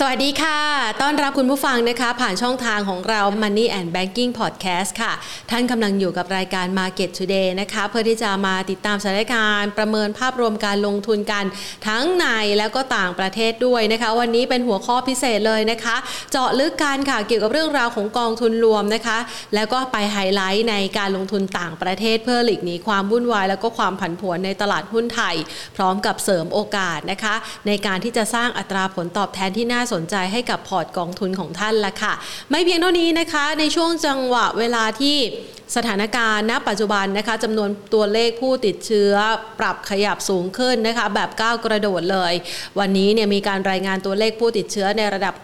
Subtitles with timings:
[0.00, 0.60] สวัสดีค่ะ
[1.02, 5.12] ต้อนรับคุณผู้ฟังนะคะ ผ่านช่องทางของเรา Money and Banking Podcast ค่ะ
[5.50, 11.44] ท่านกำลังอยู่กับรายการ Market Today นะคะ เพื่อที่จะมาติดตามสถานการณ์ ประเมินภาพรวมการลงทุนกัน
[11.88, 12.26] ทั้งใน
[12.58, 15.96] แล้วก็ต่างประเทศด้วยนะคะ วันนี้เป็นหัวข้อพิเศษเลยนะคะ
[16.32, 19.18] เจาะลึกกันค่ะ เกี่ยวกับเรื่องราวของกองทุนรวมนะคะ
[19.54, 25.34] แล้วก็ไปไฮไลท์ในการลงทุนต่างประเทศ เพื่อหลีกหนีความวุ่นวาย แล้วก็ความผันผวนในตลาดหุ้นไทย
[25.76, 27.34] พร้อมกับเสริมโอกาสนะคะ
[27.66, 32.12] ในการที่จะสร้างอัตราผลตอบแทนที่น่าสนใจให้กับพอร์ตกองทุนของท่านละค่ะ
[32.50, 35.16] ไม่เพียงเท่านี้นะคะ ในช่วงจังหวะเวลาที่
[35.76, 39.12] สถานการณ์ณปัจจุบันนะคะจำนวนตัวเลขผู้ติดเชื้อ
[39.60, 42.32] ปรับขยับสูงขึ้นนะคะ แบบก้าวกระโดดเลย
[42.78, 45.34] วันนี้เนี่ยมีการรายงานตัวเลขผู้ติดเชื้อในระดับ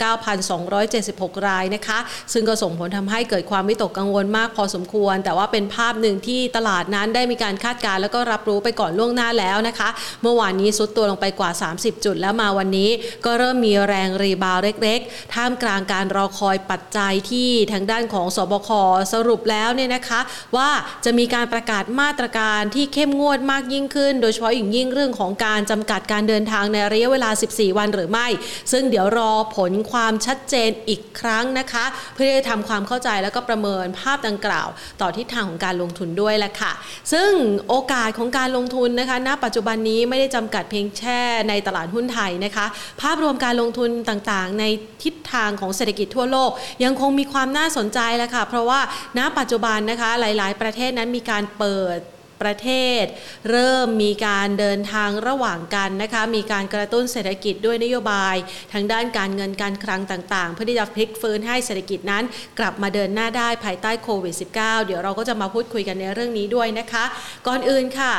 [0.68, 1.98] 9,276 รายนะคะ
[2.32, 9.88] ซึ่งก็ส่งผลทำให้เกิดความวิตกกังวลมากพอสมควร แต่ว่าเป็นภาพหนึ่งที่ตลาดนั้นได้มีการคาดการณ์แล้วก็รับรู้ไปก่อนล่วงหน้าแล้วนะคะ
[10.22, 12.90] เมื่อวานนี้ซุดตัวลงไปกว่า 30 จุดแล้วมาวันนี้
[13.24, 18.70] ก็เริ่มมีแรงรีบาวเล็กๆ ท่ามกลางการรอคอยปัจจัยที่ทางด้านของสบค
[19.12, 20.20] สรุปแล้วเนี่ยนะคะ
[20.56, 20.70] ว่า
[21.04, 28.26] จะมีการประกาศมาตรการที่เข้มงวดมากยิ่งขึ้น โดยเฉพาะอย่างยิ่งเรื่องของการจำกัดการเดินทางในระยะเวลา 14 วันหรือไม่
[28.72, 34.68] ซึ่งเดี๋ยวรอผลความชัดเจนอีกครั้งนะคะ เพื่อจะทำความเข้าใจแล้วก็ประเมินภาพดังกล่าว
[35.00, 36.72] ต่อทิศทางของการลงทุนด้วยแหละค่ะ
[37.12, 37.30] ซึ่ง
[37.68, 42.66] โอกาสของการลงทุนนะคะณปัจจุบันนี้ไม่ได้จำกัดเพียงแค่ในตลาดหุ้นไทยนะคะ
[43.02, 44.64] ภาพรวมการลงทุนต่างๆ ใน
[45.02, 46.50] ทิศทางของเศรษฐกิจทั่วโลก
[46.84, 48.80] ยังคงมีความน่าสนใจแหละค่ะ เพราะว่า
[49.18, 51.98] ณปัจจุบันนะคะหลาย ๆ ประเทศนั้นมีการเปิด
[52.42, 53.04] ประเทศ
[53.50, 58.36] เริ่มมีการเดินทางระหว่างกันนะคะมีการกระตุ้นเศรษฐกิจด้วยนโยบาย
[58.72, 62.24] ทางด้านการเงินการคลังต่างๆ เพื่อที่จะพลิกฟื้นให้เศรษฐกิจนั้น
[62.58, 67.04] กลับมาเดินหน้าได้ภายใต้โควิด -19 เดี๋ยวเราก็จะมาพูดคุยกันในเรื่องนี้ด้วยนะคะ
[67.46, 68.14] ก่อนอื่นค่ะ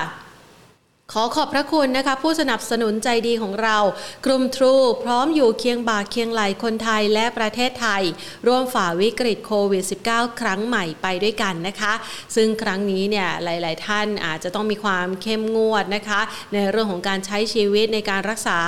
[1.12, 3.78] ขอขอบพระคุณนะคะ ผู้สนับสนุนใจดีของเรา
[4.26, 4.74] กลุ่มทรู
[5.04, 8.04] พร้อมอยู่เคียงบ่าเคียงไหลคนไทยและประเทศไทย
[8.48, 11.94] ร่วมฝ่าวิกฤตโควิด -19 ครั้งใหม่ไปด้วยกันนะคะ
[12.36, 16.22] ซึ่งครั้งนี้เนี่ยหลาย ๆ ท่านอาจจะต้องมีความเข้มงวดนะคะ
[16.54, 18.60] ในเรื่องของการใช้ชีวิตในการรักษา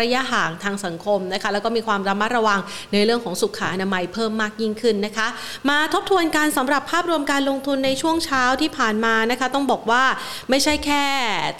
[0.00, 2.60] ระยะห่างทางสังคมนะคะ แล้วก็มีความระมัดระวัง
[2.92, 5.28] ในเรื่องของสุขอนามัยเพิ่มมากยิ่งขึ้นนะคะ
[5.68, 10.04] มาทบทวนการสำหรับภาพรวมการลงทุนในช่วงเช้าที่ผ่านมานะคะ ต้องบอกว่า
[10.50, 11.04] ไม่ใช่แค่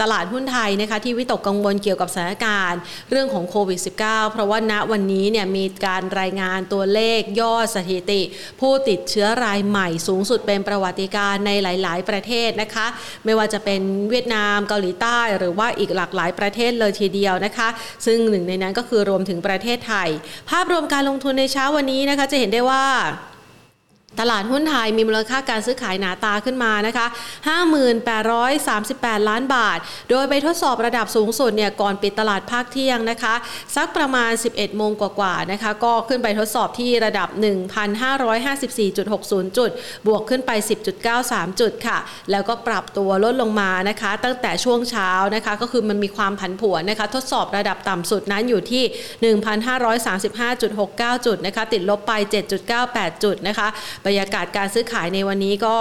[0.00, 2.80] ตลาดหุ้นไทยนะคะที่วิตกกังวลเกี่ยวกับสถานการณ์
[3.10, 8.22] เรื่องของโควิด -19 เพราะว่าณวันนี้เนี่ยมีการรายงานตัวเลขยอดสถิติ
[8.60, 12.86] ผู้ติดเชื้อรายใหม่สูงสุดเป็นประวัติการในหลาย ๆ ประเทศนะคะ
[13.24, 13.80] ไม่ว่าจะเป็น
[14.10, 17.68] เวียดนามเกาหลีใต้หรือว่าอีกหลากหลายประเทศเลยทีเดียวนะคะ
[18.06, 20.08] ซึ่งหนึ่งในนั้นก็คือรวมถึงประเทศไทย
[20.50, 22.84] ภาพรวมการลงทุนในเช้าวันนี้นะคะจะเห็นได้ว่า
[24.20, 27.06] ตลาดหุ้นไทยมีมูลค่าการซื้อขายหนาตาขึ้นมานะคะ
[27.96, 29.78] 5838 ล้านบาท
[30.10, 33.34] โดยไปทดสอบระดับสูงสุดเนี่ยก่อนปิดตลาดภาคเที่ยงนะคะ
[33.76, 37.28] สักประมาณ 11 โมงกว่าๆนะคะ ก็ขึ้นไปทดสอบที่ระดับ
[38.48, 39.70] 1,554.60 จุด
[40.06, 40.50] บวกขึ้นไป
[41.06, 41.98] 10.93 จุดค่ะ
[42.30, 52.12] แล้วก็ปรับตัวลดลงมานะคะ ตั้งแต่ช่วงเช้านะคะ ก็คือมันมีความผันผวนนะคะ ทดสอบระดับต่ำสุดนั้นอยู่ที่ 1,535.69 จุดนะคะ ติดลบไป
[52.68, 53.68] 7.98 จุดนะคะ
[54.08, 55.76] บรรยากาศการซื้อขายในวันนี้ก็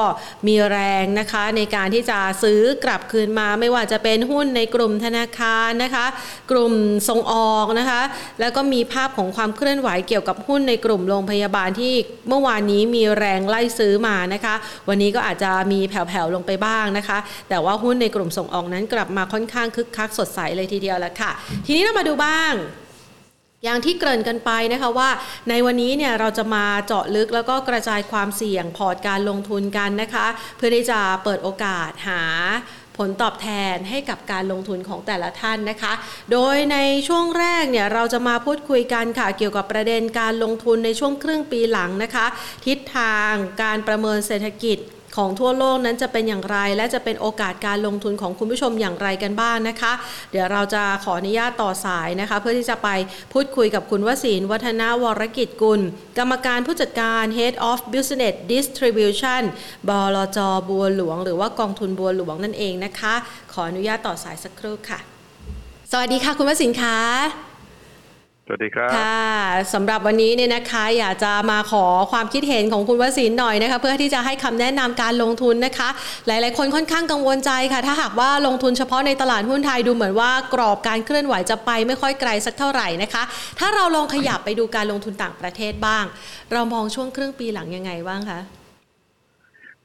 [0.47, 6.05] มีแรงนะคะในการที่จะซื้อกลับคืนมา ไม่ว่าจะเป็นหุ้นในกลุ่มธนาคารนะคะ
[6.51, 6.73] กลุ่ม
[7.09, 8.01] ส่งออกนะคะ
[8.39, 11.93] แล้วก็มีภาพของความเคลื่อนไหวเกี่ยวกับหุ้นในกลุ่มโรงพยาบาลที่
[12.29, 14.55] เมื่อวานนี้มีแรงไล่ซื้อมานะคะ
[14.89, 17.17] วันนี้ก็อาจจะมีแผ่วๆลงไปบ้างนะคะ
[17.49, 21.31] แต่ว่าหุ้นในกลุ่มส่งออกนั้นกลับมาค่อนข้างคึกคักสดใสเลยทีเดียวแล้วค่ะ
[21.65, 22.53] ทีนี้เรามาดูบ้าง
[23.67, 25.09] อย่างที่เกริ่นกันไปนะคะว่า
[25.49, 32.23] ในวันนี้เนี่ยเราจะมาเจาะลึกแล้วก็กระจายความเสี่ยงพอร์ตการลงทุนกันนะคะ เพื่อที่จะเปิดโอกาสหา
[32.97, 35.93] ผลตอบแทนให้กับการลงทุนของแต่ละท่านนะคะ
[36.31, 42.25] โดยในช่วงแรกเนี่ยเราจะมาพูดคุยกันค่ะเกี่ยวกับประเด็นการลงทุนในช่วงครึ่งปีหลังนะคะ
[42.65, 44.79] ทิศทางการประเมินเศรษฐกิจ
[45.17, 49.93] ของทั่วโลกนั้นจะเป็นอย่างไร และจะเป็นโอกาสการลงทุนของคุณผู้ชมอย่างไรกันบ้างนะคะ
[50.31, 52.89] เดี๋ยวเราจะขออนุญาตต่อสายนะคะ เพื่อที่จะไป
[53.33, 55.81] พูดคุยกับคุณวศินวัฒนาวรกิจกุล
[56.17, 59.41] กรรมการผู้จัดการ Head of Business Distribution
[59.89, 63.13] บลจบัวหลวง หรือว่ากองทุนบัวหลวงนั่นเองนะคะ
[63.53, 64.99] ขออนุญาตต่อสายสักครู่ค่ะ
[65.91, 67.46] สวัสดีค่ะ คุณวศินค่ะ
[68.49, 69.37] สวัสดีครับค่ะ
[69.73, 75.89] สำหรับวันนี้เนี่ยนะคะอยากจะมาขอความคิดเห็นของคุณวสินหน่อยนะคะเพื่อที่จะให้คำแนะนำการลงทุนนะคะ
[76.27, 83.23] หลาย ๆ คนค่อนข้างกังวลใจค่ะ ถ้าหากว่าลงทุนเฉพาะในตลาดหุ้นไทยดูเหมือนว่ากรอบการเคลื่อนไหวจะไปไม่ค่อยไกลสักเท่าไหร่นะคะ
[83.59, 86.05] ถ้าเราลองขยับไปดูการลงทุนต่างประเทศบ้าง
[86.53, 88.39] เรามองช่วงครึ่งปีหลังยังไงบ้างคะ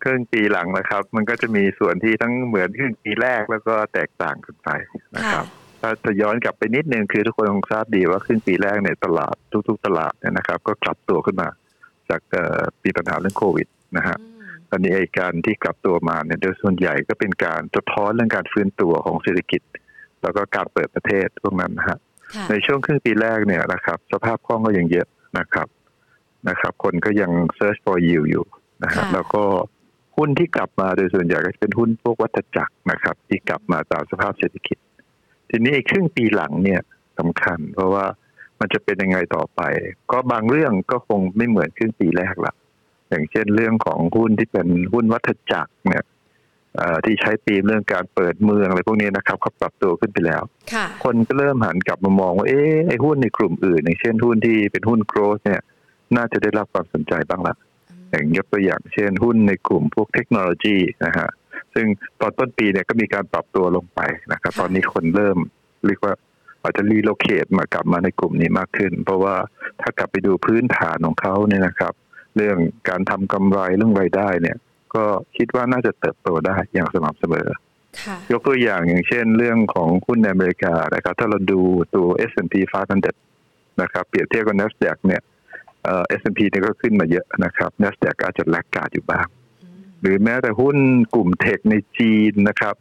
[0.03, 4.69] ครึ่งปีหลังนะครับ มันก็จะมีส่วนที่ทั้งเหมือนครึ่งปีแรกแล้วก็แตกต่างกันไป
[5.17, 5.47] นะครับ
[5.83, 9.35] ถ้าจะย้อนกลับไปนิดนึงคือทุกคนคงทราบดีว่าครึ่งปีแรกเนี่ยตลาด
[9.69, 11.49] ทุก ๆ ตลาดเนี่ยนะครับ ก็กลับตัวขึ้นมา
[12.09, 12.21] จาก
[12.83, 14.17] ปีปัญหาเรื่องโควิดนะฮะ
[14.71, 19.63] ตอนนี้ไอ้การที่กลับตัวมาเนี่ยโดยส่วนใหญ่ก็เป็นการสะท้อนเรื่องการฟื้นตัวของเศรษฐกิจ
[20.23, 21.99] แล้วก็การเปิดประเทศพวกนั้นนะฮะ
[22.51, 25.07] ในช่วงครึ่งปีแรกเนี่ยนะครับ สภาพคล่องก็ยังเยอะ
[25.39, 25.69] นะครับ
[26.49, 28.45] นะครับ คนก็ยัง search for yield อยู่
[28.85, 29.45] นะครับแล้วก็
[30.17, 34.79] หุ้นที่กลับมาโดยส่วนใหญ่ก็จะเป็นหุ้นพวกวัฏจักรนะครับ ที่กลับมาตามสภาพเศรษฐกิจ
[35.53, 36.81] ทีนี้ครึ่งปีหลังเนี่ย
[37.19, 38.05] สำคัญ เพราะว่า
[38.61, 39.61] มันจะเป็นยังไงต่อไป
[40.11, 42.55] ก็บางเรื่องก็คงไม่เหมือนครึ่งปีแรกละ
[43.09, 46.05] อย่างเช่นเรื่องของหุ้นที่เป็นหุ้นวัฏจักรเนี่ย
[47.05, 50.43] ที่ใช้ตีมเรื่องการเปิดเมืองอะไรพวกนี้นะครับเขาปรับตัวขึ้นไปแล้ว
[51.05, 55.61] คนก็เริ่มหันกลับมามองว่าเอ๊ะไอ้หุ้นในกลุ่มอื่น อย่างเช่นหุ้นที่เป็นหุ้นโกลด์เนี่ย
[56.17, 57.55] น่าจะได้รับความสนใจบ้างละ
[58.11, 61.29] อย่างยกตัวอย่างเช่นหุ้นในกลุ่มพวกเทคโนโลยีนะฮะ
[61.75, 61.87] ซึ่ง
[62.21, 64.01] ตอนต้นปีเนี่ยก็มีการปรับตัวลงไป
[64.33, 65.39] นะครับ ตอนนี้คนเริ่ม
[65.87, 66.15] เรียกว่า
[66.63, 69.35] อาจจะ relocate มากลับมาในกลุ่มนี้มากขึ้น เพราะว่า
[69.81, 71.93] ถ้ากลับไปดูพื้นฐานของเขาเนี่ยนะครับ
[72.37, 72.57] เรื่อง
[72.89, 74.57] การทำกำไรเรื่องรายได้เนี่ย
[74.95, 75.05] ก็
[75.37, 77.49] คิดว่าน่าจะเติบโตได้อย่างสม่ำเสมอ
[78.33, 81.61] ยกตัวอย่างอย่างเช่นเรื่องของหุ้นในอเมริกานะครับ ถ้าเราดู
[81.95, 82.55] ตัว S&P
[83.21, 85.23] 500นะครับเปรียบเทียบกับ NASDAQ เนี่ย
[85.85, 89.27] เอ่อ S&P เนี่ยก็ขึ้นมาเยอะนะครับ NASDAQ อาจจะ laggard อยู่บ้าง
[90.03, 90.77] หรือแม้แต่หุ้น
[91.15, 92.75] กลุ่มเทคในจีนนะครับ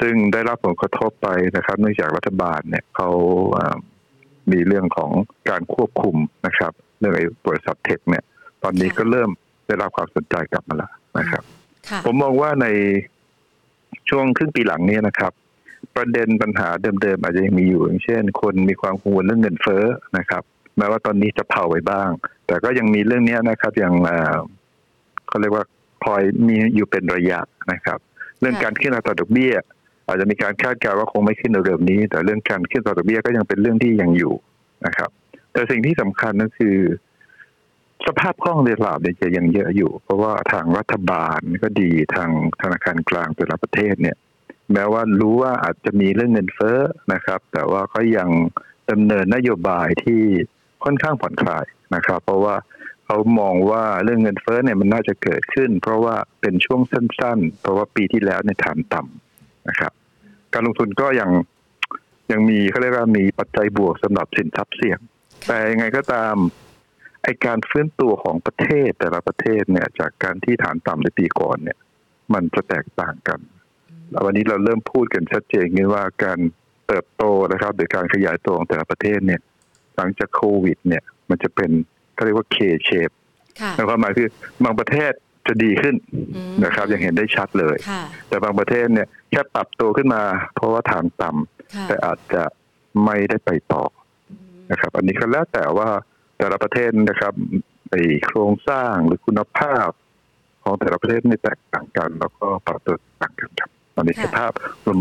[0.00, 3.10] ซึ่งได้รับผลกระทบไปนะครับ เนื่องจากรัฐบาลเนี่ยเขา
[4.52, 5.10] มีเรื่องของ
[5.50, 6.16] การควบคุม
[6.46, 8.24] นะครับ เรื่องไอ้บริษัทเทคเนี่ย
[8.62, 9.30] ตอนนี้ก็เริ่ม
[9.66, 11.42] ได้รับความสนใจกลับมาแล้วนะครับ
[12.04, 12.66] ผมมองว่าใน
[14.08, 15.32] ช่วงครึ่งปีหลังนี้นะครับ
[15.96, 16.68] ประเด็นปัญหา
[17.02, 19.84] เดิมๆอาจจะยังมีอยู่อย่างเช่น คนมีความกังวลเรื่องเงินเฟ้อ
[20.18, 20.42] นะครับ
[20.76, 22.10] แม้ว่าตอนนี้จะเผาไปบ้าง
[22.46, 23.94] แต่ก็ยังมีเรื่องนี้นะครับอย่าง
[25.28, 25.64] เขาเรียกว่า
[26.04, 27.40] คอยมีอยู่เป็นระยะ
[27.72, 27.98] นะครับ
[28.40, 29.54] เรื่องการขึ้นอัตราดอกเบี้ย
[30.06, 34.34] อาจจะมีการคาดการณ์ว่าคงไม่ขึ้นเร็วๆนี้ แต่เรื่องการขึ้นอัตราดอกเบี้ยก็ยังเป็นเรื่องที่ยังอยู่
[34.86, 35.10] นะครับ
[35.52, 36.76] แต่สิ่งที่สำคัญก็คือ
[38.06, 42.30] สภาพคล่องในตลาดเนี่ยจะยังเยอะอยู่ เพราะว่าทางรัฐบาลก็ดีทาง
[42.62, 44.16] ธนาคารกลางแต่ละประเทศเนี่ย
[44.72, 46.78] แม้ว่ารู้ว่าอาจจะมีเรื่องเงินเฟ้อ
[47.12, 48.28] นะครับ แต่ว่าก็ยัง
[48.90, 50.22] ดำเนินนโยบายที่
[50.84, 51.64] ค่อนข้างผ่อนคลาย
[51.94, 52.54] นะครับ เพราะว่า
[53.10, 59.92] เขามองว่าเรื่องเงินเฟ้อเนี่ยมันน่าจะเกิดขึ้น เพราะว่าเป็นช่วงสั้น ๆ เพราะว่าปีที่แล้วในฐานต่ำนะครับ
[60.52, 61.30] การลงทุนก็ยัง
[62.32, 64.98] ยังมีเขาเรียกว่ามีปัจจัยบวกสำหรับสินทรัพย์เสี่ยง
[65.46, 66.34] แต่ยังไงก็ตาม
[67.22, 71.78] ไอการฟื้นตัวของประเทศแต่ละประเทศเนี่ย จากการที่ฐานต่ำในปีก่อนเนี่ย
[72.34, 73.40] มันจะแตกต่างกัน
[74.10, 76.38] แล้ววันนี้เราเริ่มพูดกันชัดเจนว่าการ
[76.86, 79.40] เติบโตนะครับหรือการขยายตัวของแต่ละประเทศเนี่ย
[79.96, 81.70] หลังจากโควิด เนี่ย มันจะเป็น
[82.18, 82.56] เขาเรียกว่า K
[82.88, 83.14] shape
[83.76, 84.28] แล้วความหมายคือ
[84.64, 85.12] บางประเทศ
[85.46, 85.94] จะดีขึ้น
[86.64, 87.76] นะครับยังเห็นได้ชัดเลย
[88.28, 90.22] แต่บางประเทศเนี่ยแค่ปรับตัวขึ้นมา
[90.54, 92.42] เพราะว่าฐานต่ำแต่อาจจะ
[93.04, 93.84] ไม่ได้ไปต่อ
[94.70, 95.88] นะครับ อันนี้ก็แล้วแต่ว่า
[96.38, 97.34] แต่ละประเทศนะครับ
[97.90, 97.94] ไอ
[98.26, 99.88] โครงสร้างหรือคุณภาพ
[100.64, 104.52] ของแต่ละประเทศนี่แตกต่างกัน แล้วก็ปรับตัวต่างกันครับตอนนี้สภาพ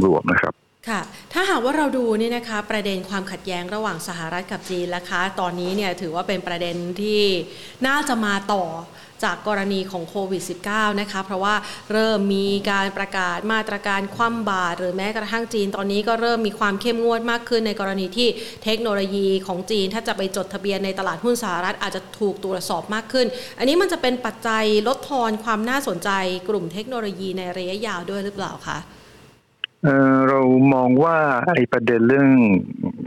[0.05, 0.53] รวมๆนะครับ
[0.89, 1.01] ค่ะ
[1.33, 7.23] ถ้าหากว่าเราดูนี่นะคะประเด็นความขัดแย้งระหว่างสหรัฐกับจีนนะคะ ตอนนี้เนี่ยถือว่าเป็นประเด็นที่
[7.87, 8.65] น่าจะมาต่อ
[9.23, 11.55] จากกรณีของโควิด -19 นะคะ เพราะว่า
[11.91, 18.27] เริ่มมีการประกาศมาตรการคว่ำบาตรหรือแม้กระทั่งจีนตอนนี้ก็เริ่มมีความเข้มงวดมากขึ้นในกรณีที่
[18.63, 23.27] เทคโนโลยีของจีน ถ้าจะไปจดทะเบียนในตลาดหุ้นสหรัฐอาจจะถูกตรวจสอบมากขึ้น
[23.59, 26.09] อันนี้มันจะเป็นปัจจัยลดทอนความน่าสนใจ
[26.49, 28.79] กลุ่มเทคโนโลยีในระยะยาวด้วยหรือเปล่าคะ
[30.29, 30.39] เรา
[30.73, 31.17] มองว่า
[31.55, 32.29] ไอ้ประเด็นเรื่อง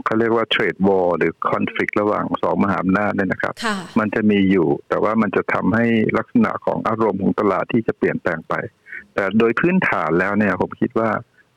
[0.05, 3.53] เขาเรียกว่าเทรดวอลหรือคอนฟ lict ระหว่างสองมหาอำนาจเนี่ยนะครับ
[3.99, 5.85] มันจะมีอยู่ แต่ว่ามันจะทำให้
[6.17, 8.53] ลักษณะของอารมณ์ของตลาดที่จะเปลี่ยนแปลงไป
[9.13, 11.09] แต่โดยพื้นฐานแล้วเนี่ยผมคิดว่า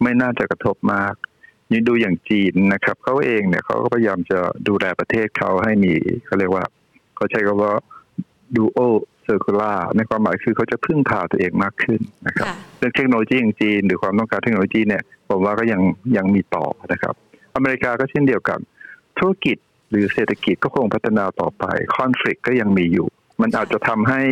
[0.02, 1.14] ไม่น่าจะกระทบมาก
[1.71, 4.38] นี่ดูอย่างจีนนะครับเขาเองเนี่ยเขาก็พยายามจะ
[4.69, 5.95] ดูแลประเทศเขาให้มี
[6.26, 6.64] เขาเรียกว่า
[7.16, 7.73] เขาใช้คำว่า
[8.57, 8.78] ดูโอ
[9.25, 12.47] เซอร์คูลาในความหมายคือเขาจะพึ่งพาตัวเองมากขึ้นนะครับ
[12.78, 15.81] เรื่องเทคโนโลยีอย่างจีน หรือความต้องการเทคโนโลยีเนี่ยผมว่าก็ยัง
[16.16, 17.14] ยังมีต่อนะครับ
[17.57, 18.59] อเมริกาก็เช่นเดียวกัน
[19.19, 19.57] ธุรกิจ
[19.90, 21.64] หรือเศรษฐกิจก็คงพัฒนาต่อไป
[21.97, 23.09] คอนฟ lict ก็ยังมีอยู่
[23.40, 24.23] มันอาจจะทำให้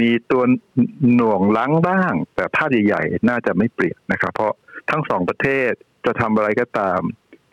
[0.00, 0.42] มีตัว
[1.14, 4.52] หน่วงล้างบ้าง แต่ภาพใหญ่ๆน่าจะไม่เปลี่ยนนะครับ เพราะ
[4.90, 5.70] ทั้งสองประเทศ
[6.06, 7.00] จะทำอะไรก็ตาม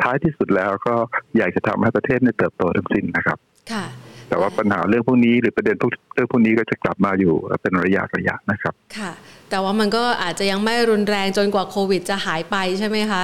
[0.02, 0.96] ท้ายที่สุดแล้วก็
[1.38, 3.38] อยากจะทำให้ประเทศในเติบโตทั้งสิ้นนะครับ
[3.72, 3.86] ค่ะ
[4.30, 9.12] แต่ว่าปัญหาเรื่องพวกนี้หรือประเด็นพวกเรื่องพวกนี้ก็จะกลับมาอยู่เป็นระยะระยะนะครับ ค่ะ
[9.50, 13.24] แต่ว่ามันก็อาจจะยังไม่รุนแรงจนกว่าโควิด จะหายไปใช่ไหมคะ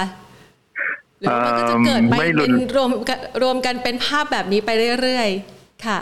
[1.20, 2.90] หรือมันก็จะเกิดไปเป็นรวม
[3.42, 4.70] รวมกันเป็นภาพแบบนี้ไป
[5.00, 6.00] เรื่อยๆ ค่ะ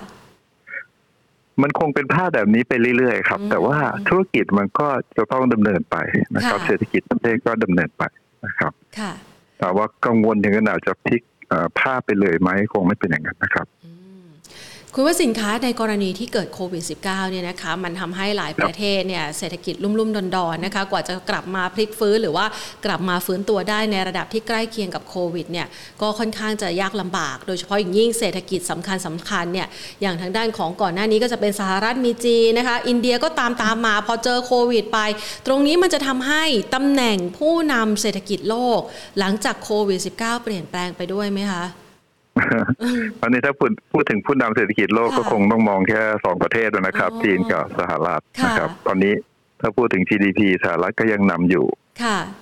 [1.63, 3.77] มันคงเป็นภาพแบบนี้ไปเรื่อยๆ ครับ แต่ว่า
[4.09, 5.97] ธุรกิจมันก็จะต้องดำเนินไป
[6.37, 8.05] นะครับ เศรษฐกิจประเทศก็ดำเนินไป
[8.47, 9.13] นะครับ ค่ะ
[9.59, 11.23] แต่ว่ากังวลถึงขนาดจะพลิก
[11.81, 13.67] ภาพไปเลยไหมคงไม่เป็นอย่างนั้นนะครับ
[14.95, 22.47] คุณว่าสินค้าในกรณีที่เกิดโควิด -19 เนี่ยนะคะมันทำให้หลายประเทศเนี่ยเศรษฐกิจลุ่มๆดอนๆนะคะกว่าจะกลับมาพลิกฟื้นหรือว่า
[22.85, 25.67] กลับมาฟื้นตัวได้ในระดับที่ใกล้เคียงกับโควิดเนี่ย
[26.01, 29.69] ก็ค่อนข้างจะยากลำบาก โดยเฉพาะอย่างยิ่งเศรษฐกิจสำคัญสำคัญเนี่ย
[30.03, 34.99] อย่างทางด้านของก่อนหน้านี้ก็จะเป็นสหรัฐมีจีนะคะ อินเดียก็ตามตามมาพอเจอโควิด ไป
[35.47, 36.45] ตรงนี้มันจะทำให้
[36.75, 38.81] ตำแหน่งผู้นำเศรษฐกิจโลก
[39.19, 41.65] หลังจากโควิด -19 เปลี่ยนแปลงไปด้วยไหมคะ
[43.23, 49.15] อันนี้ถ้าพูดพูดถึงผู้นำเศรษฐกิจโลกก็คงต้องมองแค่สองประเทศนะครับ จีนกับสหรัฐนะครับ ตอนนี้
[49.61, 51.67] ถ้าพูดถึง GDP สหรัฐก็ยังนำอยู่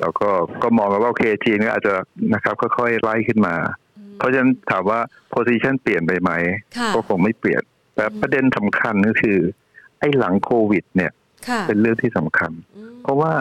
[0.00, 0.28] แล้วก็
[0.62, 1.94] ก็มองว่าโอเคจีนก็อาจจะ
[2.34, 3.54] นะครับค่อยๆไล่ขึ้นมา
[4.18, 5.00] เพราะฉะนั้นถามว่า
[5.34, 6.30] position เปลี่ยนไปไหม
[6.94, 7.62] ก็คงไม่เปลี่ยน
[7.96, 9.38] แต่ประเด็นสำคัญก็คือ
[10.00, 11.12] ไอ้หลังโควิด เนี่ย
[11.68, 12.52] เป็นเรื่องที่สำคัญ
[13.02, 13.32] เพราะว่า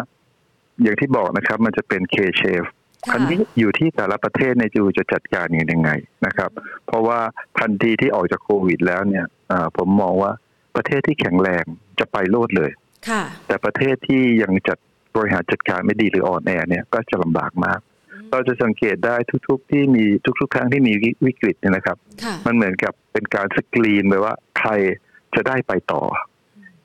[0.82, 2.70] อย่างที่บอกนะครับ มันจะเป็น K-shape
[3.14, 5.92] อันนี้อยู่ที่แต่ละประเทศในจูจะจัดการอย่างยังไง
[6.26, 6.52] นะครับ
[6.88, 7.20] เพราะว่า
[7.60, 9.26] ทันทีที่ออกจากโควิดแล้วเนี่ย
[9.78, 10.32] ผมมองว่า
[10.76, 11.64] ประเทศที่แข็งแรง
[12.00, 12.72] จะไปโลดเลย
[13.48, 14.78] แต่ประเทศที่ยังจัด
[15.16, 17.80] บริหารจัดการไม่ดีหรืออ่อนแอเนี่ยก็จะลำบากมาก
[18.32, 19.16] เราจะสังเกตได้
[19.48, 20.04] ทุก ๆ ที่มี
[20.40, 20.94] ทุก ๆ ครั้งที่มี
[21.26, 21.98] วิกฤตเนี่ยนะครับ
[22.46, 24.72] มันเหมือนกับเป็นการสกรีนไปว่าใคร
[25.36, 26.02] จะได้ไปต่อ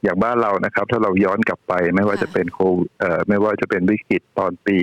[0.05, 2.59] อย่างบ้านเรานะครับ ถ้าเราย้อนกลับไปไม่ว่าจะเป็นโค
[3.29, 4.77] ไม่ว่าจะเป็นวิกฤตตอนปี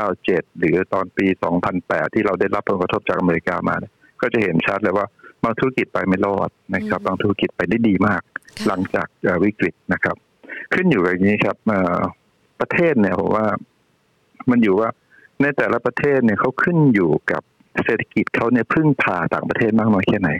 [0.00, 1.26] 97 หรือตอนปี
[1.70, 3.76] 2008 ที่เราได้รับผลกระทบจากอเมริกามา
[4.20, 5.06] ก็จะเห็นชัดเลยว่า
[5.44, 8.22] บางธุรกิจไปไม่รอดนะครับบางธุรกิจไปได้ดีมาก
[8.68, 9.06] หลังจาก
[9.44, 10.16] วิกฤตนะครับ
[10.74, 11.56] ขึ้นอยู่กับอย่างนี้ครับ
[12.60, 13.46] ประเทศเนี่ยผมว่า
[14.50, 14.88] มันอยู่ว่า
[15.42, 17.42] ในแต่ละประเทศเนี่ยเขาขึ้นอยู่กับ
[17.84, 20.30] เศรษฐกิจเขาเนี่ยพึ่งพาต่างประเทศมากน้อยแค่ไหน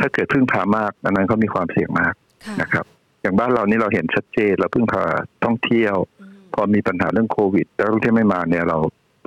[0.00, 2.14] ถ้าเกิดพึ่งพามากอันนั้นเขามีความเสี่ยงมาก
[2.62, 2.84] นะครับ
[3.24, 5.04] อย่างบ้านเรานี่เราเห็นชัดเจนเราพึ่งพา
[5.44, 5.94] ท่องเที่ยว
[6.54, 8.78] พอมีปัญหาเรื่องโควิดแล้วท่องเที่ยวไม่มาเนี่ยเรา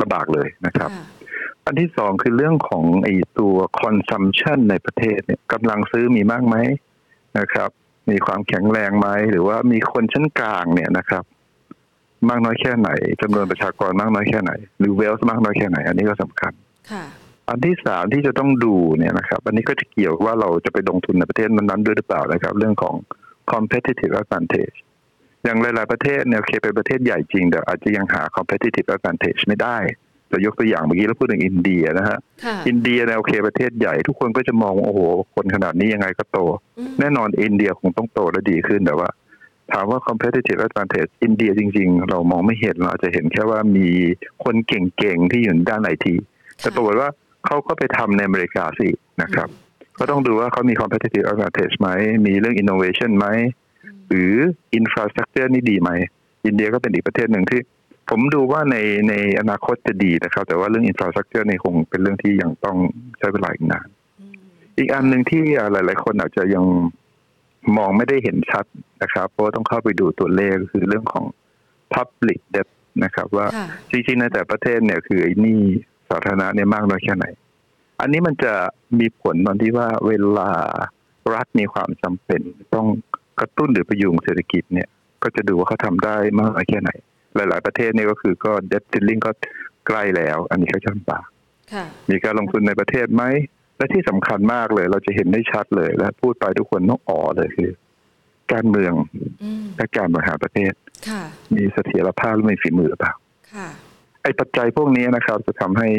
[0.01, 0.89] ลำบากเลยนะครับ
[1.65, 6.55] อันที่สองคือเรื่องของไอ้ตัว consumption ในประเทศเนี่ยกำลังซื้อมีมากไหม
[7.39, 7.69] นะครับ
[8.11, 11.23] มีความแข็งแรงไหมหรือว่ามีคนชั้นกลางเนี่ยนะครับ
[12.29, 12.89] มากน้อยแค่ไหน
[13.21, 16.53] จำนวนประชากรมากน้อยแค่ไหน หรือเวลส์มากน้อยแค่ไหน อันนี้ก็สำคัญ
[17.49, 22.95] อันที่สามที่จะต้องดูเนี่ยนะครับ อันนี้ก็จะเกี่ยวว่าเราจะไปลงทุนในประเทศนั้นๆด้วยหรือเปล่านะครับ เรื่องของ
[23.53, 24.77] competitive advantage
[25.43, 29.77] อย่างหลายๆประเทศเนี่ยโอเคเป็นประเทศใหญ่จริงแต่อาจจะยังหา competitive advantage ไม่ได้
[30.31, 32.17] จะยกตัวอย่างเมื่อกี้เราพูดถึงอินเดียนะฮะ
[32.67, 34.99] อินเดียเนี่ยโอเคประเทศใหญ่ทุกคนก็จะมองโอ้โห
[35.35, 36.39] คนขนาดนี้ยังไงก็โต
[36.99, 39.09] แน่นอนอินเดียคงต้องโตและดีขึ้นแต่ว่า
[39.71, 43.89] ถามว่า competitive advantage อินเดียจริง ๆ เรามองไม่เห็นเราจะเห็นแค่ว่ามี
[44.43, 46.15] คนเก่งๆ ที่อยู่ด้านไอที
[46.61, 47.09] แต่ปรากฏว่า
[47.45, 48.89] เขาก็ไปทำในอเมริกาสิ
[49.21, 49.49] นะครับ
[49.97, 51.89] ก็ต้องดูว่าเขามี competitive advantage ไหม
[52.25, 53.27] มีเรื่อง innovation ไหม
[54.07, 54.33] หรือ
[54.79, 55.89] infrastructure นี่ดีไหม
[56.45, 57.61] อินเดียก็เป็นอีกประเทศหนึ่งที่
[58.09, 58.77] ผมดูว่าใน
[59.09, 62.77] ในอนาคตจะดีนะครับ แต่ว่าเรื่อง infrastructure นี่คงเป็นเรื่องที่ยังต้อง
[63.17, 63.87] ใช้เวลาอีกนาน
[64.77, 66.65] อีกอันหนึ่งที่หลาย ๆ คนอาจจะยัง
[67.77, 68.65] มองไม่ได้เห็นชัด
[69.01, 71.25] นะครับ เพราะต้องเข้าไปดูตัวเลขคือเรื่องของ
[71.93, 72.67] public debt
[73.03, 73.45] นะครับ ว่า
[73.91, 75.59] จริง ๆ ในแต่ประเทศเนี่ยคือไอ้นี่
[76.09, 77.25] สาธารณะเนี่ยมากน้อยแค่ไหน
[77.99, 78.53] อันนี้มันจะ
[78.99, 80.49] มีผลตอนที่ว่าเวลา
[81.33, 82.41] รัฐมีความจำเป็น
[82.75, 82.87] ต้อง
[83.39, 84.89] กระตุ้นหรือประยุงเศรษฐกิจเนี่ย
[85.23, 86.91] ก็จะดูว่าเขาทำได้มากน้อยแค่ไหน
[87.35, 89.31] หลาย ๆ ประเทศนี่ก็คือก็เด t ซิลลิงก็
[89.87, 91.27] ใกล้แล้ว อันนี้เขาจะลำบาก
[92.09, 93.23] มีการลงทุนในประเทศไหม
[93.77, 97.71] และที่สำคัญมากเลย เราจะเห็นได้ชัดเลย และพูดไปทุกคนต้องอ๋อเลยคือ
[98.53, 98.93] การเมือง
[99.77, 100.73] และการบริหารประเทศ
[101.55, 103.13] มีเสถียรภาพหรือไม่ฝีมือหรือเปล่า
[104.21, 105.89] ไอ้ปัจจัยพวกนี้นะครับ จะทำให้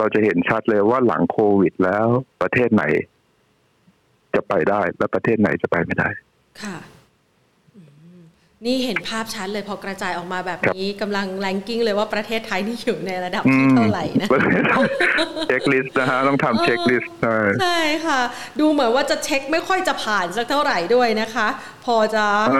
[0.00, 2.06] เราจะเห็นชัดเลยว่าหลังโควิดแล้ว
[2.42, 2.84] ประเทศไหน
[4.34, 6.08] จะไปได้และประเทศไหนจะไปไม่ได้
[6.62, 6.78] ค่ะ
[8.66, 14.28] นี่เห็นภาพชัดเลยพอกระจายออกมาแบบนี้กำลังแรงกิ้งเลยว่าประเทศไทยนี่อยู่ในระดับที่เท่าไหร่นะ
[15.48, 18.20] เช็คลิสต์นะฮะต้องทำเช็คลิสต์ใช่ใช่ค่ะ
[18.60, 21.48] ดูเหมือนว่าจะเช็คไม่ค่อยจะผ่านสักเท่าไหร่ด้วยนะคะ
[21.84, 22.56] พอจะเอ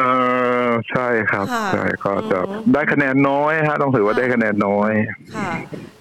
[0.66, 1.44] อใช่ครับ
[1.74, 2.38] ใช่ก็จะ
[2.74, 4.90] ได้คะแนนน้อยฮะต้องถือว่าได้คะแนนน้อย
[5.36, 5.50] ค่ะ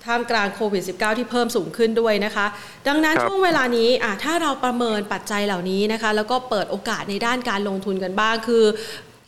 [0.09, 2.45] ท่ามกลางโควิด -19 ที่เพิ่มสูงขึ้นด้วยนะคะ
[2.87, 8.65] ดังนั้นช่วงเวลานี้อะถ้าเราประเมินปัจจัยเหล่านี้นะคะ แล้วก็เปิดโอกาสในด้านการลงทุนกันบ้างคือ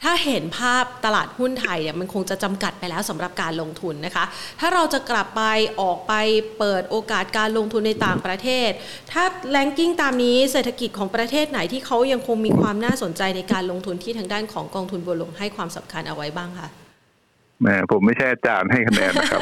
[0.05, 4.25] ถ้าเห็นภาพตลาดหุ้นไทยเนี่ยมันคงจะจำกัดไปแล้วสำหรับการลงทุนนะคะ
[4.59, 5.43] ถ้าเราจะกลับไป
[5.81, 6.13] ออกไป
[6.59, 8.69] เปิดโอกาสการลงทุนในต่างประเทศ
[9.11, 16.80] ถ้าแลนกิ้งตามนี้เศรษฐกิจของประเทศไหนที่เขายังคงมีความน่าสนใจในการลงทุนที่ทางด้านของกองทุนบัวหลวงให้ความสำคัญเอาไว้บ้างคะ
[17.61, 19.41] แม่ผมไม่ใช่อาจารย์ให้คะแนนนะครับ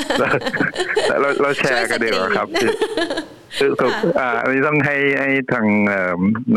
[1.22, 3.72] เราเราแชร์กันดีกว่าครับคือ
[4.20, 5.66] อ่าอันนี้ต้องให้ให้ทาง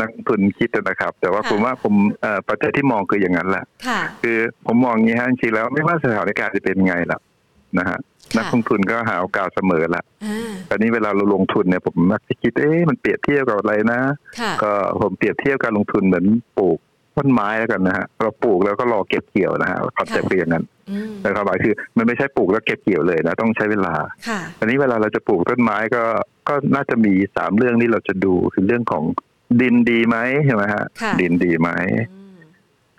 [0.01, 1.93] นักทุนคิดนะครับ แต่ว่าผมว่าผม
[2.47, 3.65] ปัจจัยที่มองคืออย่างนั้นแหละ
[4.21, 7.19] คือผมมองอย่างนี้ฮะจริงๆแล้วไม่ว่าสถานการณ์จะเป็นไงล่ะ
[7.79, 7.99] นะฮะ
[8.37, 14.01] นักลงทุนก็หาโอกาสเสมอละอ่าตอนนี้เวลาเราลงทุนเนี่ยผมมักจะคิด เอ๊ะมันเปรียบเทียบกับอะไรนะ
[14.39, 16.25] ค่ะก็ผมเปรียบเทียบการลงทุนเหมือน
[16.57, 16.79] ปลูก
[17.17, 23.93] ต้นไม้แล้วกันนะฮะเราปลูกแล้วก็รอเก็บเกี่ยวนะฮะคอนเซ็ปต์เป็นอย่างนั้นอืมแต่ความหมายคือมันไม่ใช่ปลูกแล้วเก็บเกี่ยวเลยนะต้องใช้เวลา
[24.27, 26.03] ค่ะอันนี้เวลาเราจะปลูกต้นไม้ก็
[26.47, 29.03] ก็น่าจะมีสามเรื่องที่เราจะดูคือเรื่องของ
[29.61, 31.69] ดินดีไหมใช่ไหมฮะค่ะดินดีไหม
[32.11, 32.35] อืม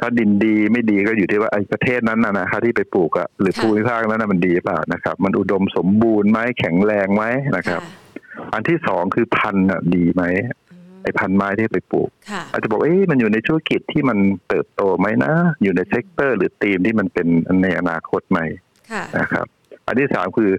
[0.00, 7.24] ถ้าดินดีไม่ดีก็อยู่ที่ว่าไอ้ประเทศนั้นนะนะครับที่ไปปลูกอะหรือค่ะภูมิภาคนั้นนะมันดีเปล่านะครับ มันอุดมสมบูรณ์ไหมแข็งแรงไหม
[7.56, 7.82] นะครับ
[8.54, 10.63] อันที่สองคือพันธุ์อะดีไหมอืม
[11.04, 14.18] ไอ้พันธุ์ไม้ที่ไปปลูกค่ะอาจจะบอกเอ๊ะมันอยู่ในธุรกิจที่มัน
[14.48, 15.32] เติบโตไหมนะ
[15.62, 17.26] อยู่ใน sector หรือธีมที่มันเป็น
[17.62, 18.38] ในอนาคตไหม
[18.90, 19.46] ค่ะนะครับ
[19.86, 20.50] อันที่สามคือ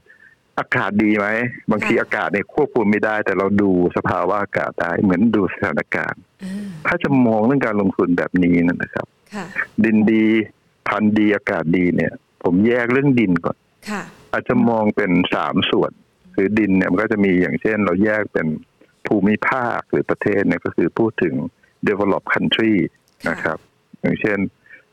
[0.59, 1.27] อากาศดีไหม
[1.71, 9.45] บางทีค่ะอากาศเนี่ยควบคุมไม่ได้ แต่เราดูสภาวะอากาศได้เหมือนดูสถานการณ์อ่าถ้าจะมองเรื่องการลงทุนแบบนี้นนนะครับค่ะ
[9.83, 10.23] ดินดี
[10.87, 13.57] พันธุ์ดีอากาศดีเนี่ย ผมแยกเรื่องดินก่อน
[13.89, 15.91] ค่ะอาจจะมองเป็นสามส่วน
[16.35, 18.47] คือดินเนี่ยมันก็จะมีอย่างเช่น เราแยกเป็น
[19.07, 21.33] ภูมิภาคหรือประเทศเนี่ยก็คือพูดถึง
[21.87, 22.75] develop country
[23.25, 23.57] ค่ะนะครับ
[24.01, 24.37] อย่างเช่น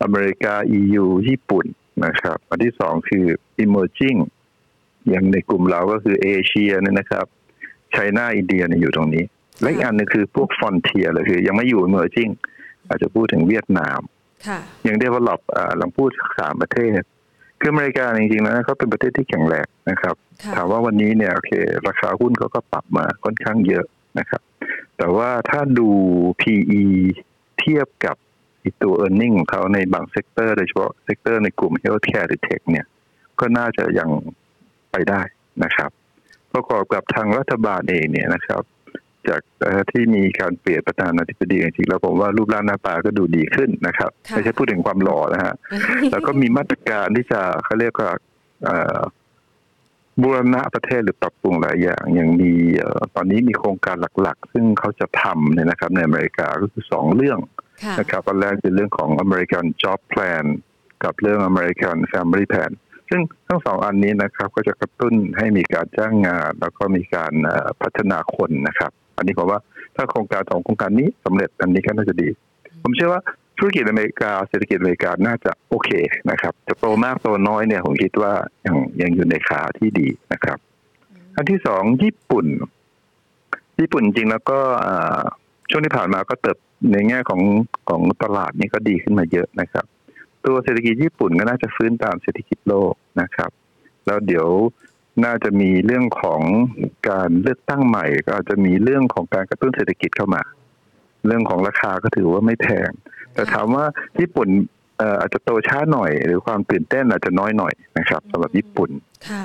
[0.02, 1.66] อเมริกา EU ญี่ปุ่น
[2.06, 3.26] นะครับ อันที่สองคือ
[3.64, 4.18] emerging
[5.08, 7.26] อย่างในกลุ่มเราก็คือเอเชียเนี่ยนะครับ
[7.92, 9.24] ไชน่าอินเดียเนี่ยอยู่ตรงนี้
[9.60, 12.32] และอีกอันหนึงคือพวก frontier เลยคือ ยังไม่อยู่ emerging
[12.88, 14.00] อาจจะพูดถึงเวียดนาม
[14.46, 17.00] ค่ะอย่าง develop อ่าลองพูดสามประเทศ
[17.60, 21.52] คืออเมริกาจริงๆแล้วเขาเป็นประเทศที่แข็งแรงนะครับค่ะถามว่าวันนี้เนี่ยโอเค
[21.88, 23.84] ราคาหุ้นเขาก็ปรับมาค่อนข้างเยอะ
[24.18, 24.42] นะครับ
[24.98, 25.88] แต่ว่าถ้าดู
[26.40, 26.82] PE
[27.60, 28.16] เทียบกับ
[28.60, 32.62] ไอ้ตัว e a r n i n g ของเขาในบาง sector โดยเฉพาะ sector ในกลุ่ม healthcare หรือ tech
[32.70, 32.86] เนี่ย
[33.40, 34.10] ก็น่าจะยัง
[34.90, 35.22] ไปได้
[35.64, 35.90] นะครับ
[36.54, 38.62] ประกอบกับทางรัฐบาลเองเนี่ยนะครับ
[39.28, 45.54] จากเอ่อที่มีการเปลี่ยนประธานาธิบดีจริงๆแล้วผมว่ารูปร่างหน้าตาก็ดูดีขึ้นนะครับค่ะไม่ใช่พูดถึงความหล่อนะฮะ
[46.12, 48.10] แล้วก็มีมาตรการที่จะเขาเรียกว่า
[48.64, 48.98] เอ่อ
[50.20, 57.38] บูรณะประเทศหรือปรับปรุงหลายอย่างอย่างมีเอ่อตอนนี้มีโครงการหลักๆ ซึ่งเขาจะทำเนี่ยนะครับในอเมริกาก็คือสองเรื่อง
[57.82, 60.44] ค่ะนะครับอันแรกเป็นเรื่องของ American Job Plan
[61.04, 62.72] กับเรื่อง American Family Plan
[63.10, 69.60] ซึ่งทั้งสองอันนี้นะครับก็จะกระตุ้นให้มีการจ้างงาน แล้วก็มีการเอ่อพัฒนาคนนะครับ อันนี้ผมว่า
[69.96, 72.28] ถ้าโครงการสองโครงการนี้สำเร็จอันนี้ก็น่าจะดี
[72.82, 73.22] ผมเชื่อว่า
[73.64, 75.90] ธุรกิจอเมริกาเศรษฐกิจอเมริกาน่าจะโอเค
[76.30, 78.32] นะครับจะโตมากโตน้อยเนี่ยผมคิดว่า
[78.66, 80.58] ยังยังอยู่ในขาที่ดีนะครับ
[81.36, 82.46] อันที่สองญี่ปุ่น
[83.80, 85.20] ญี่ปุ่นจริงแล้วก็อ่า
[85.70, 86.58] ช่วงที่ผ่านมาก็เติบ
[86.92, 87.42] ในแง่ของ
[87.88, 89.84] ของตลาดนี่ก็ดีขึ้นมาเยอะนะครับ
[90.44, 93.50] ตัวเศรษฐกิจญี่ปุ่นก็น่าจะฟื้นตามเศรษฐกิจโลกนะครับ
[94.06, 94.48] แล้วเดี๋ยว
[95.24, 96.42] น่าจะมีเรื่องของ
[97.10, 100.42] การเลือกตั้งใหม่ ก็อาจจะมีเรื่องของการกระตุ้นเศรษฐกิจเข้ามา
[101.26, 102.90] เรื่องของราคาก็ถือว่าไม่แพง
[103.34, 103.84] แต่ถามว่า
[104.20, 104.48] ญี่ปุ่น
[104.98, 108.90] เอ่ออาจจะโตช้าหน่อย หรือความตื่นเต้นอาจจะน้อยหน่อยนะครับสำหรับญี่ปุ่น
[109.28, 109.42] ค่ะ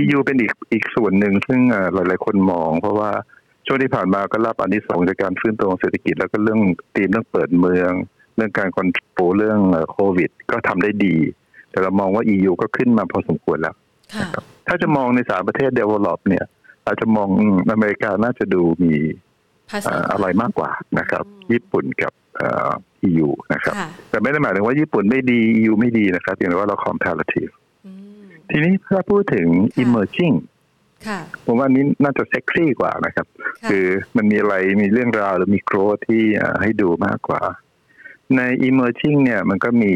[0.00, 3.10] EU เป็นอีกอีกส่วนหนึ่งซึ่งเอ่อหลาย ๆ คนมอง เพราะว่า
[3.66, 6.60] ช่วงที่ผ่านมาก็รับอันที่สองจากการฟื้นตัวของเศรษฐกิจแล้วก็เรื่อง
[6.94, 7.92] ตีมเรื่องเปิดเมือง
[8.36, 11.16] เรื่องการคอนโทรลเรื่องเอ่อโควิด ก็ทำได้ดี
[11.70, 13.74] แต่เรามองว่า EU ก็ขึ้นมาพอสมควรแล้ว
[14.14, 14.28] ค่ะ
[14.68, 16.44] ถ้าจะมองในสามประเทศ develop เนี่ย
[16.86, 18.94] อาจจะมองอืมอเมริกาน่าจะดูมี
[19.70, 22.70] ภาษาเอ่ออะไรมากกว่านะครับอืมญี่ปุ่นกับเอ่อ
[23.10, 27.52] EU นะครับค่ะแต่ไม่ได้หมายถึงว่าญี่ปุ่นไม่ดี EU ไม่ดีนะครับเพียงแต่ว่าเรา comparative
[27.86, 30.36] อืมทีนี้ถ้าพูดถึงค่ะ emerging
[31.06, 33.26] ค่ะผมว่าอันนี้น่าจะเซ็กซี่กว่านะครับ
[33.62, 37.42] ค่ะคือมันมีอะไรมีเรื่องราวหรือมีโกรธที่เอ่อให้ดูมากกว่า
[38.36, 39.92] ใน emerging เนี่ยมันก็มี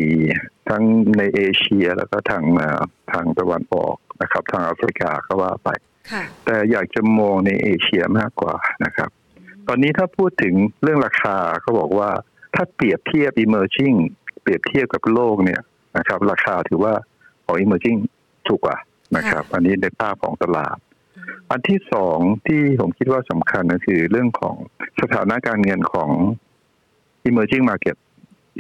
[0.69, 0.83] ทั้ง
[1.19, 2.83] ในเอเชียแล้วก็ทางเอ่อ
[3.13, 5.69] ทางตะวันออกนะครับ ทางแอฟริกาก็ว่าไป
[6.13, 9.11] ค่ะแต่อยากจะมองในเอเชียมากกว่านะครับ
[9.69, 12.11] ตอนนี้ถ้าพูดถึงเรื่องราคาเขาบอกว่า
[12.55, 13.97] ถ้าเปรียบเทียบ emerging
[14.43, 15.61] เปรียบเทียบกับโลกเนี่ย
[15.99, 16.95] นะครับ ราคาถือว่า
[17.45, 17.99] ของ emerging
[18.49, 18.77] ถูกกว่า
[19.17, 20.79] นะครับ อันนี้ในภาพของตลาด
[21.17, 24.55] อืมอันที่สองที่ผมคิดว่าสำคัญก็คือเรื่องของ
[25.01, 26.11] สถานะการเงินของ
[27.29, 27.97] emerging market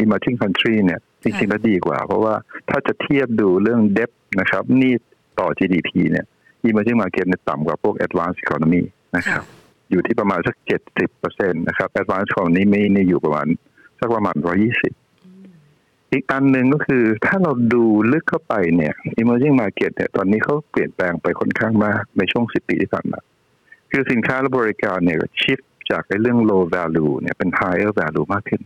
[0.02, 2.34] emerging country เนี่ยจริงๆแล้วดีกว่า เพราะว่า
[2.68, 4.94] ถ้าจะเทียบดูเรื่อง debt นะครับหนี่
[5.38, 6.26] ต่อ GDP เนี่ย
[6.68, 8.82] emerging market เนี่ยต่ำกว่าพวก advanced economy
[9.16, 9.44] นะครับ
[9.90, 13.46] อยู่ที่ประมาณสักเจ็ดสิบเปอร์เซ็นต์นะครับ advanced economy ไม่นี่อยู่ประมาณ
[14.00, 14.92] สักประมาณร้อยี่สิบ
[16.12, 23.20] อีกอันหนึ่งก็คือถ้าเราดูลึกเข้าไปเนี่ย emerging market เนี่ยตอนนี้เขาเปลี่ยนแปลงไปค่อนข้างมากในช่วงสิบปีที่ผ่านมา
[23.90, 25.58] คือสินค้าและบริการเนี่ยชิฟ
[25.90, 28.62] จากไอ้เรื่อง low value เนี่ยเป็น higher value มากขึ้น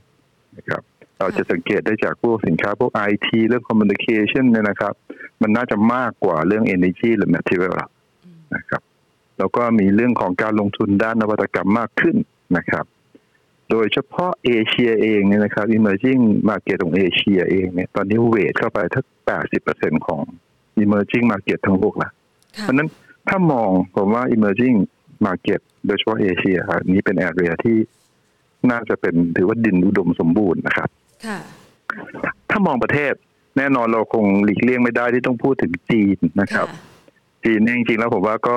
[0.56, 0.82] นะครับ
[1.18, 4.94] เราจะสังเกตได้จากพวกสินค้าพวก IT เรื่อง communication เนี่ยนะครับ
[5.42, 7.76] มันน่าจะมากกว่าเรื่อง energy หรือ material
[8.56, 8.82] นะครับ
[9.38, 12.16] แล้วก็มีเรื่องของการลงทุนด้านนวัตกรรมมากขึ้น
[12.56, 12.84] นะครับ
[13.74, 19.06] โดยเฉพาะเอเชียเองเนี่ยนะครับ emerging market ของเอเชียเองเนี่ยตอนนี้เวทเข้าไปทั้ง
[19.56, 20.20] 80%ของ
[20.84, 22.10] emerging market ทั้งโลกละ
[22.60, 22.88] เพราะนั้น
[23.28, 24.76] ถ้ามองผมว่า emerging
[25.26, 26.58] market โดยเฉพาะเอเชีย
[26.92, 27.76] นี้เป็นแอเรียที่
[28.70, 30.88] น่าจะเป็นถือว่าดินอุดมสมบูรณ์นะครับ
[32.50, 33.14] ถ้ามองประเทศ
[33.56, 36.66] แน่นอนเราคงหลีกเลี่ยงไม่ได้ที่ต้องพูดถึงจีนนะครับ
[37.44, 38.56] จีนเนี่ยจริงๆแล้วผมว่าก็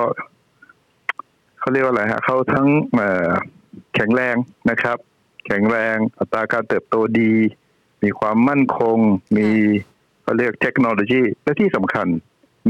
[1.60, 2.68] เขาเรียกว่าอะไรฮะเขาทั้ง
[3.96, 4.36] แข็งแรง
[4.70, 4.98] นะครับ
[5.46, 7.34] แข็งแรงอัตราการเติบโตดี
[8.04, 8.98] มีความมั่นคง
[9.38, 9.48] มี
[10.22, 12.08] เขาเรียกเทคโนโลยี และที่สำคัญ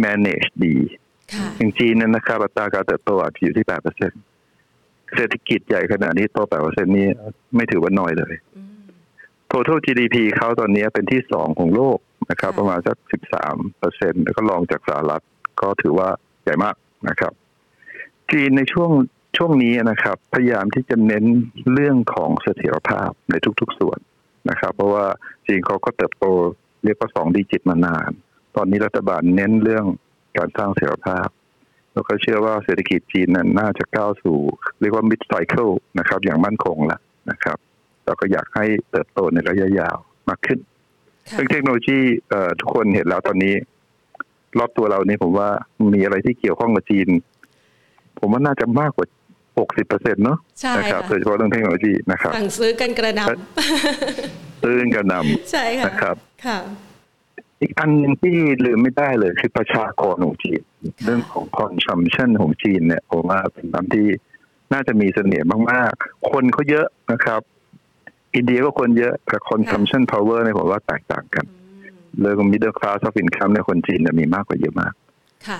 [0.03, 0.75] manage ดี
[1.57, 4.11] อย่างจีนนั้นนะครับอัตราการเติบโตอาจจะอยู่ที่แปดเปอร์เซ็น
[5.15, 7.07] เศรษฐกิจใหญ่ขนาดนี้โตแปดเปอร์เซ็นนี้
[7.55, 8.33] ไม่ถือว่าน้อยเลย
[9.51, 11.97] total GDP เขาตอนนี้เป็นที่สองของโลก
[12.31, 15.23] นะครับ ประมาณสักสิบสามเปอร์เซ็นแล้วก็รองจากสหรัฐ
[15.61, 16.09] ก็ถือว่า
[16.43, 16.75] ใหญ่มาก
[17.09, 17.33] นะครับ
[18.31, 18.91] จีนในช่วง
[19.37, 21.25] ช่วงนี้นะครับ พยายามที่จะเน้น
[21.73, 23.99] เรื่องของเสถียรภาพในทุกๆส่วน
[24.49, 25.05] นะครับ เพราะว่า
[25.47, 26.25] จีนเขาก็เติบโต
[26.83, 28.09] เรียกว่าสองดิจิตมานาน
[28.55, 29.85] ตอนนี้รัฐบาลเน้นเรื่อง
[30.37, 31.27] การสร้างเสถียรภาพ
[31.93, 34.39] แล้วก็เชื่อว่าเศรษฐกิจจีนนั้นน่าจะก้าวสู่
[34.81, 37.57] เรียกว่า mid cycle นะครับ อย่างมั่นคงแล้วนะครับ
[38.05, 39.97] แล้วก็อยากให้เติบโตในระยะยาว
[40.29, 40.59] มากขึ้น
[41.37, 41.99] ซึ่งเทคโนโลยี
[42.59, 43.53] ทุกคนเห็นแล้วตอนนี้
[44.59, 45.49] รอบตัวเรานี่ผมว่า
[45.93, 47.09] มีอะไรที่เกี่ยวข้องกับจีน
[48.19, 49.07] ผมว่าน่าจะมากกว่า
[49.57, 50.37] หกสิบเปอร์เซ็นต์เนาะ
[50.77, 56.15] นะครับโดยเฉพาะเรื่องเทคโนโลยีนะครับสั่งซื้อกันกระหน่ำซื้อกันกระหน่ำใช่ค่ะนะครับ
[56.45, 56.59] ค่ะ
[57.61, 60.61] อีกอันนึงที่ลืมไม่ได้เลยคือประชากรของจีน
[61.03, 64.07] เรื่องของ consumption ของจีนเนี่ยผมว่าเป็นอันที่
[64.73, 67.41] น่าจะมีเสน่ห์มากๆ คนเขาเยอะนะครับ
[68.35, 71.45] อินเดียก็คนเยอะแต่ consumption power ในผมว่าแตกต่างกัน
[72.19, 74.93] เรื่อง middle class of income ในคนจีนเนี่ยมีมากกว่าเยอะมาก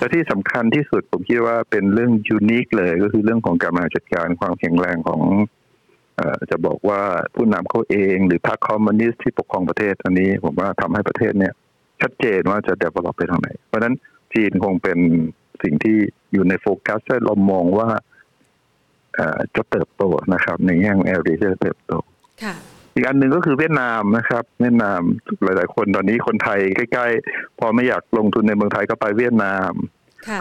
[0.00, 5.22] และที่สำคัญที่สุดผมคิดว่าเป็นเรื่อง unique เลยก็คือเรื่องของการมาจัดการความแข็งแรงของ
[6.50, 7.00] จะบอกว่า
[7.34, 11.52] ผู้นำเขาเอง หรือพรรคคอมมิวนิสต์ที่ปกครองประเทศอันนี้ ผมว่าทำให้ประเทศเนี่ย
[12.00, 13.94] ชัดเจนว่าจะ develop ไปทางไหน เพราะฉะนั้น
[14.34, 14.98] จีนคงเป็น
[15.62, 15.96] สิ่งที่
[16.32, 17.88] อยู่ในโฟกัสเรามองว่า
[19.56, 20.02] จะเติบโต
[20.34, 21.92] นะครับ ในแง่ของ area จะเติบโต
[22.94, 25.00] อีกอันหนึ่งก็คือเวียดนามนะครับ เวียดนาม
[25.42, 29.70] หลาย ๆ คนตอนนี้คนไทยใกล้ ๆ พอไม่อยากลงทุนในเมืองไทยก็ไปเวียดนาม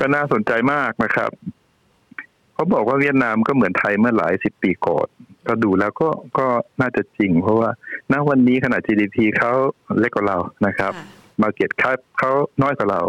[0.02, 1.32] ก็น่าสนใจมากนะครับ
[2.54, 5.08] เขาบอกว่าเวียดนามก็เหมือนไทยเมื่อหลายสิบปีก่อน
[5.48, 6.48] ก็ดูแล้วก็ก็
[6.82, 7.70] น่าจะจริง เพราะว่า
[8.12, 9.52] ณวันนี้ขนาด GDP เขา
[10.00, 10.94] เล็กกว่าเรานะครับ
[11.42, 12.32] มาเก็ตค่าเขา
[12.62, 13.02] น้อยกว่าเรา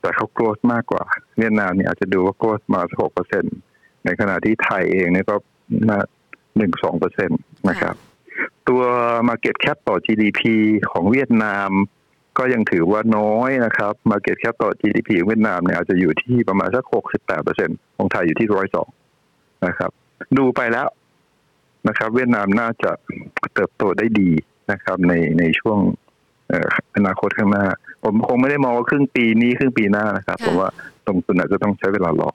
[0.00, 1.04] แต่เขาโกรธมากกว่า
[1.38, 3.44] เวียดนามเนี่ยอาจจะดูว่าโกรธมาหกเปอร์เซ็น
[4.04, 5.36] ในขณะที่ไทยเองเนี่ยก็
[5.88, 5.98] น่า
[6.56, 7.34] หนึ่งสองเปอร์เซ็นต
[7.68, 7.94] นะครับ
[8.68, 8.82] ตัว
[9.28, 10.40] Market Cap ต่อ GDP
[10.90, 11.70] ของเวียดนาม
[12.38, 18.88] ก็ยังถือว่าน้อยนะครับ Market Cap ต่อ GDP เวียดนามเนี่ยอาจจะอยู่ที่ประมาณสักหกสิบแปดเปอร์เซ็นของไทยอยู่ที่ร้อยสอง
[19.66, 19.90] นะครับ
[20.38, 20.88] ดูไปแล้ว
[21.88, 22.90] นะครับ เวียดนามน่าจะ
[23.54, 24.30] เติบโตได้ดี
[24.72, 25.78] นะครับ ในในช่วง
[26.96, 27.66] อนาคตข้างหน้า
[28.04, 30.68] ผมคงไม่ได้มองว่าครึ่งปีนี้ครึ่งปีหน้านะครับผมว่า
[31.06, 32.32] ตรงสุดอาจจะต้องใช้เวลารอ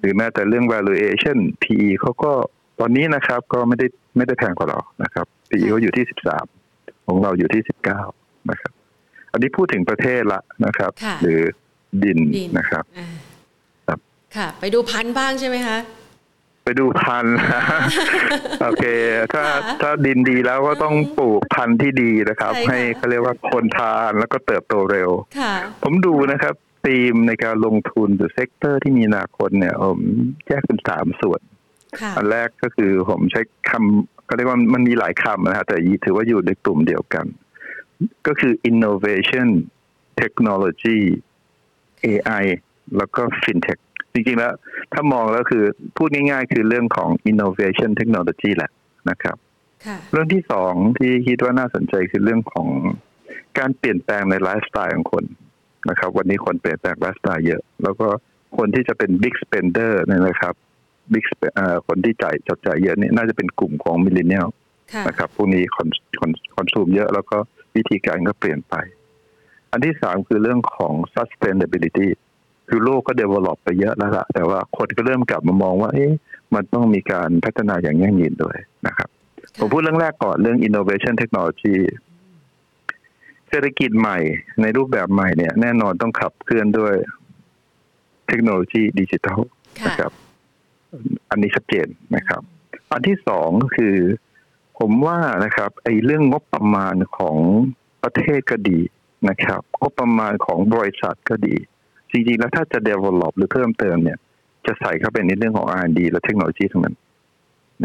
[0.00, 2.32] หรือแม้แต่เรื่อง valuation PE เขาก็
[2.80, 6.46] ตอนนี้นะครับก็ไม่ได้ไม่ได้แพงกว่าเรานะครับปีเขาอยู่ที่สิบสาม
[7.06, 8.00] ของเราอยู่ที่สิบเก้า
[8.50, 8.72] นะครับ
[9.32, 10.90] อันนี้พูดถึงประเทศละนะครับ
[11.22, 11.40] หรือ
[12.02, 12.18] ดิน
[12.58, 12.84] นะครับ
[13.86, 13.98] ครับ
[14.36, 15.78] ค่ะ ไปดูพันธุ์บ้างใช่ไหมคะ
[16.64, 17.36] ไปดูพันธุ์
[18.62, 18.84] โอเค
[19.32, 19.42] ถ้า
[19.82, 25.10] ถ้าดินดีแล้วก็ต้องปลูกพันธุ์ที่ดีนะครับ ให้เขาเรียกว่าคนทานแล้วก็เติบโตเร็ว
[25.82, 26.54] ผมดูนะครับ
[26.86, 30.00] ธีมในการลงทุนหรือ sector ที่มีอนาคตเนี่ยผม
[30.46, 31.40] แยกเป็นสามส่วน
[32.16, 37.26] อันแรกก็คือผมใช้คำก็เรียกว่ามันมีหลายคำนะฮะแต่ถือว่าอยู่ในกลุ่มเดียวกัน
[38.26, 39.48] ก็คือ innovation
[40.20, 41.00] technology
[42.06, 42.44] AI
[42.96, 43.80] แล้วก็ fintech
[44.12, 44.54] จริงๆแล้ว
[44.92, 45.64] ถ้ามองแล้วคือ
[45.96, 48.70] พูดง่ายๆ คือเรื่องของ innovation technology แหละ
[49.10, 49.36] นะครับ
[50.12, 52.68] เรื่องที่สองที่คิดว่าน่าสนใจคือเรื่องของ
[53.58, 55.24] การเปลี่ยนแปลงในไลฟ์สไตล์ของคน
[55.90, 58.06] นะครับ วันนี้คนเปลี่ยนแปลงไลฟ์สไตล์เยอะ แล้วก็
[58.56, 60.54] คนที่จะเป็น big spender เนี่ยนะครับ
[61.12, 61.24] big
[61.86, 64.48] คนที่จ่ายจับจ่ายเยอะนี่น่าจะเป็นกลุ่มของ millennial
[65.08, 65.88] นะครับพวกนี้ con
[66.20, 67.36] con consume เยอะแล้วก็
[67.76, 68.74] วิธีการก็เปลี่ยนไป
[69.70, 72.08] อันที่สามคือเรื่องของ sustainability
[72.68, 76.12] คือโลกก็ develop ไปเยอะแล้วล่ะแต่ว่าคนก็เริ่มกลับมามองว่า เอ๊ะ
[76.54, 79.08] มันต้องมีการพัฒนาอย่างยั่งยืนด้วยนะครับ
[79.58, 81.76] ผมพูดเรื่องแรกก่อนเรื่อง innovation technology
[83.48, 84.18] เศรษฐกิจใหม่
[84.60, 86.94] ในรูปแบบใหม่เนี่ย แน่นอนต้องขับเคลื่อนด้วย
[88.28, 89.40] เทคโนโลยีดิจิทัล
[89.86, 90.12] นะครับ
[91.30, 92.42] อันนี้ชัดเจนนะครับ
[92.92, 93.96] อันที่สองก็คือ
[94.78, 97.36] ผมว่านะครับ ไอ้เรื่องงบประมาณของ
[98.02, 98.80] ประเทศก็ดี
[99.28, 101.56] นะครับงบประมาณของบริษัทก็ดี
[102.10, 104.18] จริงๆ แล้วถ้าจะ develop หรือเพิ่มเติมเนี่ย
[104.66, 106.96] จะใส่เข้าไปในเรื่องของ R&D และเทคโนโลยีทั้งนั้น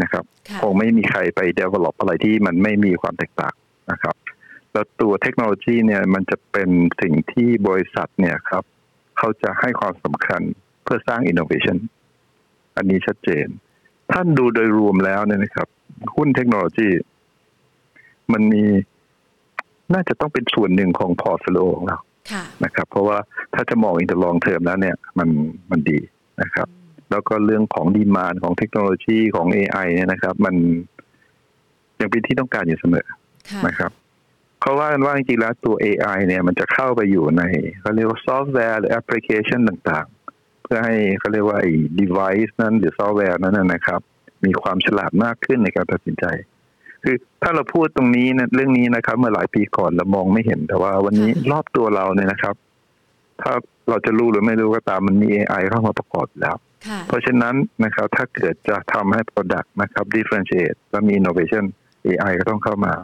[0.02, 0.24] นะครับ
[0.60, 3.54] คงไม่มีใครไป develop อะไรที่มันไม่มีความแตกต่าง
[3.90, 4.14] นะครับ
[4.72, 6.70] แล้วตัวเทคโนโลยีเนี่ยมันจะเป็น
[7.00, 8.64] สิ่งที่บริษัทเนี่ยครับ
[9.18, 10.42] เขาจะให้ความสำคัญ
[10.90, 11.78] เพื่อสร้าง innovation
[12.76, 13.46] อันนี้ชัดเจน
[14.12, 15.68] ถ้าดูโดยรวมแล้วเนี่ยนะครับ
[16.16, 16.88] หุ้นเทคโนโลยี
[18.32, 18.64] มันมี
[19.94, 21.98] น่าจะต้องเป็นส่วนหนึ่งของ portfolio ของเรา
[22.64, 23.18] นะครับ เพราะว่า
[23.54, 25.28] ถ้าจะมอง in the long term แล้วเนี่ย มัน
[25.70, 25.98] มันดี
[26.42, 26.68] นะครับ
[27.10, 30.54] แล้วก็เรื่องของ demand ของเทคโนโลยีของ AI เนี่ยนะครับ มัน
[32.00, 33.06] ยังเป็นที่ต้องการอยู่เสมอ
[33.66, 33.90] นะครับ
[34.60, 37.42] เขาว่ากันว่าจริงๆแล้วตัว AI เนี่ยมันจะเข้าไปอยู่ใน
[37.80, 44.00] เขาเรียกว่าซอฟต์แวร์หรือแอปพลิเคชันต่างๆเพื่อให้เขาเรียกว่าไอ้ device นั้นหรือซอฟต์แวร์นั้นนะครับ
[44.44, 46.24] มีความฉลาดมากขึ้นในการตัดสินใจ
[47.04, 52.54] คือถ้าเราพูดตรงนี้นะเรื่องนี้นะครับ เมื่อหลายปีก่อนเรามองไม่เห็นแต่ว่าวันนี้รอบตัวเราเนี่ยนะครับ
[53.42, 53.52] ถ้า
[53.88, 56.56] เราจะรู้หรือไม่รู้ก็ตามมันมี AI เข้ามาประกอบแล้ว
[57.08, 57.54] เพราะฉะนั้น
[57.84, 61.64] นะครับ ถ้าเกิดจะทำให้ Product นะครับ differentiate และมี innovation
[62.06, 62.94] AI ก็ต้องเข้ามา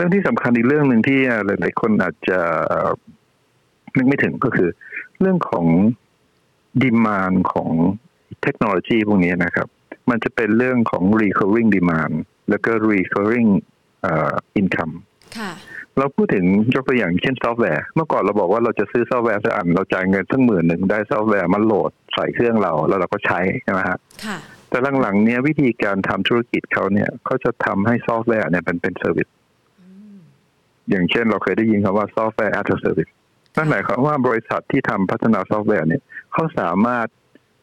[0.00, 2.40] รื่องที่สำคัญอีกเรื่องหนึ่งที่หลาย ๆ คนอาจจะ
[3.96, 4.68] นึกไม่ถึงก็คือ
[5.20, 5.64] เรื่องของ
[6.82, 7.72] ดีมานของ
[8.42, 9.68] เทคโนโลยีพวกนี้นะครับ
[10.10, 12.14] มันจะเป็นเรื่องของ recurring demand
[12.48, 13.50] แล้วก็ recurring
[14.60, 14.94] income
[15.98, 23.98] เราพูดถึงยกตัวอย่างเช่นซอฟต์แวร์ เมื่อก่อนเราบอกว่าเราจะซื้อซอฟต์แวร์สักอัน เราจ่ายเงินสักหมื่นหนึ่งได้ซอฟต์แวร์มาโหลดใส่เครื่องเราแล้วเราก็ใช้ใช่ไหมฮะ
[24.68, 29.28] แต่หลังๆเนี้ยวิธีการทำธุรกิจเขาเนี่ยเขาจะทำให้ซอฟต์แวร์เนี่ยเป็นเป็น service
[30.90, 33.12] อย่างเช่นเราเคยได้ยินคำว่า software as a service
[33.56, 37.06] นั่นหมายความว่าบริษัทที่ทำพัฒนาซอฟต์แวร์เนี่ย เขาสามารถ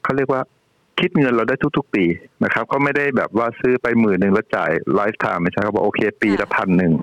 [0.03, 0.41] เขาเรียกว่า
[0.99, 2.06] คิดเงินเราได้ทุก ๆ ปี
[2.43, 6.93] นะครับเขาไม่ได้แบบว่าซื้อไปหมื่นหนึ่งแล้วจ่าย lifetime ไม่ใช่เขาบอกโอเค ปีละพันหนึ่ง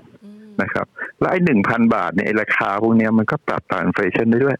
[0.61, 0.85] นะครับ
[1.19, 4.57] แล้วไอ้หนึ่งพันบาทเนี่ยราคาพวกนี้มันก็ปรับตาม inflation ได้ด้วย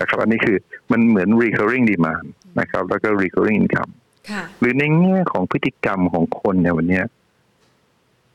[0.00, 0.56] นะครับอันนี้คือ
[0.90, 2.26] มันเหมือน recurring demand
[2.60, 3.92] นะครับ แล้วก็ recurring income
[4.60, 7.02] หรือในแง่ของพฤติกรรมของคนเนี่ยวันนี้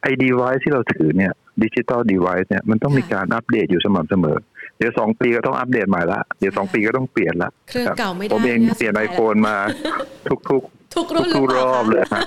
[0.02, 1.34] ไอ้ device ที่เราถือเนี่ย
[1.64, 4.38] digital device เนี่ยมันต้องมีการอัปเดตอยู่สม่ำเสมอ
[4.78, 9.56] เดี๋ยวสองปีก็ต้องอัปเดตใหม่ละเดี๋ยวสองปีก็ต้องเปลี่ยนละเครื่องเก่าไม่ได้ผมเองเปลี่ยนไอโฟนมา
[10.30, 10.64] ทุกทุก
[10.96, 12.22] ทุกรุ่นทุกรอบเลยฮะ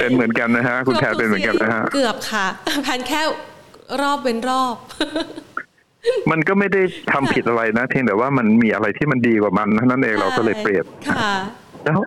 [0.00, 2.46] เป็นเหมือนกันนะฮะ คุณแทนเป็นเหมือนกันนะฮะ เกือบค่ะ
[2.86, 3.20] พันแค่
[4.02, 4.74] รอบเป็นรอบ
[6.30, 10.84] มันก็ไม่ได้ทำผิดอะไรนะเพียงแต่ว่ามันมีอะไรที่มันดีกว่ามันนั่นเองเราก็เลยเปลี่ยน
[11.84, 11.98] แล้ว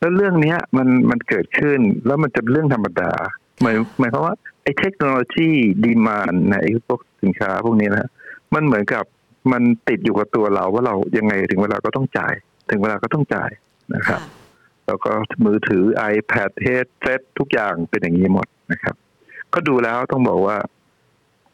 [0.00, 3.12] แล้วเรื่องเนี้ยมันมันเกิดขึ้นแล้วมันจะเป็นเรื่องธรรมดา
[3.62, 5.48] หมายหมายความว่าไอ้เทคโนโลยี
[5.84, 8.10] ดีมานในพวกสินค้าพวกนี้นะ
[8.54, 9.04] มันเหมือนกับ
[9.52, 12.34] มันติดอยู่กับตัวเราว่าเรายังไงถึงเวลาก็ต้องจ่าย
[12.70, 13.50] ถึงเวลาก็ต้องจ่าย
[13.94, 14.20] นะครับ
[14.86, 15.12] แล้วก็
[15.44, 15.84] มือถือ
[16.14, 18.94] iPad headset ทุกอย่างเป็นอย่างนี้หมดนะครับ
[19.54, 20.56] ก็ดูแล้วต้องบอกว่า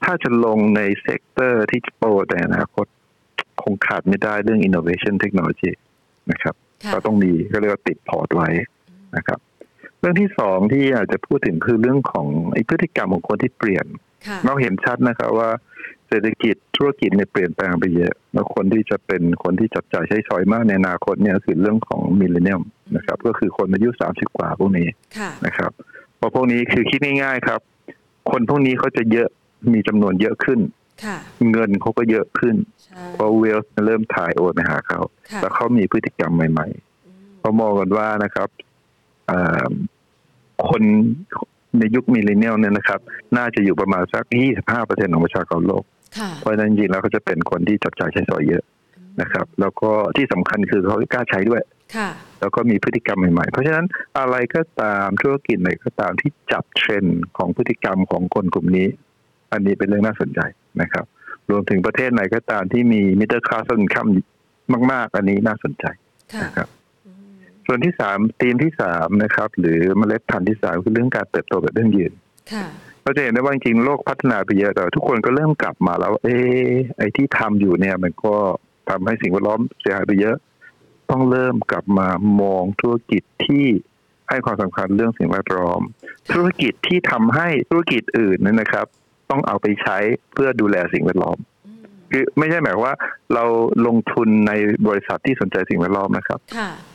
[0.04, 2.86] ถ้าจะลงใน sector ที่จะโตแต่อนาคต
[3.62, 5.72] คงขาดไม่ได้เรื่อง innovation technology
[6.30, 6.54] นะครับ
[6.92, 8.48] ก็ต้องมีก็เรียกว่าติดพอร์ตไว้
[9.16, 9.38] นะครับ
[10.00, 13.86] เรื่องที่สองที่อาจจะพูดถึงคือเรื่องของไอ้พฤติกรรมของคนที่เปลี่ยน
[14.44, 15.50] เราเห็นชัดนะครับว่า
[16.08, 22.62] เศรษฐกิจธุรกิจเนี่ยเปลี่ยนแปลงไปเยอะ แล้วคนที่จะเป็นคนที่จับจ่ายใช้สอยมากในอนาคตเนี่ยคือเรื่องของมิลเลนเนียม
[22.96, 24.88] นะครับ ก็คือคนอายุสามสิบกว่าพวกนี้
[25.46, 25.70] นะครับ
[26.16, 27.60] เพราะพวกนี้คือคิดง่ายๆครับ
[28.30, 29.28] คนพวกนี้เขาจะเยอะ
[29.72, 30.60] มีจำนวนเยอะขึ้น
[31.50, 32.56] เงินเขาก็เยอะขึ้น
[33.14, 35.00] เพราะเวลเริ่มถ่ายโอนไปหาเขา
[35.42, 38.48] แล้วเขามีพฤติกรรมใหม่ๆเขามองกันว่านะครับ
[40.68, 40.82] คน
[41.78, 43.00] ในยุค millennial เนี่ยนะครับ
[43.36, 44.24] น่าจะอยู่ประมาณสัก
[44.68, 45.84] 25%ของประชากรโลก
[46.40, 48.62] เพราะฉะนั้นจริงๆแล้วเขาจะเป็นคนที่จับจ่ายใช้สอยเยอะ
[49.20, 51.62] นะครับ แล้วก็ที่สำคัญคือเขากล้าใช้ด้วย
[52.40, 53.86] แล้วก็มีพฤติกรรมใหม่ๆ เพราะฉะนั้น
[54.18, 58.88] อะไรก็ตามธุรกิจไหนก็ตามที่จับเทรนด์ของพฤติกรรมของคนกลุ่มนี้
[59.52, 60.40] อันนี้เป็นเรื่องน่าสนใจ
[60.80, 61.04] นะครับ
[61.50, 64.06] รวมถึงประเทศไหนก็ตามที่มี middle class income
[64.92, 65.86] มาก ๆ อันนี้น่าสนใจ
[66.44, 66.68] นะครับ
[67.66, 72.12] ส่วนที่สามธีมที่สามนะครับ หรือเมล็ดพันธุ์ที่สามคือเรื่องการเติบโตแบบยั่งยืน
[73.06, 76.28] เราจะเห็นได้ว่าจริงโลกพัฒนาไปเยอะแต่ทุกคนก็เริ่มกลับมาแล้ว เอ
[76.66, 78.34] อไอ้ที่ทำอยู่เนี่ย มันก็
[78.88, 80.36] ทำให้สิ่งแวดล้อมเสียหายไปเยอะ
[81.10, 82.08] ต้องเริ่มกลับมา
[82.40, 83.66] มองธุรกิจที่
[84.28, 85.80] ให้ความสำคัญเรื่องสิ่งแวดล้อม
[86.32, 88.86] ธุรกิจที่ทำให้ธุรกิจอื่นนั้นนะครับ
[89.30, 89.96] ต้องเอาไปใช้
[90.32, 91.38] เพื่อดูแลสิ่งแวดล้อม
[92.12, 92.94] คือไม่ใช่หมายว่า
[93.34, 93.44] เรา
[93.86, 94.52] ลงทุนใน
[94.88, 96.38] บริษัทที่สนใจสิ่งแวดล้อมนะครับ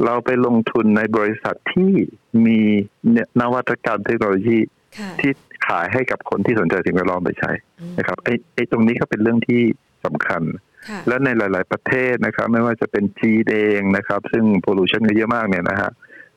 [0.06, 1.92] เราไปลงทุนในบริษัทที่
[2.46, 2.60] มี
[3.40, 4.60] นวัตกรรมเทคโนโลยี
[5.20, 5.32] ที่
[5.68, 7.52] ขายให้กับคนที่สนใจสิ่งแวดล้อมไปใช้
[8.00, 9.62] นะครับไอ้ไอ้ตรงนี้ก็เป็นเรื่องที่
[10.06, 10.44] สำคัญ
[11.08, 15.92] และในหลาย ๆ ประเทศนะครับ ไม่ว่าจะเป็นจีนเองนะครับ ซึ่งโพลูชันเยอะมากเนี่ยนะฮะ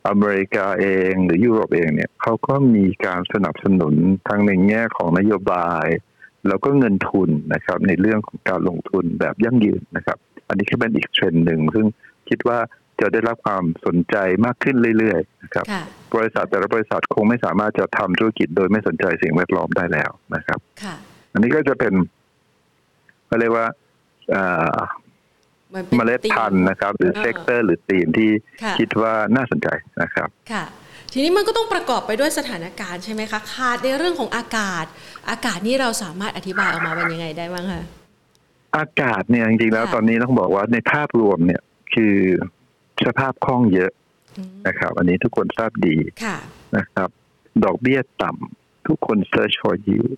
[0.08, 3.94] อเมริกาเองหรือยุโรปเองเนี่ยเขาก็มีการสนับสนุน
[4.28, 5.86] ทั้งในแง่ของนโยบาย
[6.48, 11.86] แล้วก็เงินทุนนะครับ ในเรื่องของการลงทุนแบบยั่งยืนนะครับ อันนี้ก็เป็นอีกเทรนด์หนึ่งซึ่ง
[12.28, 12.58] คิดว่า
[13.00, 15.64] จะได้รับความสนใจมากขึ้นเรื่อย ๆ นะครับ
[16.16, 20.58] บริษัทแต่ละบริษัทคงไม่สามารถจะทำธุรกิจโดยไม่สนใจสิ่งแวดล้อมได้แล้วนะครับ
[21.32, 21.92] อันนี้ก็จะเป็น
[23.26, 23.66] เขาเรียกว่า
[25.96, 28.30] เมล็ดพันธุ์นะครับ หรือ sector หรือธีมที่
[28.78, 29.68] คิดว่าน่าสนใจ
[30.02, 30.64] นะครับ ค่ะ
[31.12, 34.84] ทีนี้มันก็ต้องประกอบไปด้วยสถานการณ์ใช่ไหมคะขาดในเรื่องของอากาศ
[35.30, 37.82] อากาศนี่เราสามารถอธิบายออกมาเป็นยังไงได้บ้างคะ
[38.76, 41.62] อากาศเนี่ยจริงๆแล้วตอนนี้ต้องบอกว่าในภาพรวมเนี่ย
[41.94, 42.14] คือ
[43.06, 43.90] สภาพคล่องเยอะ
[44.66, 45.96] นะครับ อันนี้ทุกคนทราบดี
[46.76, 47.08] นะครับ
[47.64, 50.16] ดอกเบี้ยต่ำทุกคน search for yield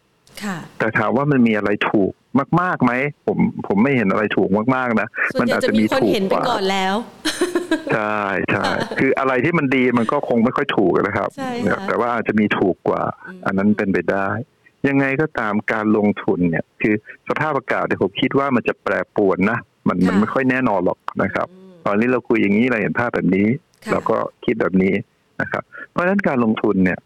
[0.78, 2.12] แต่ถามว่ามันมีอะไรถูก
[2.60, 2.92] มากๆไหม
[3.26, 5.08] ผมผมไม่เห็นอะไรถูกมากๆนะ
[5.40, 6.94] มันอาจจะมีถูกกว่าก่อนแล้ว
[7.94, 8.64] ใช่ใช่
[8.98, 11.30] คืออะไรที่มันดีมันก็คงไม่ค่อยถูกนะครับ
[11.86, 13.02] แต่ว่าอาจจะมีถูกกว่า
[13.46, 14.28] อันนั้นเป็นไปได้
[14.88, 16.94] ยังไงก็ตามการลงทุนเนี่ย คือ
[17.28, 21.46] สภาพอากาศเนี่ยผมคิดว่ามันจะแปรปรวนนะมันมันไม่ค่อยแน่นอนหรอกนะครับ
[21.86, 23.46] ตอนนี้เราคุยอย่างนี้เราเห็นภาพแบบนี้
[23.92, 24.94] เราก็คิดแบบนี้
[25.40, 27.00] นะครับ เพราะฉะนั้นการลงทุนเนี่ย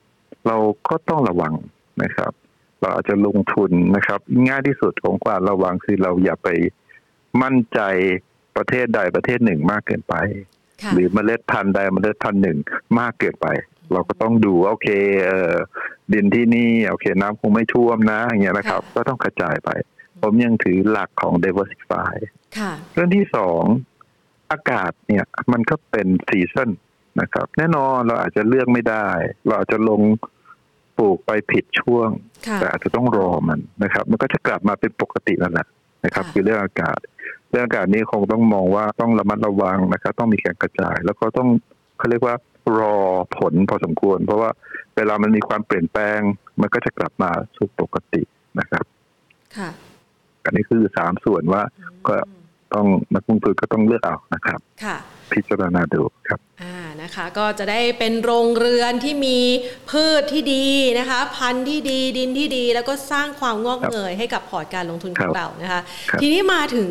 [0.47, 0.57] เรา
[0.89, 1.55] ก็ต้องระวัง
[2.03, 2.33] นะครับ
[2.81, 6.49] เราอาจจะลงทุนนะครับ ง่ายที่สุดของการระวังคือเราอย่าไป
[7.43, 7.81] มั่นใจ
[8.57, 10.15] ประเทศใดประเทศหนึ่งมากเกินไป
[10.95, 12.59] หรือเมล็ดพันธุ์ใดเมล็ดพันธุ์หนึ่ง
[12.99, 13.47] มากเกินไป
[13.93, 14.89] เราก็ต้องดูโอเค
[15.27, 15.55] เออ
[16.13, 19.71] ดินที่นี่โอเคน้ำคงไม่ท่วมนะอย่างเงี้ยนะครับ ก็ต้องกระจายไป
[20.21, 22.15] ผมยังถือหลักของ diversify
[22.95, 23.63] เรื่องที่สอง
[24.51, 26.71] อากาศเนี่ยมันก็เป็นซีซัน
[27.21, 29.09] นะครับ แน่นอนเราอาจจะเลือกไม่ได้
[29.47, 30.01] เราอาจจะลง
[30.99, 32.09] ปลูกไปผิดช่วง
[32.61, 35.67] แต่อาจจะต้องรอมันนะครับ มันก็จะกลับมาเป็นปกติแล้วแหละ
[36.05, 36.99] นะครับ คือเรื่องอากาศ
[37.51, 41.49] เรื่องอากาศนี้คงต้องมองว่าต้องระมัดระวังนะครับ ต้องมีการกระจาย แล้วก็ต้อง
[41.99, 42.35] เขาเรียกว่า
[42.79, 42.97] รอ
[43.37, 44.51] ผลพอสมควร เพราะว่า
[44.97, 46.21] เวลามันมีความเปลี่ยนแปลง
[46.61, 48.23] มันก็จะกลับมาสู่ปกติ
[48.59, 48.85] นะครับ
[49.57, 49.71] ค่ะ
[50.45, 51.63] อันนี้คือสามส่วนว่า
[52.09, 52.17] ก็
[52.75, 54.97] ต้องนักลงทุนก็ต้องเลือกเอานะครับ ค่ะ
[55.33, 59.39] พิจารณาดูครับ อ่านะคะก็จะได้เป็นโรงเรือนที่มี
[59.91, 60.67] พืชที่ดี
[60.99, 65.81] นะคะ พันธุ์ที่ดีดินที่ดี แล้วก็สร้างความงอกเงยให้กับพอร์ตการลงทุนของเรานะคะ
[66.21, 66.91] ทีนี้มาถึง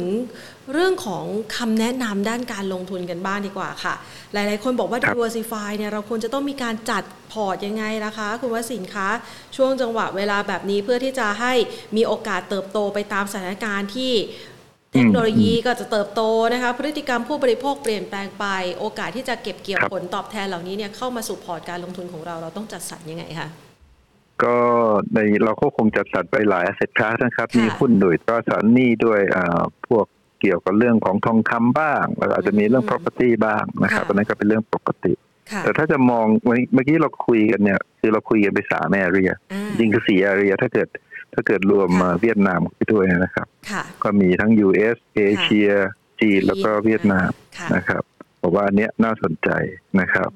[0.74, 1.26] เรื่องของ
[1.58, 3.96] คำแนะนำด้านการลงทุนกันบ้างดีกว่าค่ะ
[4.34, 9.10] หลายๆ คนบอกว่า diversify เนี่ยเราควรจะต้องมีการจัดพอร์ตยังไงนะคะ คุณวสินคะ
[9.56, 11.54] ช่วงจังหวะเวลาแบบนี้เพื่อที่จะให้
[11.96, 14.14] มีโอกาสเติบโตไปตามสถานการณ์ที่
[14.94, 16.22] เทคโนโลยีก็จะเติบโต
[16.54, 18.46] นะคะพฤติกรรมผู้บริโภคเปลี่ยนแปลงไป
[18.80, 23.50] โอกาสที่จะเก็บเกี่ยวผลตอบแทนเหล่านี้เนี่ยเข้ามาสู่พอร์ตการลงทุนของเราเราต้องจัดสรรยังไงคะ
[24.44, 24.58] ก็
[25.14, 29.20] ในเราก็คงจัดสรรไปหลาย asset class นะครับ มีหุ้นด้วยตราสารหนี้ด้วย
[29.88, 30.06] พวก
[30.42, 35.14] เกี่ยวกับเรื่องของทองคำบ้างแล้วอาจจะมีเรื่อง property บ้างนะครับอันนั้นก็เป็นเรื่องปกติ
[35.64, 39.32] แต่ถ้าจะมองเมื่อกี้เราคุยกันเนี่ย คือเราคุยกันไปสาม area
[39.68, 40.88] จริงคือสี่ area ถ้าเกิด
[41.34, 43.48] ถ้าเกิดรวมมาเวียดนามไปด้วยนะครับ
[44.04, 45.70] ก็มีทั้ง US เอเชีย
[46.22, 47.30] จีนแล้วก็เวียดนาม
[47.76, 48.04] นะครับ
[48.42, 49.50] บอกว่าอันเนี้ยน่าสนใจ
[50.02, 50.30] นะครับ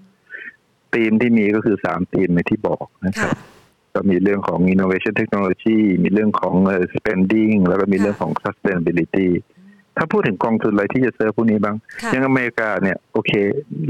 [0.93, 3.36] ธีมที่มีก็คือสามธีมในที่บอกนะครับ
[3.93, 6.56] ก็มีเรื่องของ innovation technology มีเรื่องของ
[6.93, 9.29] spending แล้วก็มีเรื่องของ sustainability
[9.97, 11.75] ถ้าพูดถึงกองทุนอะไรที่จะเซิร์ฟพวกนี้บ้าง
[12.12, 13.32] อย่างอเมริกาเนี่ยโอเค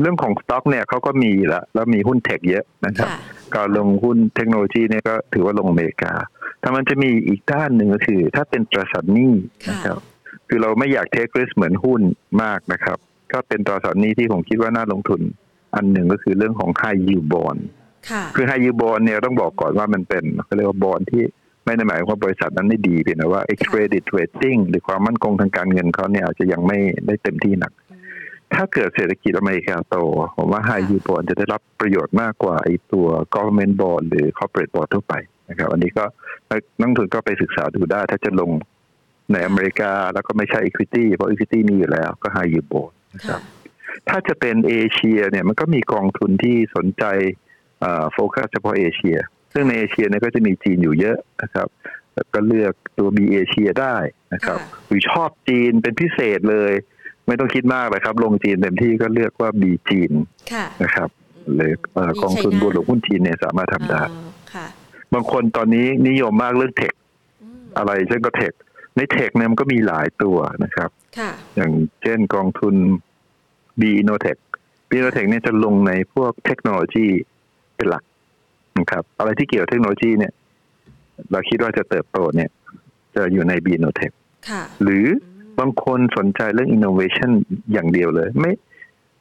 [0.02, 3.10] เรื่องของสต็อกเนี่ยเขาก็มีละแล้วมีหุ้นเทคเยอะนะครับ
[3.56, 6.13] การลงหุ้นเทคโนโลยีเนี่ยก็ถือว่าลงอเมริกา
[6.60, 9.34] แต่มันจะมีอีกด้านหนึ่งก็คือ ถ้าเป็นตราสารหนี้
[9.70, 10.00] นะครับ
[10.48, 12.02] คือเราไม่อยากเทคริสเหมือนหุ้น
[12.44, 12.98] มากนะครับ
[13.32, 15.22] ก็เป็นตราสารหนี้ที่ผมคิดว่าน่าลงทุน
[15.76, 17.62] อันหนึ่งก็คือเรื่องของ high yield bond
[18.36, 21.24] คือ high yield bond เนี่ยต้องบอกก่อนว่ามันเป็นเขาเรียกว่าบอลที่
[21.65, 27.71] ไม่ได้หมายความว่าบริษัทนั้นไม่ดีเพียงแต่ว่า credit rating หรือความมั่นคงทางการเงินเขาเนี่ยอาจจะยังไม่ได้เต็มที่หนัก
[28.56, 29.95] ถ้าเกิดเศรษฐกิจอเมริกาโต
[30.38, 35.13] ผมว่า high yield bond จะได้รับประโยชน์มากกว่าไอ้ตัว government bond หรือ corporate bond ทั่วไป
[35.49, 36.06] นะครับ อันนี้ก็
[36.80, 38.52] นักทุนก็ไปศึกษาดูได้ ถ้าจะลง
[39.32, 43.41] ในอเมริกาแล้วก็ไม่ใช่ equity เพราะ equity มีอยู่แล้วก็ high yield bond นะครับ
[44.10, 47.04] ถ้าจะเป็นเอเชียเนี่ยมันก็มีกองทุนที่สนใจ
[48.13, 49.17] โฟกัสเฉพาะเอเชีย
[49.54, 51.68] ซึ่งในเอเชียเนี่ยก็จะมีจีนอยู่เยอะนะครับ
[52.34, 53.96] ก็เลือกตัวบีเอเชียได้
[54.34, 56.72] นะครับ หรือชอบจีนเป็นพิเศษเลย
[57.28, 60.12] ไม่ต้องคิดมากเลยครับ ลงจีนเต็มที่ก็เลือกว่าบีจีน
[60.84, 61.10] นะครับ
[61.56, 61.72] เลย
[62.22, 64.02] กองทุนบัวหลวงหุ้นจีนเนี่ยสามารถทำได้
[65.13, 66.94] บางคนตอนนี้นิยมมากเรื่องเทค
[67.78, 68.54] อะไรเช่นก็เทค
[68.96, 70.89] ในเทคเนี่ยมันก็มีหลายตัวนะครับ
[71.56, 72.76] อย่างเช่นกองทุน
[73.80, 74.39] B Innotech
[74.89, 77.08] B Innotech เนี่ยจะลงในพวกเทคโนโลยี
[77.76, 78.04] เป็นหลัก
[78.80, 80.34] นะครับอะไรที่เกี่ยวกับเทคโนโลยีเนี่ย
[81.32, 82.49] เราคิดว่าจะเติบโตเนี่ย
[83.15, 84.12] จะอยู่ใน B-INNOTECH
[84.84, 85.05] หรือ
[85.59, 87.32] บางคนสนใจเรื่องอินโนเวชัน
[87.74, 88.51] อย่างเดียวเลย ไม่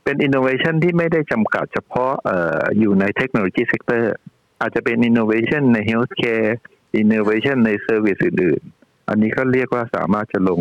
[0.04, 4.14] เป็นอินโนเวชันที่ไม่ได้จำกัดเฉพาะเอ่ออยู่ใน technology sector
[4.60, 10.60] อาจจะเป็น innovation ใน healthcare innovation ใน service อื่นๆ อันนี้ก็เรียกว่าสามารถจะลง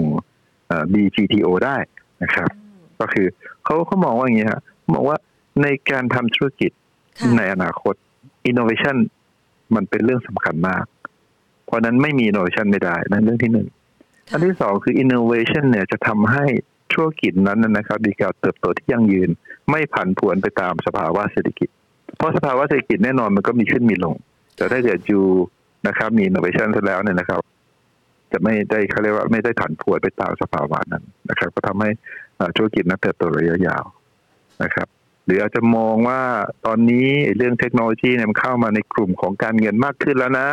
[0.93, 1.77] BGTO ได้
[2.23, 2.49] นะครับ
[2.99, 3.27] ก็คือ
[3.63, 4.61] เขาเขามองว่าอย่างนี้ฮะ
[4.93, 5.17] มองว่า
[5.63, 6.71] ในการทำธุรกิจ
[7.37, 7.95] ในอนาคต
[8.45, 8.95] อินโนเวชัน
[9.75, 10.85] มันเป็นเรื่องสำคัญมาก
[11.65, 13.67] เพราะนั้นไม่มีอินโนเวชันไม่ได้นั่นเรื่องที่หนึ่ง
[14.31, 16.45] อันที่สองคืออินโนเวชันเนี่ยจะทำให้
[16.93, 19.29] ธุรกิจนั้นนะครับมีการเติบโตที่ยั่งยืน
[19.69, 21.69] ไม่ผันผวนไปตามสภาวะเศรษฐกิจ
[22.17, 24.15] เพราะสภาวะเศรษฐกิจแน่นอนมันก็มีขึ้นมีลง
[24.55, 25.25] แต่ถ้าเกิดอยู่
[25.87, 27.41] นะครับ มีอินโนเวชันแล้วเนี่ยนะครับ
[28.31, 31.89] จะไม่ได้เขาเรียกว่าไม่ได้ผันผวนไปตามสภาวะนั้นนะครับ ก็ทำให้
[32.57, 33.83] ธุรกิจนั้นเติบโตระยะยาว
[34.63, 34.87] นะครับ
[35.26, 36.22] หรืออาจจะมองว่า
[36.65, 37.07] ตอนนี้
[37.38, 40.49] เรื่องเทคโนโลยีเนี่ยมันเข้ามาในกลุ่มของการเงินมากขึ้นแล้วนะ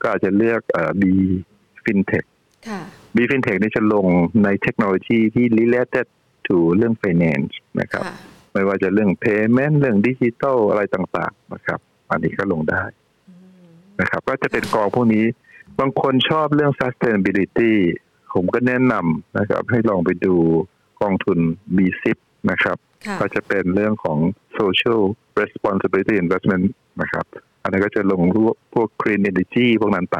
[0.00, 1.02] ก็อาจจะเลือกเอ่อ B
[1.84, 2.26] FinTech
[2.68, 2.80] ค่ะ
[3.14, 4.06] B FinTech นี่จะลง
[4.44, 6.06] ในเทคโนโลยีที่ related
[6.46, 8.16] to เรื่อง finance นะครับค่ะ
[8.52, 11.80] ไม่ว่าจะเรื่อง payment เรื่องดิจิทัลอะไรต่างๆนะครับ
[12.10, 12.82] อันนี้ก็ลงได้
[13.28, 13.34] อื
[13.64, 13.68] ม
[14.00, 15.24] นะครับ ก็จะเป็นกองพวกนี้
[15.78, 17.72] บางคนชอบเรื่อง sustainability
[18.34, 20.34] ผมก็แนะนำนะครับ ให้ลองไปดู
[21.02, 21.38] กองทุน
[21.76, 22.16] B10
[22.50, 22.76] นะครับ
[23.06, 24.18] ค่ะก็จะเป็นเรื่องของ
[24.58, 25.00] social
[25.40, 26.64] responsibility investment
[27.02, 27.24] นะครับ
[27.62, 30.18] อันนี้นก็จะลงพวกพวก green energy พวกนั้นไป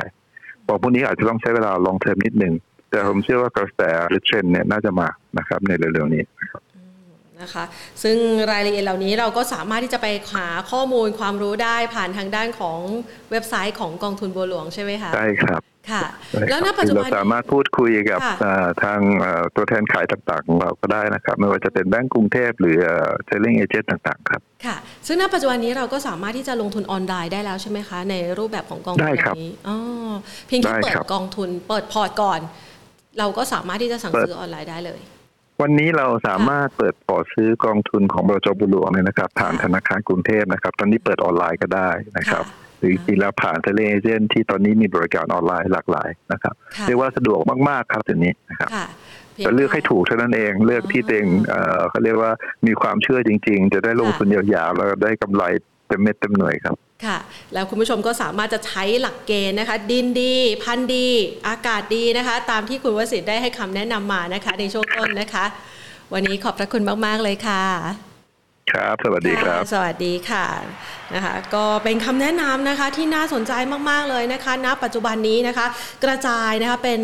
[0.69, 2.55] บอกพวกนี้อาจจะต้องใช้เวลา long term นิดนึง
[2.91, 5.09] แต่ผมเชื่อว่ากระแสหรือเทรนด์เนี่ยน่าจะมา
[5.39, 6.63] นะครับในเร็วๆนี้นะครับ
[7.43, 7.65] นะคะ
[8.03, 8.17] ซึ่ง
[8.51, 12.79] รายละเอียดเหล่านี้เราก็สามารถที่จะไปหาข้อมูลความรู้ได้ผ่านทางด้านของ
[13.31, 15.61] เว็บไซต์ของกองทุนบัวหลวงใช่ไหมคะใช่ครับ
[15.91, 22.79] ค่ะใช่ครับแล้วณปัจจุบันเราสามารถพูดคุยกับค่ะเอ่อทางเอ่อตัวแทนขายต่างๆของเราก็ได้นะครับ ไม่ว่าจะเป็นแบงก์กรุงเทพหรือ
[23.25, 24.77] selling agent ต่างๆครับค่ะ
[25.07, 29.77] ซึ่งณปัจจุบันนี้เราก็สามารถที่จะลงทุนออนไลน์ได้แล้วใช่ไหมคะ ในรูปแบบของกองทุนได้ครับแบบนี้อ๋อ
[30.47, 32.41] เพียงแค่ได้เปิดครับกองทุนเปิดพอร์ตก่อน
[33.19, 35.01] เราก็สามารถที่จะสั่งซื้อออนไลน์ได้เลย
[35.63, 48.87] วันนี้เราสามารถเปิดพอร์ตซื้อกองทุนของบลจ.บัวหลวงเนี่ยนะครับ ผ่านค่ะธนาคารกรุงเทพนะครับ ตอนนี้เปิดออนไลน์ก็ได้นะครับค่ะหรือจริงๆแล้วผ่านเซลลิงเอเจนต์ที่ตอนนี้มีบริการออนไลน์หลากหลายนะครับค่ะเรียกว่าสะดวกมาก ๆ ครับทีนี้นะครับค่ะ
[49.37, 52.33] พียงแต่เลือกให้ถูกเท่านั้นเองเลือกที่ตัวเองเอ่อเขาเรียกว่า
[52.67, 55.43] มีความเชื่อจริง ๆ จะได้ลงทุนยาวๆแล้วได้กำไร
[55.89, 57.19] เต็มเม็ดเต็มหน่วยครับ ค่ะ
[57.53, 61.09] แล้วคุณผู้ชมก็สามารถจะใช้หลักเกณฑ์นะคะ ดินดี พันธุ์ดี
[61.49, 65.45] อากาศดีนะคะ ตามที่คุณวสิทธิ์ได้ให้คำแนะนำมานะคะ ในช่วงต้นนะคะ
[66.13, 68.16] วันนี้ขอบพระคุณมาก ๆ เลยค่ะ
[68.73, 70.47] ครับ สวัสดีครับ สวัสดีค่ะ
[71.15, 73.53] นะคะ ก็เป็นคำแนะนำนะคะที่น่าสนใจ
[73.91, 75.67] มาก ๆ เลยนะคะ ณ ปัจจุบันนี้นะคะ
[76.05, 77.03] กระจายนะคะเป็น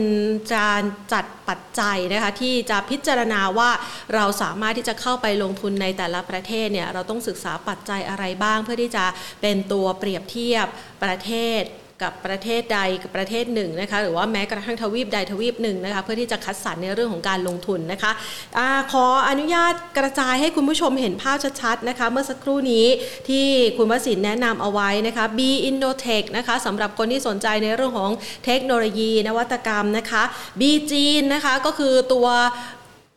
[0.57, 0.83] การ
[1.13, 3.71] จัดปัจจัยนะคะที่จะพิจารณาว่า
[4.15, 9.05] เราสามารถที่จะเข้าไปลงทุนในแต่ละประเทศเนี่ยเราต้องศึกษาปัจจัยอะไรบ้าง เพื่อที่จะ
[9.43, 10.67] เป็นตัวเปรียบเทียบ
[11.03, 11.63] ประเทศ
[12.03, 18.12] กับประเทศใดกับประเทศหนึ่งนะคะหรือว่าแม้กระทั่งทวีปใดทวีปหนึ่งนะคะเพื่อที่จะคัดสรรในเรื่องของการลงทุนนะคะ
[18.59, 22.86] อาขออนุญาตกระจายให้คุณผู้ชมเห็นภาพชัดๆนะคะเมื่อสักครู่นี้
[23.28, 23.46] ที่
[23.76, 28.11] คุณวสินทร์แนะนำเอาไว้นะคะ B Innotech นะคะสำหรับคนที่สนใจในเรื่องของ
[28.44, 30.22] เทคโนโลยีนวัตกรรมนะคะ
[30.61, 32.28] B จีนนะคะก็คือตัว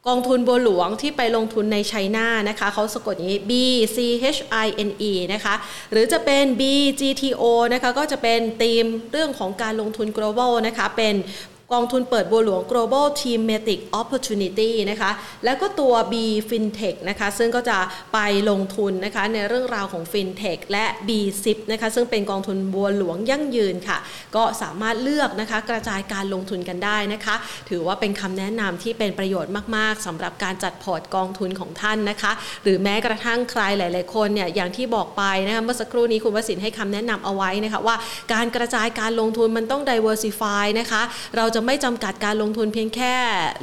[0.10, 3.52] กองทุนบัวหลวงที่ไปลงทุนในไชน่านะคะเขาสะกดอย่างนี้ B
[3.96, 3.98] C
[4.36, 5.56] H I N E นะคะ
[5.92, 6.62] หรือจะเป็น B
[7.00, 7.44] G T O
[7.74, 11.16] นะคะก็จะเป็นธีมเรื่องของการลงทุน global นะคะเป็น
[11.74, 15.12] กองทุนเปิดบัวหลวง global thematic opportunity นะคะ
[15.46, 16.14] แล้วก็ตัว B
[16.50, 17.78] fintech นะคะซึ่งก็จะ
[18.14, 21.10] ไปลงทุนนะคะในเรื่องราวของ fintech และ B
[21.44, 23.98] zip นะคะซึ่งเป็นกองทุนบัวหลวงยั่งยืนค่ะ
[24.36, 27.36] ก็สามารถเลือกนะคะกระจายการลงทุนกันได้นะคะ
[27.70, 32.32] ถือว่าเป็นคำแนะนำที่เป็นประโยชน์มาก ๆสำหรับการจัดพอร์ตกองทุนของท่านนะคะ
[32.64, 37.96] หรือแม้กระทั่งใครหลาย ๆ คนเนี่ยอย่างที่บอกไปนะคะเมื่อสักครู่นี้คุณวสินให้คำแนะนำเอาไว้นะคะว่า
[38.34, 41.04] การกระจายการลงทุนมันต้อง diversify นะคะ
[41.38, 43.16] เราจะไม่จำกัดการลงทุนเพียงแค่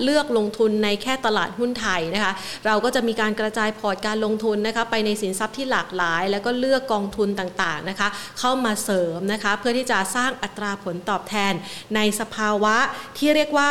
[0.03, 2.32] เลือกลงทุนในแค่ตลาดหุ้นไทยนะคะ
[2.66, 11.53] เราก็จะมีการกระจายพอร์ตการลงทุนนะคะไปในสินทรัพย์ที่หลากหลาย แล้วก็เลือกกองทุนต่างๆนะคะ เข้ามาเสริมนะคะ เพื่อที่จะสร้างอัตราผลตอบแทน
[11.97, 12.76] ในสภาวะ
[13.18, 13.70] ที่เรียกว่า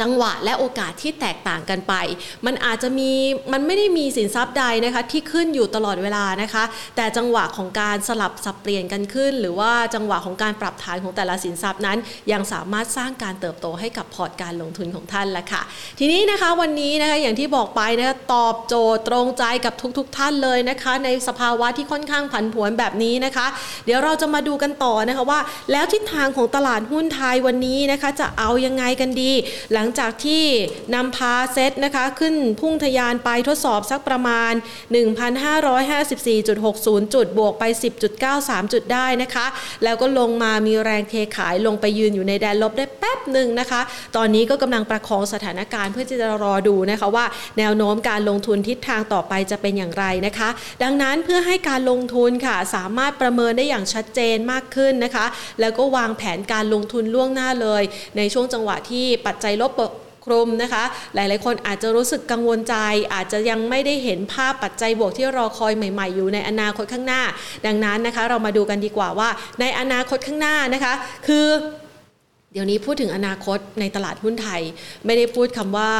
[0.00, 1.94] จังหวะและโอกาสที่แตกต่างกันไป
[2.46, 3.10] มันอาจจะมี
[3.52, 6.64] มันไม่ได้มีสินทรัพย์ใดนะคะที่ขึ้นอยู่ตลอดเวลานะคะ
[6.96, 11.98] แต่จังหวะของการสลับสับเปลี่ยนกันขึ้น หรือว่าจังหวะของการปรับฐานของแต่ละสินทรัพย์นั้น
[12.32, 15.62] ยังสามารถสร้างการเติบโตให้กับพอร์ตการลงทุนของท่านละค่ะ
[15.98, 23.46] ทีนี้นะคะวันนี้นะคะอย่างที่บอกไปนะคะตอบโจทย์ตรงใจกับทุกๆทท่านเลยนะคะ ในสภาวะที่ค่อนข้างผันผวนแบบนี้นะคะ
[23.86, 25.40] เดี๋ยวเราจะมาดูกันต่อนะคะว่า
[25.72, 29.32] แล้วทิศทางของตลาดหุ้นไทยวันนี้นะคะ จะเอายังไงกันดี
[29.72, 30.44] หลังจากที่
[30.94, 34.52] นำพาเซตนะคะขึ้นพุ่งทะยานไปทดสอบสักประมาณ
[35.72, 37.64] 1,554.60 จุดบวกไป
[38.18, 39.46] 10.93 จุดได้นะคะ
[39.84, 43.80] แล้วก็ลงมามีแรงเทขายลงไปยืนอยู่ในแดนลบได้แป๊บหนึ่งนะคะ
[44.16, 47.24] ตอนนี้ก็กำลังประคองสถานการณ์เพื่อที่จะรอดูนะคะว่า
[47.58, 50.48] แนวโน้มการลงทุนทิศทางต่อไปจะเป็นอย่างไรนะคะ
[50.82, 55.26] ดังนั้นเพื่อให้การลงทุนค่ะสามารถประเมินได้อย่างชัดเจนมากขึ้นนะคะ
[55.60, 57.82] แล้วก็วางแผนการลงทุนล่วงหน้าเลย
[58.16, 59.70] ในช่วงจังหวะที่ปัจจัยลบ
[60.24, 62.76] คลุมนะคะ หลายๆ คนอาจจะรู้สึกกังวลใจ
[63.14, 67.22] อาจจะยังไม่ได้เห็นภาพปัจจัยบวกที่รอคอยใหม่ ๆ อยู่ในอนาคตข้างหน้า
[67.66, 69.28] ดังนั้นนะคะ เรามาดูกันดีกว่าว่า
[69.60, 70.92] ในอนาคตข้างหน้านะคะ
[71.26, 71.46] คือ
[72.52, 74.62] เดี๋ยวนี้พูดถึงอนาคตในตลาดหุ้นไทย
[75.06, 75.92] ไม่ได้พูดคำว่า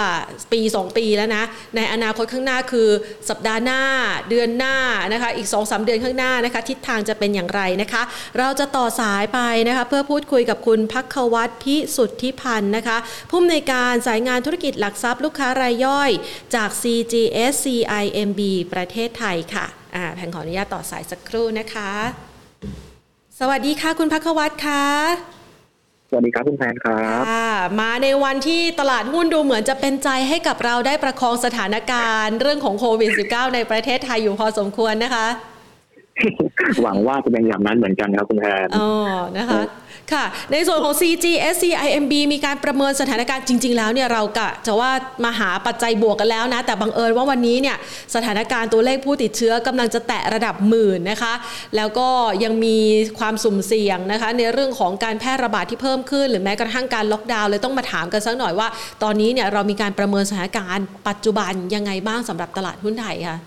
[0.53, 1.45] ปี 2 ปีแล้วนะ
[1.77, 2.89] ในอนาคตข้างหน้าคือ
[3.29, 3.83] สัปดาห์หน้า
[4.31, 4.77] เดือนหน้า
[5.13, 8.03] นะคะอีก2อสเดือนข้างหน้านะคะ ทิศทางจะเป็นอย่างไรนะคะ
[8.39, 12.97] เราจะต่อสายไปนะคะ เพื่อพูดคุยกับคุณพักวัตรพิสุทธิพันธ์นะคะ
[13.31, 16.11] ผู้อำนวยการสายงานธุรกิจหลักทรัพย์ลูกค้ารายย่อย
[16.55, 18.41] จาก CGS CIMB
[18.73, 21.93] ประเทศไทยค่ะอ่าแผงขออนุญาตต่อสายสักครู่นะคะ
[23.39, 25.40] สวัสดีค่ะ คุณพักวัตรค่ะ
[26.13, 27.23] สวัสดีครับคุณแพนครับ
[27.81, 35.27] มาในวันที่ตลาดหุ้นดูเหมือนจะเป็นใจให้กับเราได้ประคองสถานการณ์ เรื่องของโควิด -19 ในประเทศไทยอยู่พอสมควรนะคะ
[36.83, 38.91] หวังว่าจะเป็นอย่างนั้นเหมือนกันครับคุณแพนอ๋อ
[39.39, 39.63] นะคะ
[40.13, 44.93] ค่ะ ในส่วนของ CG SCIMB มีการประเมินสถานการณ์จริง ๆ แล้วเนี่ยเรากะจะว่า
[45.25, 47.77] มาหาปัจจัยบวกกันแล้วนะ แต่บังเอิญว่าวันนี้เนี่ย
[48.15, 51.35] สถานการณ์ตัวเลขผู้ติดเชื้อกำลังจะแตะระดับหมื่นนะคะ
[51.77, 52.09] แล้วก็
[52.45, 52.79] ยังมี
[53.19, 58.69] ความสุ่มเสี่ยงนะคะ ในเรื่องของการแพร่ระบาดที่เพิ่มขึ้น หรือแม้กระทั่งการล็อกดาวน์เลยต้องมาถามกันสักหน่อยว่า
[59.03, 63.39] ตอนนี้เนี่ยเรามีการประเมินสถานการณ์ปัจจุบันยังไงบ้างสำหรับตลาดหุ้นไทยคะ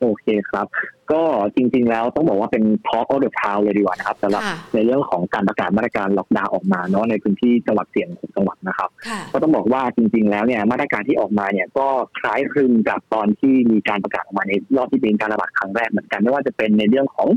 [0.00, 0.66] โอเคครับ
[1.12, 1.22] ก็
[1.56, 4.42] จริง ๆ แล้วต้องบอกว่าเป็น Talk of the Town เลยดีกว่านะครับสำหรับ
[4.74, 8.90] ในเรื่องของการประกาศมาตรการล็อกดาวน์ออกมาเนาะในพื้นที่จังหวัดเสี่ยงของจังหวัดนะครับ
[9.32, 11.86] ก็ต้องบอกว่าจริง ๆ แล้วเนี่ยมาตรการที่ออกมาเนี่ยก็
[12.18, 17.28] คล้ายคลึงกับตอนที่มีการประกาศออกมาในรอบที่เป็นการระบาดครั้งแรกเหมือนกันไม่ว่าจะเป็นในเรื่องของ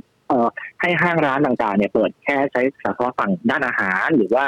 [0.81, 4.45] ให้ห้างร้านต่างๆเนี่ยเปิดแค่ใช้เฉพาะฝั่งด้านอาหาร หรือว่า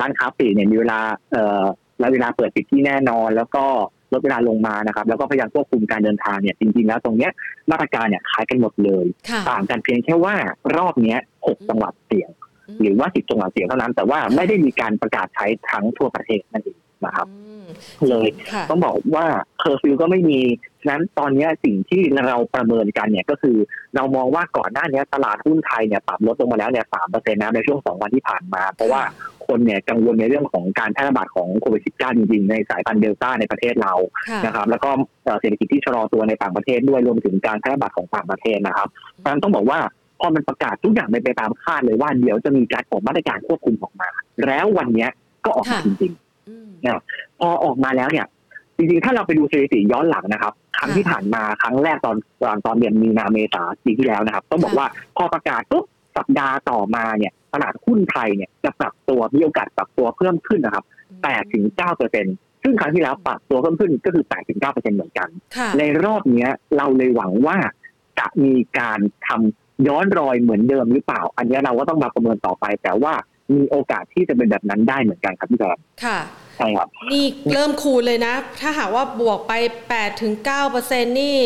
[0.00, 1.00] ร้านค้าปลีกเนี่ยมีเวลา
[2.00, 3.64] และเวลาเปิดปิดที่แน่นอน แล้วก็
[4.12, 7.32] ลดเวลาลงมานะครับ แล้วก็พยายามควบคุมการเดินทางเนี่ยจริงๆแล้วตรงเนี้ย
[7.70, 9.06] มาตรการเนี่ยคล้ายกันหมดเลย
[9.50, 10.34] ต่างกันเพียงแค่ว่า
[10.76, 12.30] รอบเนี้ยหกจังหวัดเสี่ยง
[12.80, 17.28] หรือว่าสิบจังหวัดเสี่ยงเท่านั้น แต่ว่าไม่ได้มีการประกาศใช้ทั้งทั่วประเทศนั่นเองนะครับ
[18.08, 18.28] เลย
[18.70, 19.26] ต้องบอกว่า
[19.58, 20.38] เคอร์ฟิวก็ไม่มี
[20.80, 23.56] ฉะนั้นตอนนี้สิ่งที่เราประเมินกันเนี่ยก็คือ
[23.94, 29.02] เรามองว่าก่อนหน้านี้ตลาดหุ้นไทยเนี่ยปรับลดลงมาแล้วเนี่ยสามเปอร์เซ็นต์นะในช่วงสองวันที่ผ่านมา เพราะว่า
[29.46, 33.94] คนเนี่ยกังวลในเรื่องของการแพร่ระบาดของโควิด -19 จริงๆ ในสายพันธุ์เดลต้าในประเทศเรา
[34.44, 34.90] นะครับแล้วก็
[35.40, 39.78] เศรษฐกิจที่ชะลอตัวในต่างประเทศด้วยรวมถึงการแพร่ระบาดของต่างประเทศนะครับเพราะฉะนั้นต้องบอกว่า
[40.20, 44.08] พอมันประกาศทุกอย่างไปตามคาดเลยว่าเดี๋ยวจะมีการออกมาตรการควบคุมออกมา
[44.46, 45.08] แล้ววันนี้
[45.44, 47.02] ก็ออกมาจริงๆนะ
[47.40, 48.26] พอออกมาแล้วเนี่ย
[48.76, 54.86] จริงๆ ถ้าเราไปดูสถิติย้อนหลังนะครับ ครั้งที่ผ่านมาครั้งแรกตอนตอนตอนเดือนมีนาเมษาปีที่แล้วนะครับ ต้องบอกว่า
[55.16, 55.84] พอประกาศปุ๊บ
[56.16, 60.84] สัปดาห์ต่อมาเนี่ย ตลาดหุ้นไทยเนี่ยจะปรับตัวมีโอกาสปรับตัวเพิ่มขึ้นนะครับ
[61.18, 62.26] 8ถึง9เปอร์เซ็น
[62.62, 65.28] ซึ่งครั้งที่แล้วปรับตัวเพิ่มขึ้นก็คือ8ถึง9เปอร์เซ็นเหมือนกัน
[65.78, 67.56] ในรอบนี้เราเลยหวังว่า
[68.18, 73.14] จะมีการทำย้อนรอยเหมือนเดิมหรือเปล่า อันนี้เราก็ต้องมาประเมินต่อไป แต่ว่า
[73.54, 75.70] มีโอกาสที่จะเป็นแบบนั้นได้เหมือนกันครับพี่แจ๊
[76.04, 76.18] ค่ะ
[76.56, 79.52] ใช่ครับนี่เริ่มคูณเลยนะ ถ้าหากว่าบวกไป
[79.88, 81.36] แปดถึงเก้าเปอร์เซ็นนี่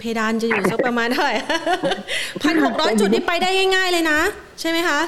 [0.00, 1.34] เพดานจะอยู่สักประมาณเท่าไหร่
[2.42, 4.20] พันหกร้อยจุดนี่ไปได้ง่าย ๆเลยนะ
[4.60, 5.00] ใช่ไหมคะ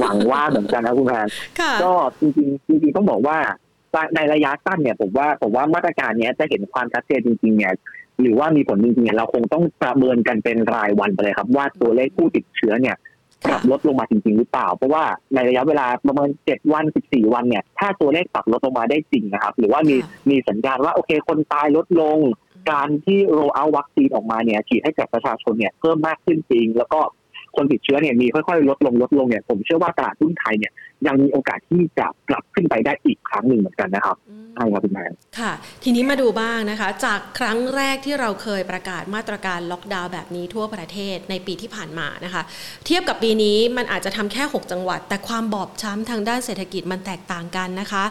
[0.00, 1.26] หวังว่าเหมือนกันนะคุณแพน
[1.84, 3.38] ก็จริงๆจริงๆต้องบอกว่า
[4.16, 7.72] ในระยะสั้นเนี่ยผมว่าผมว่ามาตรการนี้จะเห็นความชัดเจนจริงๆเนี่ย
[8.20, 12.96] หรือว่ามีผลจริงๆเราคงต้องประเมินกันเป็นรายวันไปเลยครับ ว่าตัวเลขผู้ติดเชื้อเนี่ย
[13.44, 19.96] ปรับลดลงมาจริงๆหรือเปล่า เพราะว่าในระยะเวลาประมาณเจ็ดวันสิบสี่วันเนี่ย ถ้าตัวเลขปรับลดลงมาได้จริงนะครับ หรือว่ามี
[20.30, 22.18] มีสัญญาณว่าโอเคคนตายลดลง
[22.70, 27.00] การที่โรเอาวัคซีนออกมาเนี่ยฉีดให้กับประชาชนเนี่ยเพิ่มมากขึ้นจริง แล้วก็
[27.56, 30.72] คนติดเชื้อเนี่ยมีค่อยๆ ลดลงลดลงเนี่ยผมเชื่อว่าตลาดหุ้นไทยเนี่ย
[31.06, 34.16] ยังมีโอกาสที่จะกลับขึ้นไปได้อีกครั้งหนึ่งเหมือนกันนะครับ
[34.54, 35.04] ใช่ครับคุณแม่
[35.38, 42.42] ค่ะ ทีนี้มาดูบ้างนะคะ จากครั้งแรกที่เราเคยประกาศมาตรการล็อกดาวน์แบบนี้ทั่วประเทศในปีที่ผ่านมานะคะ
[42.86, 48.04] เทียบกับปีนี้มันอาจจะทำแค่ 6 จังหวัด แต่ความบอบช้ำทางด้านเศรษฐกิจมันแตกต่างกันนะคะ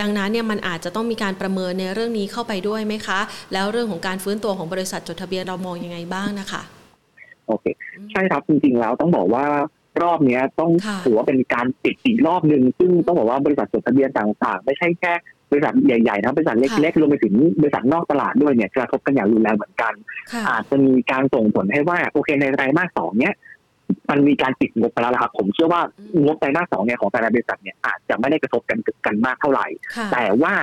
[0.00, 3.20] ดังนั้นเนี่ยมันอาจจะต้องมีการประเมินในเรื่องนี้เข้าไปด้วยไหมคะ
[3.52, 6.62] แล้วเรื่องของการฟื้นตัวของบริษัทจดทะเบียนเรามองยังไงบ้างนะคะ
[7.46, 7.64] โอเค
[8.10, 9.44] ใช่ครับจริงๆแล้วต้องบอกว่า
[10.02, 10.70] รอบนี้ต้อง
[11.04, 15.12] ถือว่าเป็นการปิดอีกรอบหนึ่งซึ่งต้องบอกว่าบริษัทจดทะเบียนต่างๆ ไม่ใช่แค่
[15.50, 19.92] บริษัทใหญ่ๆนะบริษัทเล็กๆรวมไปถึงบริษัทนอกตลาดด้วยเนี่ยกระทบกันอย่างรุนแรงเหมือนกัน
[20.48, 23.34] อาจจะมีการส่งผลให้ว่าโอเคในไตรมาสสองเนี้ย
[24.10, 25.82] มันมีการปิดงบไปแล้วครับ ผมเชื่อว่า
[26.24, 29.66] งบไตรมาสสองเนี่ยของแต่ละบริษัทเนี่ยอาจจะไม่ได้กระทบกันกันมากเท่าไหร่
[30.12, 30.54] แต่ว่า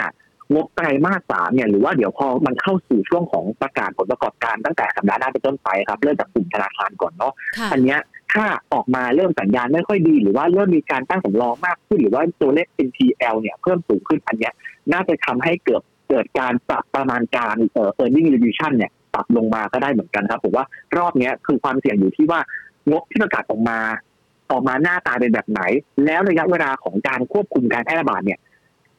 [0.54, 7.34] งบไตรมาสสามเนี่ยหรือว่าเดี๋ยวพอมันเข้าสู่ช่วงของประกาศผลประกอบการตั้งแต่สัปดาห์หน้าเป็นต้นไปครับเริ่มจากกลุ่มธนาคารก่อนเนาะ
[7.74, 8.00] อันเนี้ย
[8.34, 14.54] ถ้าออกมาเริ่มสัญญาณไม่ค่อยดี หรือว่าเริ่มมีการตั้งสำรองมากขึ้น หรือว่าตัวเลข NPL เนี่ยเพิ่มสูงขึ้นอันเนี้ย
[14.94, 20.66] น่าจะทำให้เกิดเกิดการปรับประมาณการเอ่อ earning revision เนี่ยปรับลงมาก็ได้เหมือนกันครับผมว่า
[20.98, 22.40] รอบนี้คือความเสี่ยงอยู่ที่ว่า
[22.90, 23.80] งบที่ประกาศออกมา
[24.52, 25.62] ออกมาหน้าตาเป็นแบบไหน
[26.06, 28.40] แล้วระยะเวลาของการควบคุมการแพร่ระบาดเนี่ย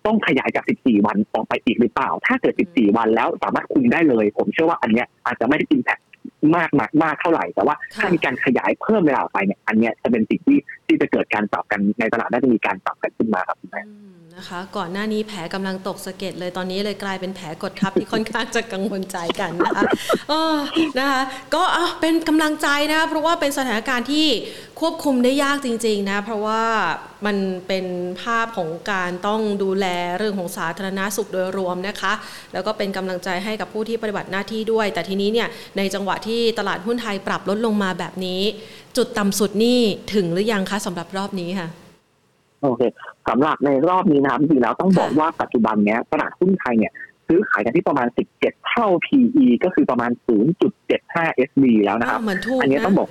[0.06, 5.98] ต้องขยายจาก 14 วันออกไปอีกหรือเปล่า ถ้าเกิด 14 วันแล้วสามารถคุมได้เลย ผมเชื่อว่าอันเนี้ยอาจจะไม่ได้อิมแพค
[6.56, 10.58] มากมากมากเท่าไหร่ แต่ว่าถ้ามีการขยายเพิ่มเวลาไปเนี่ย อันนี้จะเป็นสิ่งที่
[10.90, 13.82] ที่จะเกิดการปรับกันในตลาดน่าจะมีการปรับกันขึ้นมาครับคุณแม่
[14.36, 19.82] นะคะ ก่อนหน้านี้แผลกำลังตกสะเก็ดเลยตอนนี้เลยกลายเป็นแผลกดทับที่ค่อนข้างจะกังวลใจกันนะคะ
[20.30, 20.56] ออ
[20.98, 21.20] นะคะ
[21.54, 21.62] ก็
[22.00, 24.26] เป็นกำลังใจนะเพราะว่าเป็นสถานการณ์ที่
[24.80, 26.62] ควบคุมได้ยากจริง ๆ นะ เพราะว่า
[27.26, 27.36] มัน
[27.68, 27.86] เป็น
[28.22, 29.86] ภาพของการต้องดูแล
[30.18, 32.12] เรื่องของสาธารณาสุขโดยรวมนะคะ
[32.52, 38.42] แล้วก็เป็นกำลังใจให้กับผู้ที่ปฏิบัติหน้าที่ด้วย แต่ทีนี้เนี่ยในจังหวะที่ตลาดหุ้นไทยปรับลดลงมาแบบนี้
[38.96, 39.78] จุดต่ำสุดนี่
[40.14, 41.68] ถึงหรือยังคะสำหรับรอบนี้ค่ะ
[42.62, 42.82] โอเค
[43.28, 46.92] สำหรับในรอบนี้นะครับจริงๆแล้วต้องบอกว่าปัจจุบันเนี้ยตลาดหุ้นไทยเนี่ย
[47.28, 50.10] ซื้อขายกันที่ประมาณ 17 เท่า PE ก็คือประมาณ
[50.78, 52.20] 0.75 SB แล้วนะครับ
[52.60, 53.08] อันนี้ต้องบอก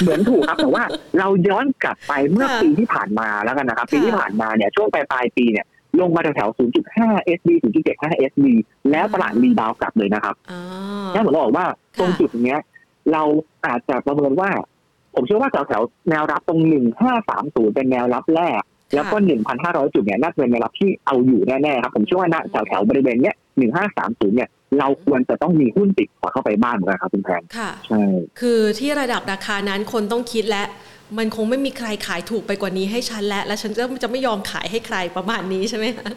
[0.00, 0.84] เหมือนถูกครับแต่ว่า
[1.18, 5.66] เราย้อนกลับไปเมื่อปีที่ผ่านมาแล้วกันนะครับ ปีที่ผ่านมาเนี่ยช่วงปลายปลายปีเนี่ย
[6.00, 6.58] ลงมาแถวๆ
[6.92, 7.48] 0.5 SB
[7.84, 8.46] 0.75 SB
[8.90, 10.34] แล้วตลาดรีบาวกลับเลยนะครับ
[11.14, 11.66] นั่นหมายความว่า
[11.98, 12.60] ตรงจุดเนี้ย
[13.12, 13.22] เรา
[13.66, 14.50] อาจจะประเมินว่า
[15.14, 18.62] ผมเชื่อว่าแถวๆแนวรับตรงหนึ่งห้าสามศูนย์เป็นแนวรับแรก
[18.94, 24.48] แล้วก็หนึ่งพันห้าร้อยจุดเนี่ยน่าจะเป็นแนวรับที่เอาอยู่แน่ๆครับ ผมเชื่อว่าณแถวๆบริเวณเนี้ยหนึ่งห้าสามศูนย์เนี่ย
[24.78, 28.04] เราควรจะต้องมีหุ้นติดพอเข้าไปบ้านเหมือนกันครับคุณแพนค่ะใช่
[28.40, 30.64] คือที่ระดับราคานั้นคนต้องคิดและ
[31.18, 36.10] มันคงไม่มีใครขายถูกไปกว่านี้ให้ฉันและ และฉันจะจะไม่ยอมขายให้ใครประมาณนี้ใช่ไหมคะ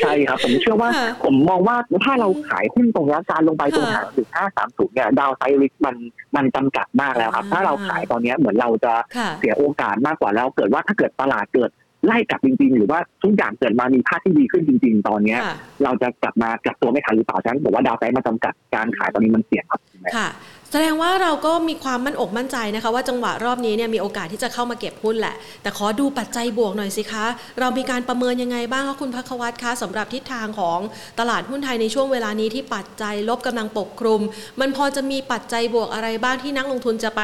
[0.00, 0.90] ใช่ครับ ผมเชื่อว่า
[1.24, 5.96] ผมมองว่าถ้าเราขายหุ้นตรงนี้การลงไปตรงหางถึงห้าสามสูงเนี่ยดาวไซริสมัน
[6.36, 8.92] มันจำกัดมากแล้วครับ ถ้าเราขายตอนนี้เหมือนเราจะ
[9.38, 11.70] เสียโอกาสมากกว่าแล้ว เกิดว่าถ้าเกิดตลาดเกิด
[12.06, 15.40] ไล่กลับจริงๆ หรือว่าทุกอย่างเกิดมามีภาพที่ดีขึ้นจริง ๆ ตอนเนี้ย
[15.84, 19.80] เราจะกลับมากลับตัวไม่ทันหรือเปล่าฉะนั้นบอกว่าดาวไซด์มาจำกัดการขายตอนนี้มันเสี่ยงครับ
[20.16, 20.28] ค่ะ
[20.74, 27.26] แสดงว่าเราก็มีความมั่นอกมั่นใจนะคะ ว่าจังหวะรอบนี้เนี่ยมีโอกาสที่จะเข้ามาเก็บหุ้นแหละ แต่ขอดูปัจจัยบวกหน่อยสิคะ
[27.60, 30.78] เรามีการประเมินยังไงบ้างคะคุณพักวัตรคะสำหรับทิศทางของ
[31.18, 34.20] ตลาดหุ้นไทยในช่วงเวลานี้ที่ปัจจัยลบกำลังปกคลุม
[34.60, 37.22] มันพอจะมีปัจจัยบวกอะไรบ้างที่นักลงทุนจะไป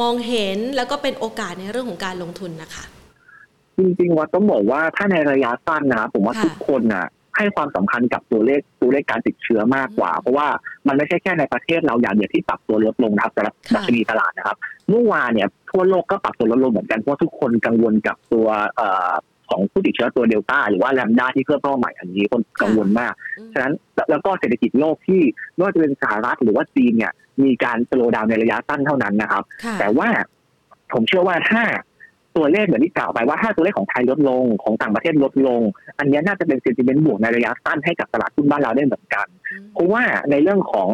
[0.00, 2.84] มองเห็น แล้วก็เป็นโอกาสในเรื่องของการลงทุนนะคะ
[3.78, 10.48] จริงๆว่าต้องบอกว่าถ้าในระยะสั้นนะผมว่าทุกคนอะ ให้ความสำคัญกับตัวเลขตัวเลขการติดเชื้อมากกว่า เพราะว่า
[10.86, 13.42] มันไม่ใช่แค่ในประเทศเราอย่างเดียวที่ปรับตัวลดลงนะครับแต่
[13.74, 14.56] ดัชนีตลาดนะครับ
[14.88, 18.46] เมื่อวานเนี่ยทั่วโลกก็ปรับตัวลดลงเหมือนกันเพราะทุกคนกังวลกับตัว
[19.50, 23.12] ของผู้ติดเชื้อตัวเดลต้าหรือว่าแลมด้าที่เพิ่มเข้ามาใหม่อันนี้คนกังวลมาก
[23.52, 23.74] ฉะนั้น
[24.10, 25.20] แล้วก็เศรษฐกิจโลกที่
[25.54, 27.12] ไม่ว่าจะเป็นสหรัฐหรือว่าจีนเนี่ย
[27.44, 29.42] มีการสโลดาวในระยะสั้นเท่านั้นนะครับ
[29.80, 30.08] แต่ว่า
[30.92, 31.62] ผมเชื่อว่าถ้า
[32.36, 35.60] ตัวเลขเหมือนที่กล่าวไปว่าถ้าตัวเลขของไทยลดลงของต่างประเทศลดลง
[35.98, 39.26] อันนี้น่าจะเป็นเซนติเมนต์บวกในระยะสั้นให้กับตลาดหุ้นบ้านเราได้เหมือนกัน
[39.72, 40.88] เพราะว่าในเรื่องของ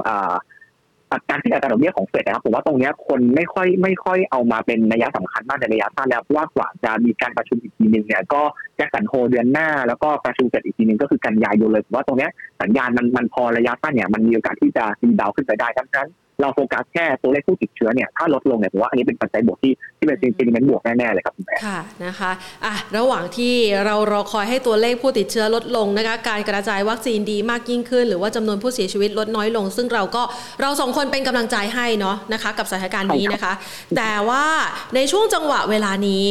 [1.28, 8.42] การที่อัตราดอกเบี้ยของเฟดนะครับผมว่าตรงนี้คนไม่ค่อยไม่ค่อยเอามาเป็นระยะสำคัญมากในระยะสั้นแล้วเพราะว่ากว่าจะมีการประชุมอีกทีหนึ่งเนี่ยก็
[8.76, 12.28] Jackson Hole เดือนหน้า แล้วก็ประชุมเสร็จอีกทีหนึ่งก็คือกันยายนเลยผมว่าตรงนี้
[12.62, 16.08] สัญญาณมันมันพอระยะสั้นเนี่ยมันมีโอกาสที่จะดีดาวขึ้นไปได้ดังนั้น
[16.42, 22.30] เราโฟกัสแค่ตัวเลขผู้ติดเชื้อเนี่ยถ้าลดลงเนี่ยผมว่าอันนี้เป็นปัจจัยบวกที่ที่เป็น sentiment บวกแน่ๆเลยครับคุณแพน่ค่ะนะคะ
[22.64, 30.22] อะระหว่างที่เรารอคอยให้ตัวเลขผู้ติดเชื้อลดลงนะคะการกระจายวัคซีนดีมากยิ่งขึ้น หรือว่าจำนวนผู้เสียชีวิตลดน้อยลง ซึ่งเราก็
[30.60, 33.52] เราสองคนเป็นกำลังใจให้เนาะนะคะกับสถานการณ์นี้นะคะ
[33.96, 34.46] แต่ว่า
[34.94, 36.26] ในช่วงจังหวะเวลานี้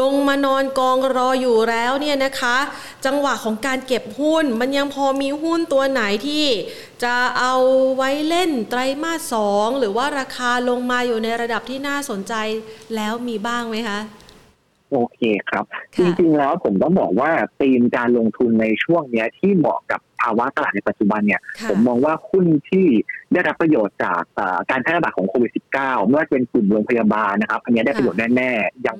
[0.00, 2.56] ลงมานอนกองรออยู่แล้วเนี่ยนะคะ
[3.06, 6.44] จังหวะของการเก็บหุ้นมันยังพอมีหุ้นตัวไหนที่
[7.04, 7.54] จะเอา
[7.96, 12.34] ไว้เล่นไตรมาสสองหรือว่าราคาลงมาอยู่ในระดับที่น่าสนใจ
[12.96, 14.00] แล้วมีบ้างไหมคะ
[14.90, 15.64] โอเคครับ
[15.98, 17.30] จริงๆแล้วผมต้องบอกว่า
[17.60, 21.40] ธีมการลงทุนในช่วงนี้ที่เหมาะกับภาวะตลาดในปัจจุบันเนี่ย
[21.70, 22.86] ผมมองว่าหุ้นที่
[23.32, 24.22] ได้รับประโยชน์จาก
[24.70, 25.50] การแพร่ระบาดของโควิด
[25.80, 28.96] -19 ไม่ว่าจะเป็นกลุ่มโรงพยาบาลนะครับ อันนี้ได้ประโยชน์แน่ๆ ยัง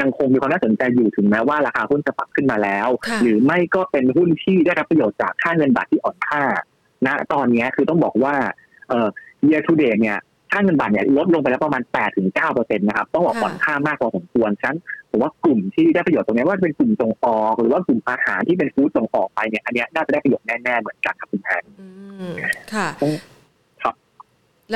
[0.00, 2.88] ยังคงมีความน่าสนใจอยู่ถึงแม้ว่าราคาหุ้นจะปรับขึ้นมาแล้ว
[3.22, 6.42] หรือไม่ก็เป็นหุ้นที่ได้รับประโยชน์จากค่าเงินบาทที่อ่อนค่า
[7.06, 8.34] ณตอนนี้คือต้องบอกว่า
[8.88, 9.08] เอ่อ
[9.48, 10.18] year to date เนี่ย
[10.52, 14.78] ค่าเงินบาทเนี่ยลดลงไปแล้วประมาณ8ถึง9เปอร์เซ็นต์นะครับ ต้องบอกผ่อนค่ามากพอสมควรฉะนั้น
[15.10, 21.62] ผมว่ากลุ่มที่ได้ประโยชน์ตรงนี้ว่าเป็นกลุ่มส่งออก หรือว่ากลุ่มอาหารที่เป็นฟู้ดส่งออกไปเนี่ย อันนี้น่าจะได้ประโยชน์แน่ๆเหมือนกันครับคุณแพน
[22.74, 22.86] ค่ะ
[23.82, 23.94] ครับ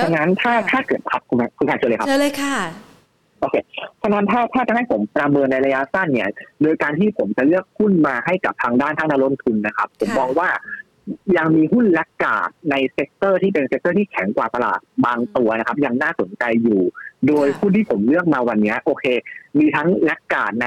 [0.05, 2.57] ดังนั้นถ้าถ้าเกิดครับคุณคุณแพนเจอเลยครับเจอเลยค่ะ
[3.41, 3.57] โอเค
[4.03, 6.29] ฉะนั้นถ้าถ้าจะให้ผมประเมินในระยะสั้นเนี่ย
[6.62, 10.49] โดยการที่ผมจะเลือกหุ้นมาให้กับทางด้านทางนักลงทุนนะครับ ผมมองว่า
[11.37, 16.81] ยังมีหุ้น laggard ใน sector ที่เป็น sector ที่แข็งกว่าตลาดบางตัวนะครับ ยังน่าสนใจอยู่
[17.29, 19.05] โดยหุ้นที่ผมเลือกมาวันนี้โอเค
[19.59, 20.67] มีทั้ง laggard ใน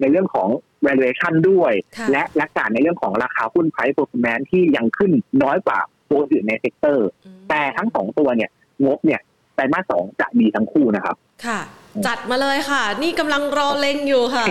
[0.00, 0.48] ในเรื่องของ
[0.86, 1.72] valuation ด้วย
[2.12, 5.78] และ laggard ในเรื่องของราคาหุ้น price performance ที่ยังขึ้นน้อยกว่า
[6.10, 7.08] ตัวอื่นใน sector
[7.48, 8.50] แต่ทั้งสองตัวเนี่ย
[8.84, 9.20] งบเนี่ย
[9.54, 11.16] ไตรมาสสองจะดีทั้งคู่นะครับ
[11.46, 11.60] ค่ะ
[12.06, 14.46] จัดมาเลยค่ะ นี่กำลังรอเล็งอยู่ค่ะ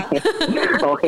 [0.84, 1.06] โอเค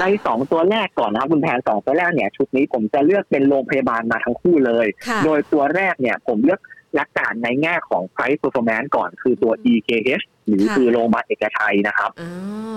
[0.00, 4.86] ในสองตัวแรกก่อนนะครับคุณแพนสองตัวแรกเนี่ย ชุดนี้ผมจะเลือกเป็นโรงพยาบาลมาทั้งคู่เลย
[5.24, 6.60] โดยตัวแรกเนี่ยผมเลือก
[6.98, 12.10] laggard ในแง่ของ price performance ก่อนคือตัว EKH หรือคือโรงพยาบาลเอกชัยนะครับ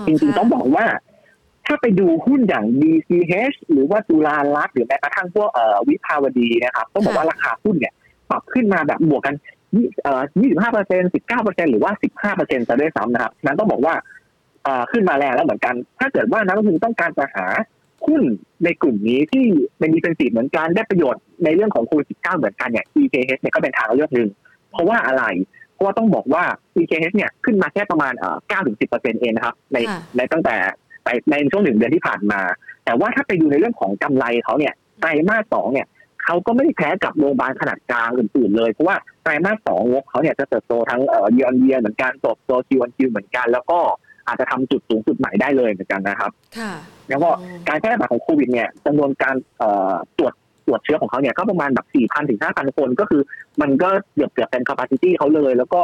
[0.06, 0.86] จริงๆต้องบอกว่า
[1.66, 5.48] ถ้าไปดูหุ้นอย่าง DCH หรือว่าจุฬาลักษณ์หรือแม้กระทั่งพวก
[5.88, 7.94] วิภาวดีนะครับ ต้องบอกว่าราคาหุ้นเนี่ย
[8.30, 9.34] ปรับขึ้นมาแบบบวกกัน
[9.76, 13.94] ยี่สิบห้าเปอร์เซ็นสิบเก้าเปอร์เซ็นหรือว่าสิบห้าเปอร์เซ็นต์จะด้วยซ้ำนะครับนั้นต้องบอกว่า
[14.92, 17.46] ขึ้นมาแรงแล้วเหมือนกัน ถ้าเกิดว่านักลงทุนต้องการจะหา
[18.06, 18.22] หุ้น
[18.64, 19.46] ในกลุ่มนี้ที่
[19.78, 24.28] เป็นดีเฟนซีฟเหมือนกันได้ประโยชน์ในเรื่องของโควิดสิบเก้าเหมือนกันเนี่ย EKH เนี่ยก็เป็นทางเลือกหนึ่ง
[24.70, 25.24] เพราะว่าอะไร
[25.72, 26.44] เพราะว่าต้องบอกว่า
[26.76, 28.12] EKH เนี่ยขึ้นมาแค่ประมาณ
[28.48, 29.78] เก้าถึงสิบเปอร์เซ็นต์เองนะครับใน
[30.16, 30.56] ในตั้งแต่
[31.30, 32.40] ในช่วงหนึ่งเดือนที่ผ่านมา
[32.84, 35.86] แต่ว่าถ้าไปดูในเรื่องของกำไรเขาเนี่ยไตรมาสสองเนี่ย
[36.26, 43.78] เขาก็ไม่ได้แพ้กับโรงพยาบาลขนาดกลางอื่นๆเลย เพราะว่าไตรมาสสองงบเขาเนี่ยจะเติบโตทั้งเอ่อเยียนเยียเหมือนกันเติบโตคิวอันคิวเหมือนกัน แล้วก็
[44.26, 46.72] อาจจะทำจุดสูงสุดใหม่ได้เลยเหมือนกันนะครับ ค่ะ
[47.08, 47.30] แล้วก็
[47.68, 50.32] การแพร่ระบาดของโควิดเนี่ยจำนวนการเอ่อตรวจ
[50.66, 53.22] ตรวจเชื้อของเขาเนี่ยก็ประมาณแบบสี่พันถึงห้าพันคนก็คือ
[53.60, 55.80] มันก็เกือบเกือบเป็น capacity เขาเลย แล้วก็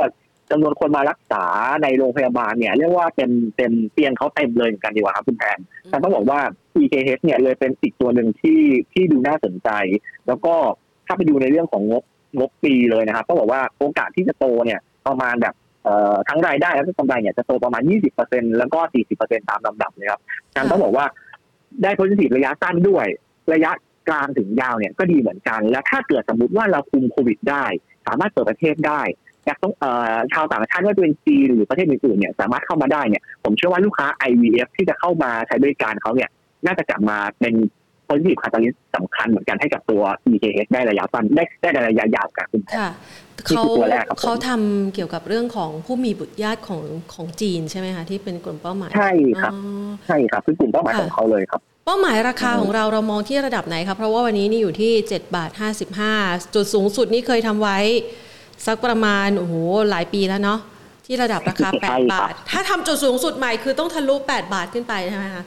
[0.51, 1.45] จำนวนคนมารักษา
[1.83, 6.41] ในโรงพยาบาลเนี่ย เรียกว่าเต็มเต็มเตียงเขาเต็มเลยเหมือนกันดีกว่าครับคุณแพนแต่ต้องบอกว่า
[6.81, 8.61] EKH เนี่ยเลยเป็นอีกตัวหนึ่งที่
[8.93, 9.71] ที่ดูน่าสนใจ
[10.27, 10.55] แล้วก็
[11.07, 12.03] ถ้าไปดูในเรื่องของงบ
[12.39, 15.55] งบปีเลยนะครับก็บอกว่าโอกาสที่จะโตเนี่ยประมาณแบบ
[15.85, 17.83] เอ่อทั้งรายได้แล้วก็กำไรเนี่ยจะโตประมาณ
[18.21, 18.81] 20%แล้วก็
[19.17, 20.21] 40%ตามลำดับเลยครับ
[20.57, 21.07] การต้องบอกว่า
[21.83, 23.07] ได้ผลผลิตระยะสั้นด้วย
[23.53, 23.71] ระยะ
[24.09, 27.65] กลางถึงยาวเนี่ยก็ดีเหมือนกัน และถ้าเกิดสมมติว่าเราคุมโควิดได้
[28.07, 29.03] สามารถเปิดประเทศได้
[29.47, 36.31] อยากต้องเอ่อชาวต่างชาติว่าเป็นจีนหรือประเทศอื่นๆเนี่ยสามารถเข้ามาได้เนี่ยผมเชื่อว่าลูกค้า IVF ที่จะเข้ามาใช้บริการเขาเนี่ย
[36.67, 37.55] น่าจะกลับมาเป็น
[38.05, 40.03] โพซิทีฟคาตาลิสสำคัญเหมือนกันให้กับตัว
[40.33, 42.89] EKH ได้ระยะสั้นได้ได้ระยะยาวกับคุณค่ะ
[43.47, 43.65] เขา
[44.21, 46.83] เขาทำเกี่ยวกับเรื่องของผู้มีบุตรญาติของ
[47.15, 49.11] ของจีนใช่ไหมคะที่เป็นกลุ่มเป้าหมายใช่
[49.41, 49.53] ครับ
[50.07, 55.51] ใช่ครับคือกลุ่มเป้าหมายของเขาเลยครับเป้าหมายราคาของเราเรามองที่ระดับไหนครับเพราะว่าวันนี้นี่อยู่ที่7บาท
[56.03, 57.79] 55 จุดสูงสุดนี่เคยทำไว้
[58.67, 59.55] สักประมาณโอ้โห
[59.91, 60.61] หลายปีแล้วเนาะ
[61.07, 65.45] ที่ระดับราคา 8 บาท ถ้าทำจุดสูงสุดใหม่คือต้องทะลุ 8 บาทขึ้นไปใช่ไหมคะ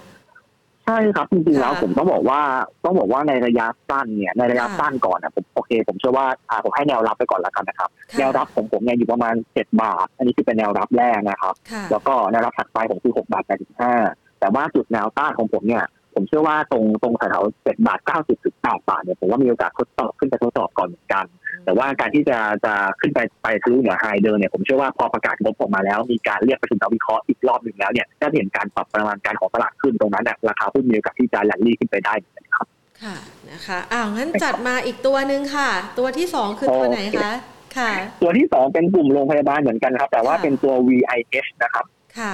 [0.86, 2.42] ใช่ครับจริงๆแล้วผมต้องบอกว่า
[2.86, 11.56] ต้องบอกว่าในระยะสั้นเนี่ยในระยะสั้นก่อนนะผมโอเค ผมเชื่อว่าอ่าผมให้แนวรับไปก่อนแล้วกันนะครับ แนวรับของผมเนี่ยอยู่ประมาณเจ็ดบาท อันนี้คือเป็นแนวรับแรกนะครับ
[11.92, 13.94] แล้วก็แนวรับถัดไปผมคือหกบาทแปดสิบห้า
[14.40, 15.84] แต่ว่าจุดแนวต้านของผมเนี่ย
[16.16, 21.26] ผมเชื่อว่าตรงตรงแถวเจ็ดบาทเก้าสิบถึงแปดบาทเนี่ยผมว่ามีโอกาสทดสอบขึ้นไปทดสอบก่อนเหมือนกัน
[21.66, 32.14] แต่ว่าการที่จะจะขึ้นไปไปทะลุเหนือไฮเดิมเนี่ยผมเชื่อว่าพอประกาศงบออกมาแล้วมีการเรียกประชุมนักวิเคราะห์อีกรอบหนึ่งแล้วเนี่ยจะเห็นการปรับประมาณการของตลาดขึ้นตรงนั้นราคาหุ้นมีโอกาสที่จะแลนดี้ขึ้นไปได้
[32.56, 32.68] ครับ
[33.04, 33.16] ค่ะ
[33.52, 37.32] นะคะอ้าวงั้นจัดมาอีกตัวหนึ่งค่ะ ตัวที่สองคือตัวไหนคะ
[37.78, 37.92] ค่ะ
[38.22, 41.86] ตัวที่สองเป็นกลุ่มโรงพยาบาลเหมือนกันครับ แต่ว่าเป็นตัว VIH นะครับ
[42.20, 42.34] ค่ะ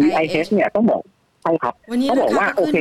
[0.00, 1.02] VIH เนี่ยต้องบอก
[1.42, 1.74] ใช่ครับ
[2.10, 2.76] ต้องบอกว่าโอเค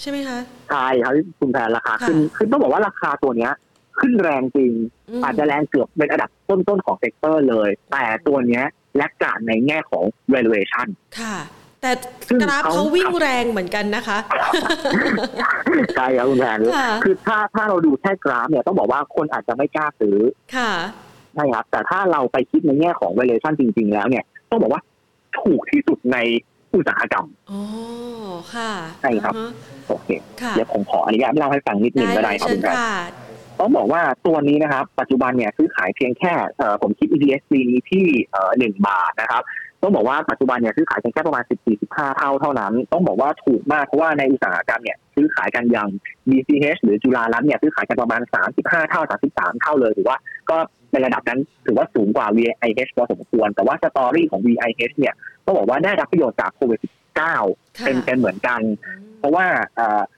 [0.00, 0.38] ใช่ไหมคะ
[0.70, 3.52] ใช่ครับคุณแพนราคาขึ้นคือต้องบอกว่าราคาตัวเนี้ย
[4.00, 4.72] ขึ้นแรงจริง
[5.24, 8.64] อาจจะแรงเกือบเป็นอันดับต้นๆของ sector เลย แต่ตัวเนี้ย
[8.96, 10.04] laggard ในแง่ของ
[10.34, 10.88] valuation
[11.20, 11.36] ค่ะ
[11.82, 11.92] แต่
[12.42, 14.18] กราฟเขาวิ่งแรงเหมือนกันนะคะ
[15.96, 16.58] ใช่ครับคุณแพน
[17.04, 20.16] คือถ้าถ้าเราดูแค่กราฟเนี่ยต้องบอกว่าคนอาจจะไม่กล้าซื้อ
[20.56, 20.70] ค่ะ
[21.34, 24.82] ใช่ครับแต่ถ้าเราไปคิดในแง่ของ valuation จริง ๆ แล้วเนี่ย ต้องบอกว่า
[25.40, 26.18] ถูกที่สุดใน
[26.74, 27.60] อุตสาหกรรมอ๋อ
[28.54, 28.70] ค่ะ
[29.02, 29.34] ใช่ครับ
[29.88, 30.08] โอเค
[30.54, 32.76] เดี๋ยวผมขออนุญาตเล่าให้ฟังนิดนึงก็ได้ครับคุณแพน
[33.60, 36.32] ต้องบอกว่าตัวนี้นะครับ ปัจจุบันเนี่ยซื้อขายเพียงแค่
[36.82, 38.04] ผมคิด EPS ปีนี้ที่
[38.58, 39.42] หนึ่งบาทนะครับ
[39.82, 41.44] ต้องบอกว่าปัจจุบันเนี่ยซื้อขายเพียงแค่ประมาณ
[41.80, 45.88] 14-15 เท่าเท่านั้น ต้องบอกว่าถูกมากเพราะว่าในอุตสาหกรรมเนี่ยซื้อขายกันอย่าง
[46.28, 48.20] BCH หรือจุฬารัตน์เนี่ยซื้อขายกันประมาณ
[48.56, 49.02] 35 เท่า
[49.32, 50.18] 33 เท่าเลยถือว่า
[50.50, 50.56] ก็
[50.92, 55.14] ในระดับนั้นถือว่าสูงกว่า VIH พอสมควร แต่ว่า story ของ VIH เนี่ย
[55.50, 56.80] ต้องบอกว่าได้รับประโยชน์จากโควิด
[57.28, 58.60] 19เป็นกันเหมือนกัน
[59.18, 59.46] เพราะว่า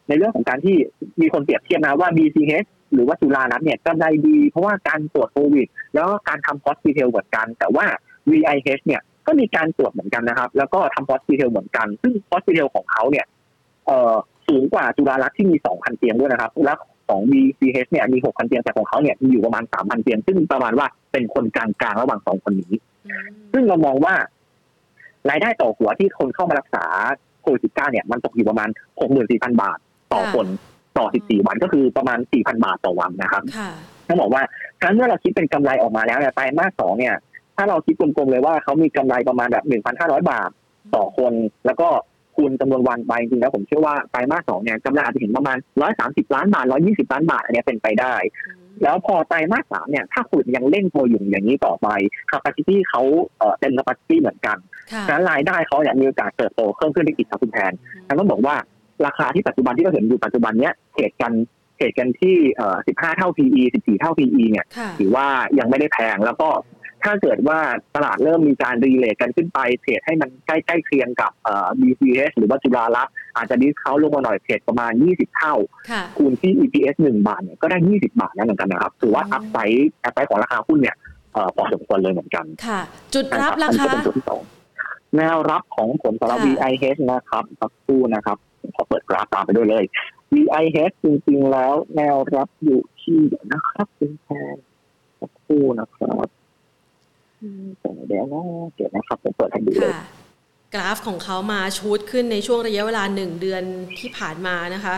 [0.09, 0.77] ในเรื่องของการที่
[1.21, 7.87] มีคนเปรียบเทียบนะว่า BCH หรือว่าจุฬารัตน์เนี่ยกำไรดี เพราะว่าการตรวจโควิด แล้วก็การทำ hospitel เหมือนกัน แต่ว่า
[8.31, 13.27] VIH เนี่ยก็มีการตรวจเหมือนกันนะครับ แล้วก็ทำ hospitel เหมือนกัน ซึ่ง hospitel ของเขาเนี่ย
[13.87, 14.15] เอ่อ
[14.49, 16.79] สูงกว่าจุฬาลักษณ์ที่มี 2,000 เตียงด้วยนะครับ แล้ว
[17.09, 22.75] ของ VCH เนี่ยมี 6,000 เตียง แต่ของเขาเนี่ยมีอยู่ประมาณ 3,000 เตียง ซึ่งประมาณว่าเป็นคนกลางๆ ระหว่างสองคนนี้
[23.53, 24.15] ซึ่งเรามองว่า
[25.31, 26.85] รายได้ต่อหัวที่คนเข้ามารักษา
[27.43, 28.69] โควิด -19 เนี่ยมันตกอยู่ประมาณ
[29.11, 29.79] 64,000บาท
[30.13, 30.47] ต่อคน
[30.99, 33.43] ต่อ14วันก็คือประมาณ4,000บาทต่อวันนะครับ
[34.09, 34.43] ต้องบอกว่า
[34.83, 37.15] ครั้งเมื่อเราคิดเป็นกำไรออกมาแล้วเนี่ยไตรมาสสองเนี่ย
[37.57, 39.65] ถ้าเราคิดกลมๆเลยว่าเขามีกำไรประมาณแบบ
[39.99, 40.51] 1,500บาท
[40.95, 41.33] ต่อคน
[41.67, 41.89] แล้วก็
[42.37, 45.57] คูณจำนวนวันไปจริงๆแล้วผมเชื่อว่าไตรมาสสองเนี่ยกำไรอาจจะเห็นประมาณ
[45.97, 48.15] 130ล้านบาท120ล้านบาทอันนี้เป็นไปได้
[48.83, 51.89] แล้วพอไตรมาสสามเนี่ยถ้าคุณยังเล่นโวอยู่อย่างนี้ต่อไป
[52.31, 53.03] capacity เขา
[53.61, 54.57] เต็ม capacity เหมือนกัน
[55.09, 57.73] ดังนั้นรายได้เขาเนี่ยมีโอกาสเติบโตเพิ่มขึ้นได้อีกครับคุณแทน
[58.19, 58.57] ต้องบอกว่า
[59.07, 61.33] ราคาที่ปัจจุบันที่เราเห็นอยู่ปัจจุบันเนี้ยเทรดกัน
[61.77, 64.67] เทรดกันที่เอ่อ15 เท่า PE 14 เท่า PE เนี่ย
[64.99, 65.27] ถือว่า
[65.59, 66.49] ยังไม่ได้แพงแล้วก็
[67.05, 67.59] ถ้าเกิดว่า
[67.95, 75.55] ตลาดเริ่มมีการ re-rate กันขึ้นไป trade ให้มันใกล้ใกล้เคียงกับเอ่อ BCH หรือว่าจุฬารัตน์ อาจจะ discount ลงมาหน่อย trade ประมาณ 20 เท่า
[76.17, 80.97] คูณที่ EPS 1 บาทเนี่ยก็ได้ 20 บาทแล้วเหมือนกันนะครับถือว่า upside upside ของราคาหุ้นเนี่ย
[81.33, 82.81] เอ่อพอสมควรเลยเหมือนกันค่ะ
[83.15, 83.85] จุดรับราคา
[85.17, 88.39] แนวรับของผมสำหรับ VIH นะครับสักครู่นะครับ
[88.77, 89.85] ขอเปิดกราฟตามไปด้วยเลย
[90.35, 93.21] VIH จริงๆแล้วแนวรับอยู่ที่
[93.53, 94.57] นะครับเป็นแทน
[95.21, 96.29] สักครู่นะครับ
[98.07, 98.43] เดี๋ยวนะ
[98.75, 99.95] เดี๋ยวนะครับผมเปิดให้ดูเลย
[100.75, 103.63] กราฟของเขามาชูดขึ้นในช่วงระยะเวลาหนึ่งเดือน
[103.99, 104.97] ที่ผ่านมานะคะ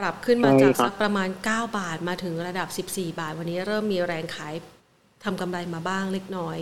[0.00, 4.54] ปรับขึ้นมาจากสักประมาณ 9 บาทมาถึงระดับ 14 บาท วันนี้เริ่มมีแรงขาย
[5.24, 6.58] ทำกำไรมาบ้างเล็กน้อย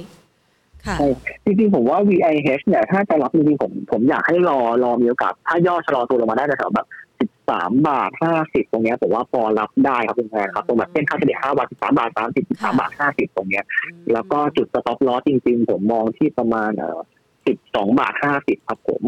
[0.82, 0.96] ใช่
[1.44, 6.86] จริงๆผมว่า VIH เนี่ย ถ้าจะรับจริงๆผมผมอยากให้รอรอมีโอกาส ถ้าย่อชะลอตัวลงมาได้แถวแบบ
[7.20, 13.64] สิบสามบาทห้าสิบตรงเนี้ยผมว่าพอรับได้ครับคุณแพนครับตรงแบบเส้นค่าเฉลี่ยห้าบาทสิบสามบาทสามสิบสิบสามบาทห้าสิบตรงเนี้ย
[14.12, 17.00] แล้วก็จุด stop loss จริง ๆ ผมมองที่ประมาณเอ่อ
[17.46, 19.02] สิบสองบาทห้าสิบครับผม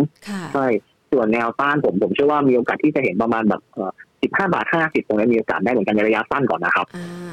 [0.54, 0.66] ใช่
[1.12, 6.86] ส่วนแนวต้านผมผมเชื่อว่ามีโอกาสที่จะเห็นประมาณแบบเอ่อสิบห้าบาทห้าสิบตรงนี้มีโอกาสได้เหมือนกันในระยะสั้นก่อนนะครับ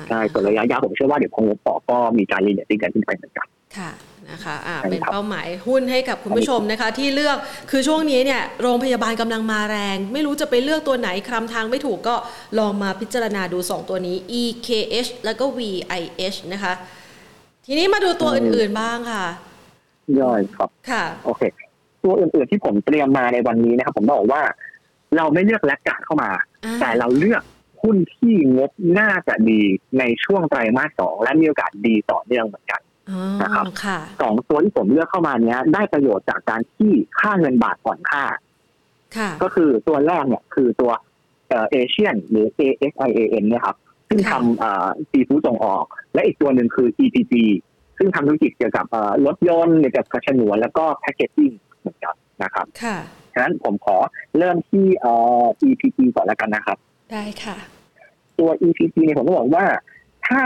[0.10, 3.48] ใช่ส่วนระยะยาวผมเชื่อว่าเดี๋ยวพองบต่อก็มีการ re-rating กันขึ้นไปเหมือนกัน
[3.78, 3.92] ค่ะ
[4.32, 7.38] นะคะอ่าเป็นเป้าหมายหุ้นให้กับคุณผู้ชมนะคะ ที่เลือก
[7.72, 12.16] คือช่วงนี้เนี่ยโรงพยาบาลกำลังมาแรง ไม่รู้จะไปเลือกตัวไหนคลำทางไม่ถูกก็
[12.60, 16.74] ลองมาพิจารณาดู 2 ตัวนี้ EKH แล้วก็ VIH นะคะ
[17.66, 19.26] ทีนี้มาดูตัวอื่นๆบ้างค่ะ
[20.22, 21.42] ย่อยครับค่ะโอเค
[22.04, 24.42] ตัวอื่นๆที่ผมเตรียมมาในวันนี้นะครับ ผมบอกว่า
[25.16, 26.32] เราไม่เลือกแลกกาดเข้ามา
[26.82, 27.44] แต่เราเลือก
[27.82, 29.62] หุ้นที่งบน่าจะดี
[30.00, 32.82] ในช่วงไตรมาสสองและมีโอกาสดีต่อเนื่องเหมือนกัน
[33.42, 33.66] นะครับ
[34.22, 38.24] สองตัวที่ผมเลือกเข้ามาเนี้ย ได้ประโยชน์จากการที่ค่าเงินบาทผ่อนค่า
[39.44, 40.92] ก็คือตัวแรกเนี่ยคือตัว
[41.72, 43.78] เอเชียนหรือ ASIAN เนี่ยครับ
[44.10, 47.34] ซึ่งทำซีฟู้ดส่งออก และอีกตัวหนึ่งคือ EPG
[48.02, 48.86] ซึ่งทำธุรกิจเกี่ยวกับ
[49.26, 52.98] รถยนต์เกี่ยวกับกระชนวนแล้วก็แพคเกจจิ้งเหมือนกันนะครับค่ะ
[53.34, 53.98] ฉะนั้นผมขอ
[54.38, 54.86] เริ่มที่
[55.68, 56.78] EPG ก่อนแล้วกันนะครับ
[57.12, 57.58] ได้ค่ะ
[58.40, 59.66] ตัว EPG เนี่ยผมต้องบอกว่า
[60.28, 60.42] ถ้า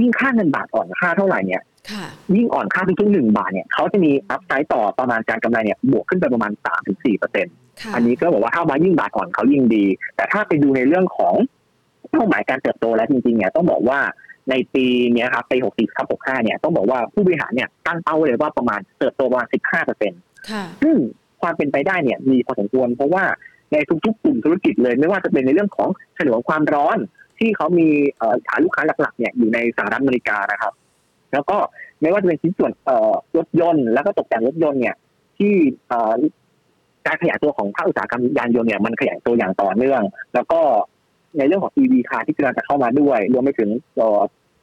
[0.00, 1.62] ยิ่งค่าเงินบาทอ่อนค่าเท่าไหร่เนี่ย
[2.36, 7.54] ยิ่งอ่อนค่าทุกๆหนึ่งบาทเนี่ยเขาจะมีอัพไซต์ต่อประมาณการกำไรเนี่ยบวกขึ้นไปประมาณสามถึงสี่เปอร์เซ็นต์
[7.94, 9.84] อันนี้ก็บอกว่าถ้ามายิ่งบาทอ่อนเขายิ่งดี
[10.16, 11.34] แต่ถ้าไปดูในเรื่องของ
[12.10, 14.00] เป้าหมายการเติบโตแล้วจริงๆเนี่ยต้องบอกว่า
[14.50, 14.84] ในปี
[15.14, 20.20] นี้ครับปีหกสี่ครับหกห้าเนี่ยต้องบอกว่าผู้บริหารเนี่ยตั้งเป้าเลยว่าประมาณเติบโตประมาณสิบห้าเปอร์เซ็นต์
[20.82, 20.96] ซึ่ง
[21.42, 23.24] ความเป็นไปได้เนี่ยมีพอสมควร เพราะว่า
[23.72, 25.88] ในทุกๆกลุ่มธุรกิจเลย ไม่ว่าจะเป็นในเรื่องของ
[26.18, 26.98] ฉนวนความร้อน
[27.38, 27.88] ที่เขามี
[28.46, 30.72] ฐานลูกค้าหลักๆเนี่ยอยู่ในสหรัฐอเมริกานะครับ
[31.32, 31.56] แล้วก็
[32.00, 32.72] ไม่ว่าจะเป็นชิ้นส่วน
[33.36, 34.96] รถยนต์ แล้วก็ตกแต่งรถยนต์เนี่ย
[35.38, 35.54] ที่
[37.06, 40.02] การขยายตัวของภาคอุตสาหกรรมยานยนต์เนี่ยมันขยายตัวอย่างต่อเนื่อง
[40.34, 40.60] แล้วก็
[41.38, 43.70] ในเรื่องของ EV คาร์ที่กำลังจะเข้ามาด้วย รวมไปถึง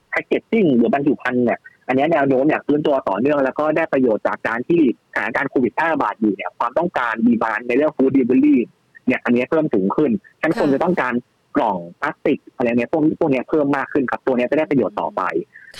[0.09, 4.81] แพ็กเกจจิ้งหรือบรรจุภัณฑ์เนี่ยอันนี้แนวโน้มเนี่ยฟื้นตัวต่อเนื่องแล้วก็ได้ประโยชน์จากการที่
[5.13, 8.59] สถานการณ์โควิดแพร่ระบาดอยู่เนี่ยความต้องการดีบานในเรื่องฟู้ดดิบลี่
[9.07, 10.11] เนี่ยอันนี้เพิ่มสูงขึ้น
[10.41, 11.13] ฉันคนจะต้องการ
[11.57, 15.21] กล่องพลาสติกอะไรเนี้ยพวกนี้พวกนี้เพิ่มมากขึ้นครับตัวนี้จะได้ประโยชน์ต่อไป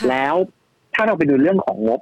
[0.09, 0.35] แล้ว
[0.93, 2.01] ถ้าเราไปดูเรื่องของงบ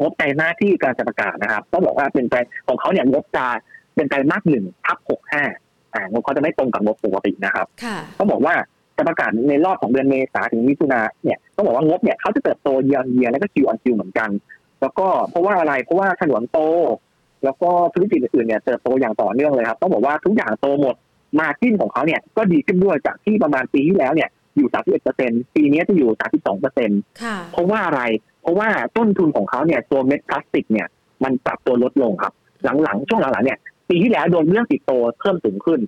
[0.00, 2.38] งบไตรมาสที่การจะประกาศนะครับต้องบอกว่าเป็นไตร
[2.68, 3.46] ของเขาเนี่ยงบจะ
[3.94, 5.42] เป็นไตรมาสหนึ่งทับหกห้า
[5.94, 7.66] อ่างบเขาจะไม่ตรงกับงบปกตินะครับ
[8.18, 8.54] ต้องบอกว่า
[8.96, 14.30] จะประกาศในรอบของเดือนเมษาถึงมิถุนาเนี่ยต้องบอกว่างบเนี่ยเขาจะเติบโตเยียร์เยียแล้วก็คิวออนคิวเหมือนกัน
[14.80, 16.58] แล้วก็เพราะว่าอะไรเพราะว่าฉนวนโต
[17.44, 20.94] แล้วก็ธุรกิจอื่นเนี่ยเติบโตอย่างต่อเนื่องเลยครับต้องบอกว่าทุกอย่างโตหมด
[21.38, 27.00] margin ของเขาเนี่ยก็ดีขึ้นด้วยจากที่ประมาณปีที่แล้วเนี่ยอยู่31เปอร์เซ็นต์ปีนี้จะอยู่32เปอร์เซ็นต์
[27.52, 28.02] เพราะว่าอะไร
[28.42, 30.86] เพราะว่าต้นทุนของเขาเนี่ยตัวเม็ดพลาสติกเนี่ย
[31.24, 32.32] มันปรับตัวลดลงครับ
[32.82, 33.58] หลังๆ ช่วงหลังๆเนี่ย
[33.88, 35.80] ปีที่แล้วโดนเรื่องปิโตรเพิ่มสูงขึ้น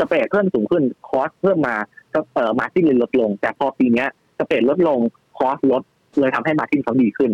[0.00, 1.76] spread เพิ่มสูงขึ้น cost เพิ่มมา
[2.34, 4.04] เอ่อ margin เลยลดลง แต่พอปีนี้
[4.38, 4.98] spread ลดลง
[5.38, 5.82] cost ลด
[6.18, 7.32] เลยทำให้ margin เขาดีขึ้น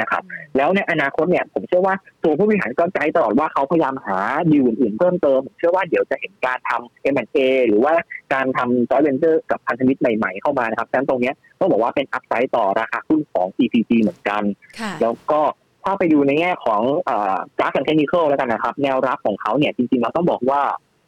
[0.00, 0.22] นะครับ
[0.56, 1.94] แล้วในอนาคตเนี่ยผมเชื่อว่า
[2.24, 4.18] ตัวผู้บริหารก็ใจตลอดว่าเขาพยายามหา
[4.50, 7.38] ดีลอื่นๆเพิ่มเติมผมเชื่อว่าเดี๋ยวจะเห็นการทำ M&A
[7.68, 7.94] หรือว่า
[8.34, 14.42] การทำจอยเวนเจอร์กับพันธมิตรใหม่ๆเข้ามานะครับดังตรงนี้ต้องบอกว่าเป็น upside ต่อราคาหุ้นของ EPG เหมือนกัน
[15.02, 15.40] แล้วก็
[15.86, 16.82] ถ้าไปดูในแง่ของ
[17.58, 20.60] กราฟ and technical แล้วกันนะครับ แนวรับของเขาเนี่ยจริงๆเราต้องบอกว่า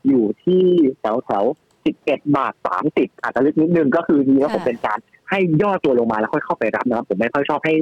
[0.08, 0.64] อยู่ที่
[1.00, 1.44] แถวแถว
[1.88, 2.52] 11บาท
[2.88, 4.98] 30อาจจะลึกนิดนึงก็คือนี่ก็คงเป็นการ
[5.30, 7.74] ให้ย่อตัวลงมาแล้วค่อยเข้าไปรับนะครับ ผมไม่ค่อยชอบให้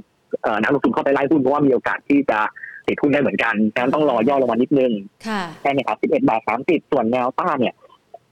[0.62, 2.38] นักลงทุนเข้าไปไล่หุ้นเพราะว่ามีโอกาสที่จะ
[2.86, 4.92] ติดทุนได้เหมือนกันดังนั้นต้องรอย่อลงมานิดนึง
[5.60, 7.74] แค่นี้ครับ11บาท30ส่วนแนวต้านเนี่ย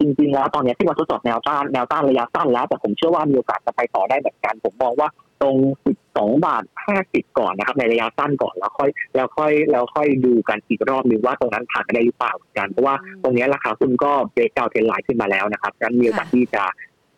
[0.01, 5.57] จริงๆแล้วตอนนี้ที่มาทดสอบแนวต้านแนวต้านระยะสั้นแล้วแต่ผมเชื่อว่ามีโอกาสจะไปต่อได้เหมือนกัน ผมมองว่าต รง
[6.01, 6.62] 12 บาท
[7.01, 16.64] 50 ก่อนนะครับ ในระยะสั้นก่อนแล้วค่อย แล้วค่อยแล้วค่อยดูกันอีกรอบนึงว่าตรงนั้นผ่านได้หรือเปล่าเหมือนกัน เพราะว่าตรงนี้ราคาคุณก็เบรกเกาเทนไลน์ขึ้นมาแล้วนะครับงั้นมีโอกาสที่จะ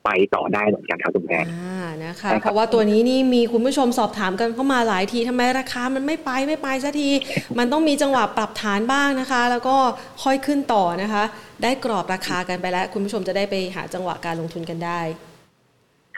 [0.04, 7.10] ไปต่อได้เหมือนกันครับคุณแพนอ่านะคะ เพราะว่าตัวนี้นี่มีคุณผู้ชมสอบถามกันเข้ามาหลายทีทำไมราคามันไม่ไปไม่ไปสักที
[7.58, 9.76] มันต้องมีจังหวะปรับฐานบ้างนะคะ แล้วก็
[10.22, 11.22] ค่อยขึ้นต่อนะคะ
[11.62, 15.00] ได้กรอบราคากันไปแล้ว คุณผู้ชมจะได้ไปหาจังหวะการลงทุนกันได้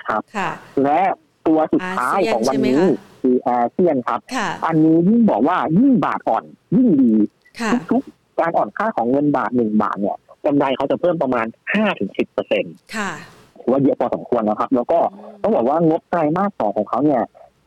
[0.03, 0.51] ครับค่ะ
[0.85, 1.01] และ
[1.49, 2.81] ตัวสุดท้ายของวันนี้
[3.23, 4.21] คืออาเซียนครับ
[4.67, 6.45] อันนี้ยิ่งบอกว่ายิ่งบาทอ่อน
[6.77, 7.13] ยิ่งดี
[7.91, 8.03] ทุก
[8.41, 12.75] การอ่อนค่าของเงินบาทหนึ่งบาทเนี่ยกำไรเขาจะเพิ่มประมาณห้าถึงสิบเปอร์เซ็นต์
[13.63, 14.99] ถือว่าเยอะพอสมควรนะครับ แล้วก็
[15.43, 17.23] ต้องบอกว่างบไตรมาสสองของเขาเนี่ย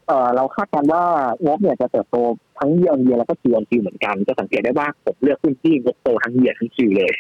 [0.08, 1.04] เออเราคาดการณ์ว่า
[1.46, 2.18] งบเนี่ยจะเติบโต
[2.60, 7.14] ทั้งเยียร์เยียร์แล้วก็ Q on Q เหมือนกัน จะสังเกตได้ว่าผมเลือกหุ้นที่งบโตทั้ง year ทั้ง Q เลย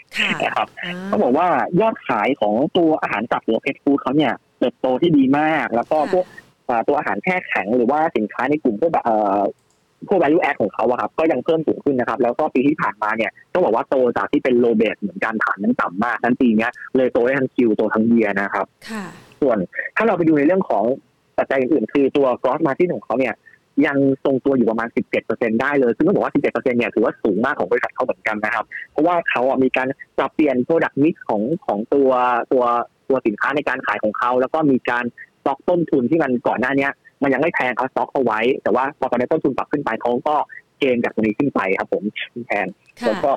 [0.43, 0.68] นะครับ
[1.12, 1.47] ต้องบอกว่า
[1.80, 6.26] ยอดขายของตัวอาหารสัตว์หรือ pet food เขาเนี่ยเติบโตที่ดีมาก แล้วก็พวก
[6.88, 9.05] ตัวอาหารแช่แข็งหรือว่าสินค้าในกลุ่มพวกแบบ
[10.07, 18.66] พวก value add ของเขาอะครับก็ยังเพิ่มสูงขึ้นนะครับ แล้วก็ปีที่ผ่านมาเนี่ยต้องบอกว่าโตจากที่เป็นโลเบสเหมือนกันฐานนั้นต่ำมากทั้งปีนี้เลยโตได้ทั้งคิวโตทั้งเยียนะครับ
[19.41, 19.57] ส่วน
[19.95, 20.84] ถ้าเราไปดูในเรื่องของ
[21.38, 23.34] ปัจจัยอื่นๆคือตัว gross margin ของเขาเนี่ย
[23.86, 24.88] ยังทรงตัวอยู่ประมาณ
[25.24, 29.88] 17%ได้เลย ซึ่งต้องบอกว่า 17%เนี่ยถือว่าสูงมากของบริษัทเขาเหมือนกันนะครับ เพราะว่าเขาอะมีการ
[30.18, 32.09] ปรับเปลี่ยน product mix ของของตัว
[32.51, 32.64] ตัว
[33.09, 35.05] ตัวสินค้าในการขายของเขา แล้วก็มีการ
[35.42, 36.88] สต็อกต้นทุนที่มันก่อนหน้านี้
[37.24, 40.36] มันยังไม่แพงเขาสต็อกเอาไว้ แต่ว่าพอตอนนี้ต้นทุนปรับขึ้นไปเขาก็
[40.80, 42.04] gain จากตรงนี้ขึ้นไปครับ คุณ
[42.48, 42.68] แทน
[43.06, 43.32] แล้วก็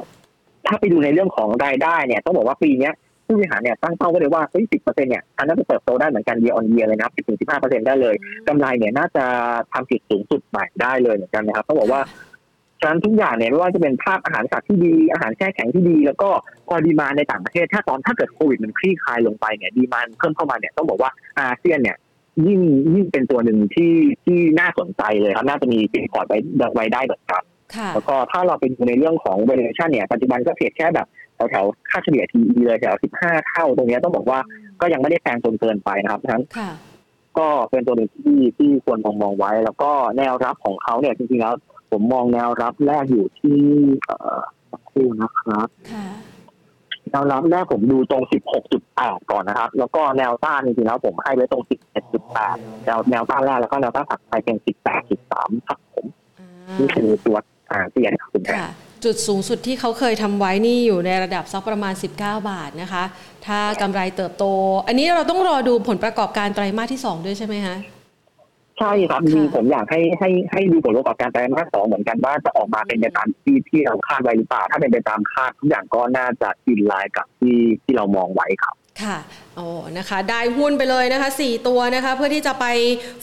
[0.67, 2.91] ถ้าไปดูในเรื่องของรายได้เนี่ยต้องบอกว่าปีนี้
[3.27, 8.15] ผู้บริหารเนี่ยตั้งเป้าไว้เลยว่าเฮ้ยสิบเปอร์เซ็นต์เนี่ยอันนั้นจะเติบโตได้เหมือนกันเยออนเยียเลยนะครับสิบถึงสิบห้าเปอร์เซ็นต์ได้เลย
[8.49, 9.25] กำไรเนี่ยน่าจะ
[9.73, 12.01] ทำจุดสูงสุดใหม่ได้เลยเหมือนกันนะครับต้องบอกว่า
[12.85, 16.31] ฉะนั้นทุกอย่างเนี่ยไม่ว่าจะเป็นภาพอาหารสัตว์ที่ดี อาหารแช่แข็งที่ดี แล้วก็
[16.69, 21.97] พอ demand ในต่างประเทศ ถ้าตอนถ้าเกิดโควิดมันคลี่คลายลงไปเนี่ย demand เพิ่มเข้ามาเนี่ยต้องบอกว่าอาเซียนเนี่ย
[22.47, 22.61] ยิ่ง
[22.95, 23.93] ยิ่งเป็นตัวหนึ่งที่
[24.25, 26.39] ที่น่าสนใจเลยครับน่าจะมีเป็นพอร์ตไว้
[26.75, 27.43] ไว้ได้เหมือนกัน
[27.95, 31.07] แล้วก็ถ้าเราเป็นในเรื่องของ valuation เนี่ยปัจจุบันก็เพียงแค่แบบ
[31.51, 34.39] แถวๆค่าเฉลี่ย PE เลยแถว15เท่าตรงนี้ต้องบอกว่า
[34.81, 36.45] ก็ยังไม่ได้แพงจนเกินไปนะครับทั้น
[37.39, 41.55] ก็เป็นตัวหนึ่งที่ที่ควรมองมองไว้ แล้วก็แนวรับของเขาเนี่ยจริงๆแล้ว
[41.95, 43.61] ผมมองแนวรับแรกอยู่ที่
[44.07, 44.43] เอ่อ
[44.91, 45.69] คู่นะครับ
[47.11, 48.23] แนวรับแรกผมดูตรง
[48.77, 51.63] 16.8 ก่อนนะครับ แล้วก็แนวต้านจริงๆแล้วผมให้ไว้ตรง
[52.25, 54.57] 17.8 แนวแนวต้านแรกแล้วก็แนวต้านถัดไปเป็น
[55.13, 56.07] 18.3 ครับผม
[56.79, 57.37] นี่คือตัว
[57.71, 58.55] อ่าเปลี่ยนครับคุณแม่
[59.05, 63.05] จุดสูงสุดที่เขาเคยทำไว้นี่อยู่ในระดับสักประมาณ 19 บาทนะคะ
[63.47, 64.45] ถ้ากำไรเติบโต
[64.87, 67.77] อันนี้เราต้องรอดูผลประกอบการไตรมาสที่ 2 ด้วยใช่ไหมคะ
[68.79, 79.19] ใช่ครับมีผมอยากให้ให้ให้ดูผลประกอบการไตรมาสสองเหมือนกันว่าจะออกมาเป็นไปตามที่ที่เราคาดไว้หรือเปล่าถ้าเป็นไปตามคาดทุกอย่างก็น่าจะอินไลน์กับที่ที่เรามองไว้ครับค่ะ
[79.57, 79.69] โอ้
[79.99, 82.67] นะคะ ได้หุ้นไปเลยนะคะ 4 ตัวนะคะ เพื่อที่จะไป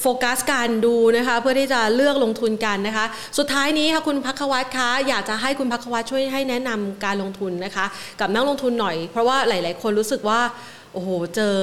[0.02, 3.06] โฟกัสการดูนะคะ เพื่อที่จะเลือกลงทุนกันนะคะ
[3.38, 7.86] สุดท้ายนี้ค่ะคุณพักวัตคะ อยากจะให้คุณพักวัตช่วยให้แนะนำการลงทุนนะคะ
[8.20, 10.40] กับนักลงทุนหน่อย เพราะว่าหลาย ๆ คนรู้สึกว่า
[10.94, 11.56] โอ้โห เจอ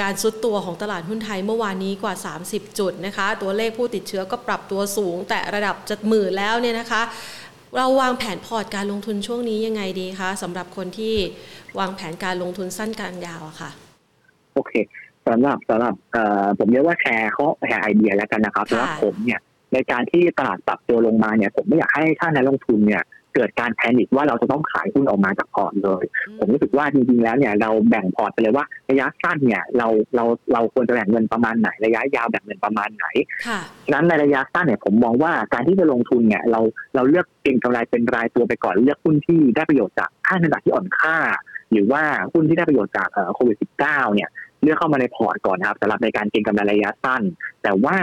[0.00, 2.14] การซุดตัวของตลาดหุ้นไทยเมื่อวานนี้กว่า
[2.46, 7.02] 30 จุดนะคะ ตัวเลขผู้ติดเชื้อก็ปรับตัวสูง แต่ระดับจะหมื่นแล้วเนี่ยนะคะ
[7.76, 11.14] เราวางแผนพอร์ตการลงทุนช่วงนี้ยังไงดีคะสำหรับคนที่
[11.78, 13.70] วางแผนการลงทุนสั้นกลางยาวอะค่ะ
[14.54, 14.72] โอเค
[15.26, 15.94] สำหรับสำหรับ
[16.58, 19.40] ผมเรียกว่าแชร์เขาแชร์ไอเดียแล้วกันนะครับสำหรับผมเนี่ย
[19.72, 23.02] ในการที่ตลาดปรับตัวลงมาเนี่ย ผมไม่อยากให้ท่านนักลงทุนเนี่ย
[23.34, 26.04] เกิดการ panic ว่าเราจะต้องขายหุ้นออกมาจากพอร์ตเลย
[26.38, 33.06] ผมรู้สึกว่าจริงๆแล้วเนี่ยเราแบ่งพอร์ตไปเลยว่าระยะสั้นเนี่ยเราเราเราควรจะแบ่งเงินประมาณไหนระยะยาวแบ่งเงินประมาณไหน
[33.84, 36.60] ฉะนั้นในระยะสั้นเนี่ยผมมองว่าการที่จะลงทุนเนี่ยเรา
[36.94, 41.16] เราเลือกเก็งกำไรเป็นรายตัวไปก่อนเลือกหุ้นที่ได้ประโยชน์จากค่าเงินบาทที่อ่อนค่า
[41.72, 44.30] หรือว่าหุ้นที่ได้ประโยชน์จากโควิด -19 เนี่ย
[44.62, 47.22] เลือกเข้ามาในพอร์ตก่อนนะครับสำหรับในการเก็งกำไรระยะสั้น
[47.62, 47.96] แต่ว่า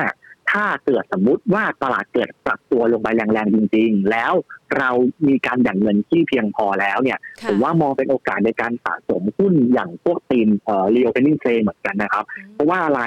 [0.51, 4.33] ถ้าเกิดสมมุติว่าตลาดเกิดปรับตัวลงไปแรงๆจริง ๆ แล้ว
[4.77, 4.89] เรา
[5.27, 12.23] มีการแบ่งเงินที่เพียงพอแล้วเนี่ยผมว่ามองเป็นโอกาสในการสะสมหุ้นอย่างพวกตีมเอ่อ reopening trade เหมือนกันนะครับ
[12.53, 13.01] เพราะว่าอะไร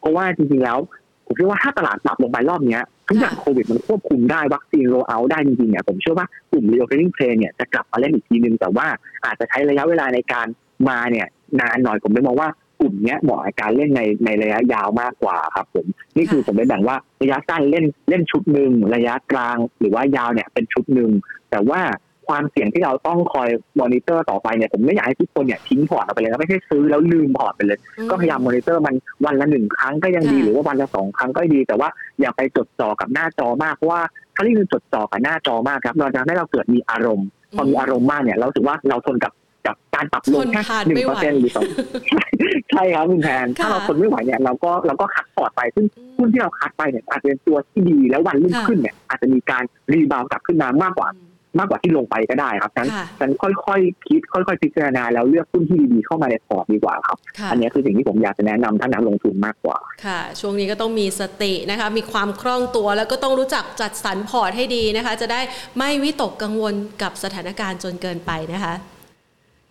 [0.00, 0.78] เพราะว่าจริงๆแล้ว
[1.26, 8.86] ผมคิดว่าถ้าตลาดปรับลงไปรอบนี้ทุกอย่างโควิดมันควบคุมได้วัคซีน roll out ได้จริงๆเนี่ยผมเชื่อว่ากลุ่ม reopening trade เนี่ยจะกลับมาเล่นอีกทีนึงแต่ว่า
[9.24, 10.46] อาจจะใช้ระยะเวลาในการ
[10.88, 11.26] มาเนี่ย
[11.60, 12.48] นานหน่อยผมไม่มองว่า
[12.80, 21.10] กลุ่มนี้เหมาะกับการเล่นในในระยะยาวมากกว่าครับผมนี่คือผมไปแบ่งว่าระยะสั้นเล่นเล่นชุดหนึ่งระยะกลางหรือว่ายาวเนี่ยเป็นชุดหนึ่ง
[21.50, 21.80] แต่ว่า
[22.28, 23.48] ความเสี่ยงที่เราต้องคอย
[23.80, 27.78] มอนิเตอร์ต่อไปเนี่ยผมไม่อยากให้ทุกคนเนี่ยทิ้งพอร์ตออกไปเลยไม่ใช่ซื้อแล้วลืมพอร์ตไปเลย
[28.10, 31.88] ก็พยายามมอนิเตอร์มันวันละหนึ่งครั้งก็ยังดีหรือว่าวันละสองครั้งก็ดี แต่ว่า
[32.20, 34.02] อย่าไปจดจ่อกับหน้าจอมากเพราะว่า
[34.34, 39.32] ถ้าที่จดจ่อกับหน้าจอมากครับเราจะให้เราเกิดมีอารมณ์พอมีอารมณ์มากเนี่ยเรารู้สึกว่าเราทนกับ
[39.66, 41.68] กับการปรับลงแค่หนึ่งเปอร์เซ็นต์หรือสอง
[42.70, 45.86] ใช่ครับคุณแทนถ้าเราทนไม่ไหวเนี่ยเราก็เราก็ cut พอร์ตไปซึ่ง
[46.16, 49.62] หุ้นที่เรา cut ไปเนี่ยอาจจะเป็นตัวที่ดีแล้ววันรุ่งขึ้นเนี่ยอาจจะมีการ
[49.92, 51.10] rebound กลับขึ้นมามากกว่า
[51.58, 57.18] มากกว่าที่ลงไปก็ได้ครับฉะนั้นฉันค่อยๆคิดค่อยๆพิจารณาแล้วเลือกหุ้นที่ดีๆเข้ามาในพอร์ตดีกว่าครับ
[57.50, 65.40] อันนี้คือสิ่งที่ผมอยากจะแนะนำท่านนักลงทุนมากกว่า ค่ะ ช่วงนี้ก็ต้องมีสตินะคะ มีความคล่องตัวแล้วก็ต้องรู้จักจัดสรรพอร์ตให้ดีนะคะ จะได้
[65.78, 68.74] ไม่วิตกกังวลกับสถานการณ์จนเกินไปนะคะ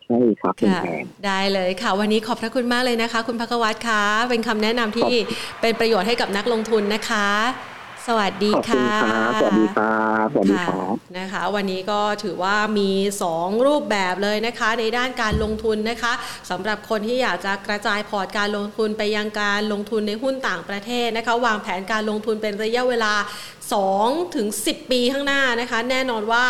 [0.07, 0.81] ใช่ครับค่ะ
[1.25, 5.13] ได้เลยค่ะ วันนี้ขอบพระคุณมากเลยนะคะ คุณพักวัตรคะเป็นคำแนะนำที่
[5.61, 7.29] เป็นประโยชน์ให้กับนักลงทุนนะคะ
[8.09, 8.87] สวัสดีค่ะ
[9.39, 12.89] สวัสดีครับสวัสดีครับนะคะ วันนี้ก็ถือว่ามี
[13.29, 16.13] 2 รูปแบบเลยนะคะ ในด้านการลงทุนนะคะ
[16.49, 23.13] สำหรับคนที่อยากจะกระจายพอร์ตการลงทุนไปยังการลงทุนในหุ้นต่างประเทศนะคะ วางแผนการลงทุนเป็นระยะเวลา
[23.73, 26.45] 2ถึง10 ปีข้างหน้านะคะ แน่นอนว่า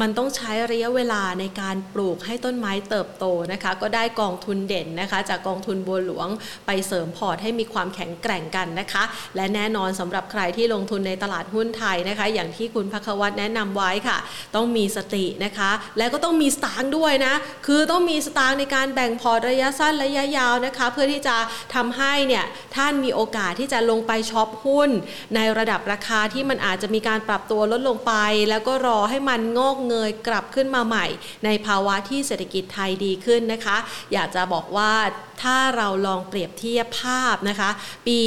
[0.00, 6.28] มันต้องใช้ระยะเวลาในการปลูกให้ต้นไม้เติบโตนะคะ ก็ได้กองทุนเด่นนะคะ จากกองทุนบัวหลวง
[6.66, 9.02] ไปเสริมพอร์ตให้มีความแข็งแกร่งกันนะคะ
[9.36, 14.18] และแน่นอนสำหรับใครที่ลงทุนในตลาดหุ้นไทยนะคะ อย่างที่คุณพักวัตแนะนำไว้ค่ะ
[14.54, 17.34] ต้องมีสตินะคะ และก็ต้องมีสตางค์ด้วยนะ
[17.66, 21.36] คือต้องมีสตางค์ในการแบ่งพอร์ตระยะสั้นระยะยาวนะคะ เพื่อที่จะ
[21.74, 22.44] ทำให้เนี่ย
[22.76, 24.90] ท่านมีโอกาสที่จะลงไปช็อปหุ้น
[25.34, 28.12] ในระดับราคาที่มันอาจจะมีการปรับตัวลดลงไป
[28.50, 31.06] แล้วก็รอให้มันงอกเงยกลับขึ้นมาใหม่
[31.44, 33.76] ในภาวะที่เศรษฐกิจไทยดีขึ้นนะคะ
[34.12, 34.92] อยากจะบอกว่า
[35.42, 37.70] ถ้าเราลองเปรียบเทียบภาพนะคะ
[38.06, 38.18] ปี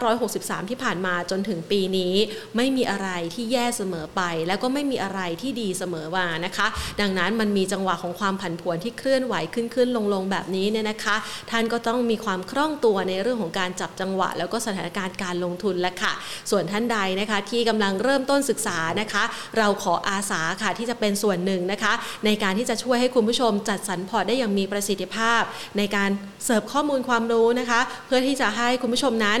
[0.00, 2.14] 2563 ที่ผ่านมาจนถึงปีนี้
[2.56, 6.66] ไม่มีอะไรที่แย่เสมอไป แล้วก็ไม่มีอะไรที่ดีเสมอมานะคะ
[7.00, 11.16] ดังนั้นมันมีจังหวะของความผันผวนที่เคลื่อนไหวขึ้นขึ้นลงลงแบบนี้เนี่ยนะคะ
[11.50, 16.12] ท่านก็ต้องมีความคล่องตัวในเรื่องของการจับจังหวะ แล้วก็สถานการณ์การลงทุนแล้วค่ะ
[16.50, 19.24] ส่วนท่านใดนะคะที่กำลังเริ่มต้นศึกษานะคะ
[19.58, 21.92] เราขออาสาค่ะที่จะเป็นส่วนหนึ่งนะคะ
[22.24, 25.42] ในการที่จะช่วยให้คุณผู้ชมจัดสรรพอร์ตได้อย่างมีประสิทธิภาพ
[25.78, 26.10] ในการ
[26.44, 29.40] เสิร์ฟข้อมูลความรู้นะคะ เพื่อที่จะให้คุณผู้ชมนั้น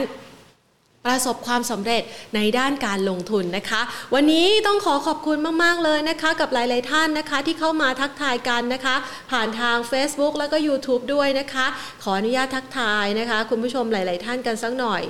[1.08, 2.02] ประสบความสำเร็จ
[2.36, 3.80] ในด้านการลงทุนนะคะ
[4.14, 8.96] วันนี้ต้องขอขอบคุณมาก ๆ เลยนะคะ กับหลาย ๆ ท่านนะคะ ที่เข้ามาทักทายกันนะคะ
[9.30, 11.66] ผ่านทาง Facebook แล้วก็ YouTube ด้วยนะคะ
[12.02, 15.02] ขออนุญาตทักทายนะคะ คุณผู้ชมหลาย ๆ ท่านกันสักหน่อย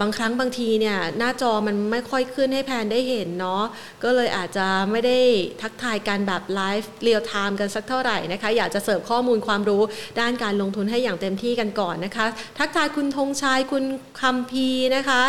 [0.00, 3.62] บางครั้งบางทีเนี่ยหน้าจอมันไม่ค่อยขึ้นให้แพนได้เห็นเนาะ
[4.04, 5.18] ก็เลยอาจจะไม่ได้
[5.62, 9.82] ทักทายกันแบบ live real time กันสักเท่าไหร่นะคะอยากจะเสิร์ฟข้อมูลความรู้
[10.20, 12.26] ด้านการลงทุนให้อย่างเต็มที่กันก่อนนะคะ
[12.58, 13.84] ทักทายคุณธงชัยคุณ
[14.20, 15.22] คำพีนะคะ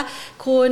[0.45, 0.71] คุณ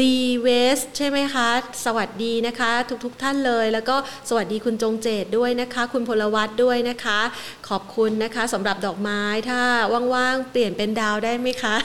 [0.00, 1.48] ลีเวสใช่ไหมคะ
[1.84, 2.72] สวัสดีนะคะ
[3.04, 3.96] ทุกๆท่านเลย แล้วก็
[4.28, 7.20] สวัสดีคุณจงเจตด้วยนะคะ คุณพลวัตด้วยนะคะ
[7.68, 9.60] ขอบคุณนะคะสำหรับดอกไม้ถ้า
[10.14, 11.76] ว่างๆ เปลี่ยนเป็นดาวได้ไหมคะ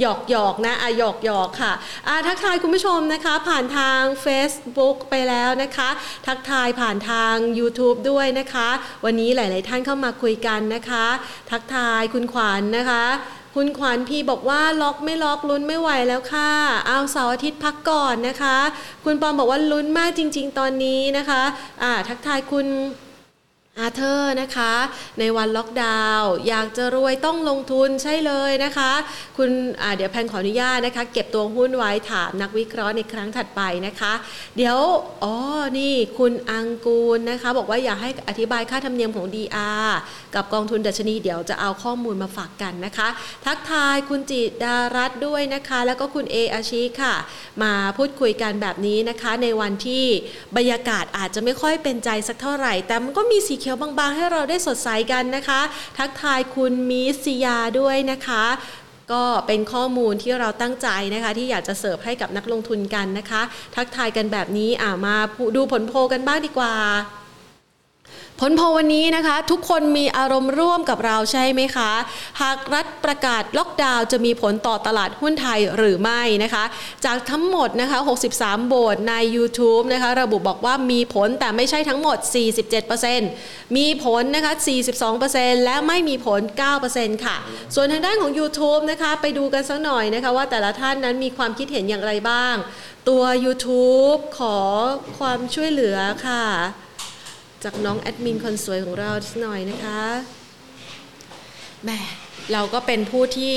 [0.00, 1.72] หยอกหยอกนะอะหยอกหยอกค่ะ
[2.08, 5.88] อะทักทายคุณผู้ชมนะคะ ผ่านทาง Facebook ไปแล้วนะคะ
[6.26, 8.68] ทักทายผ่านทาง YouTube ด้วยนะคะ
[9.04, 11.06] วันนี้หลาย ๆ ท่านเข้ามาคุยกันนะคะ
[11.50, 13.04] ทักทายคุณขวัญนนะคะ
[13.58, 16.50] คุณขวัญพีบอกว่าล็อกไม่ล็อกลุ้นไม่ไหวแล้วค่ะ
[16.86, 18.56] เอาเสาร์อาทิตย์พักก่อนนะคะ
[19.04, 21.42] คุณปอมบอกว่าลุ้นมากจริง ๆ ตอนนี้นะคะ
[21.82, 22.66] อ่าทักทายคุณ
[23.80, 24.72] อาเธอร์นะคะ
[25.18, 28.92] ในวันล็อกดาวน์อยากจะรวยต้องลงทุนใช่เลยนะคะ
[29.36, 29.50] คุณ
[29.96, 34.12] เดี๋ยวแพนขออนุญาตนะคะ เก็บตัวหุ้นไว้ถามนักวิเคราะห์ในครั้งถัดไปนะคะ
[34.56, 34.78] เดี๋ยว
[35.24, 35.34] อ๋อ
[35.78, 39.88] นี่คุณอังกูลนะคะ บอกว่าอยากให้อธิบายค่าธรรมเนียมของ DR
[40.34, 43.08] กับกองทุนดัชนีเดี๋ยวจะเอาข้อมูลมาฝากกันนะคะ
[43.46, 47.14] ทักทายคุณจิตดารัตด้วยนะคะ แล้วก็คุณเออาชีค่ะ
[47.62, 50.04] มาพูดคุยกันแบบนี้นะคะ ในวันที่
[50.56, 55.60] บรรยากาศอาจจะไม่ค่อยเป็นใจสักเท่าไหร่ แต่มันก็มีสีเขียวบางๆ ให้เราได้สดใสกันนะคะ
[55.98, 58.44] ทักทายคุณมิสยาด้วยนะคะ
[59.12, 63.42] ก็เป็นข้อมูลที่เราตั้งใจนะคะ ที่อยากจะเสิร์ฟให้กับนักลงทุนกันนะคะ
[63.76, 65.16] ทักทายกันแบบนี้อ่ามา
[65.56, 66.74] ดูผลโพกันบ้างดีกว่า
[68.40, 71.90] ผลโพวันนี้นะคะ ทุกคนมีอารมณ์ร่วมกับเราใช่ไหมคะ
[72.42, 76.64] หากรัฐประกาศล็อกดาวน์จะมีผลต่อตลาดหุ้นไทยหรือไม่นะคะ
[77.04, 77.98] จากทั้งหมดนะคะ
[78.34, 82.18] 63 โบสใน YouTube นะคะ ระบุบอกว่ามีผลแต่ไม่ใช่ทั้งหมด
[82.96, 84.52] 47%มีผลนะคะ
[85.08, 86.40] 42%และไม่มีผล
[86.82, 87.36] 9%ค่ะ
[87.74, 92.54] ส่วนทางด้านของ YouTube นะคะ ไปดูกันสักหน่อยนะคะ ว่าแต่ละท่านนั้นมีความคิดเห็นอย่างไรบ้าง
[93.08, 94.58] ตัว YouTube ขอ
[95.18, 95.96] ความช่วยเหลือ
[96.28, 96.44] ค่ะ
[97.64, 99.10] จากน้องแอดมินคนสวยของเรา
[99.42, 100.02] หน่อยนะคะ
[101.84, 101.98] แม่
[102.52, 103.54] เราก็เป็นผู้ที่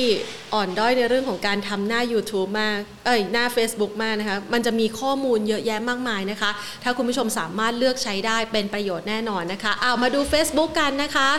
[0.53, 6.51] อ่อนด้อยในเรื่องของการทำหน้า YouTube มาก เอ้ย หน้า Facebook มากนะคะ มันจะมีข้อมูลเยอะแยะมากมายนะคะ
[6.83, 11.29] ถ้าคุณผู้ชมสามารถเลือกใช้ได้เป็นประโยชน์แน่นอนนะคะ เอามาดู Facebook กันนะคะ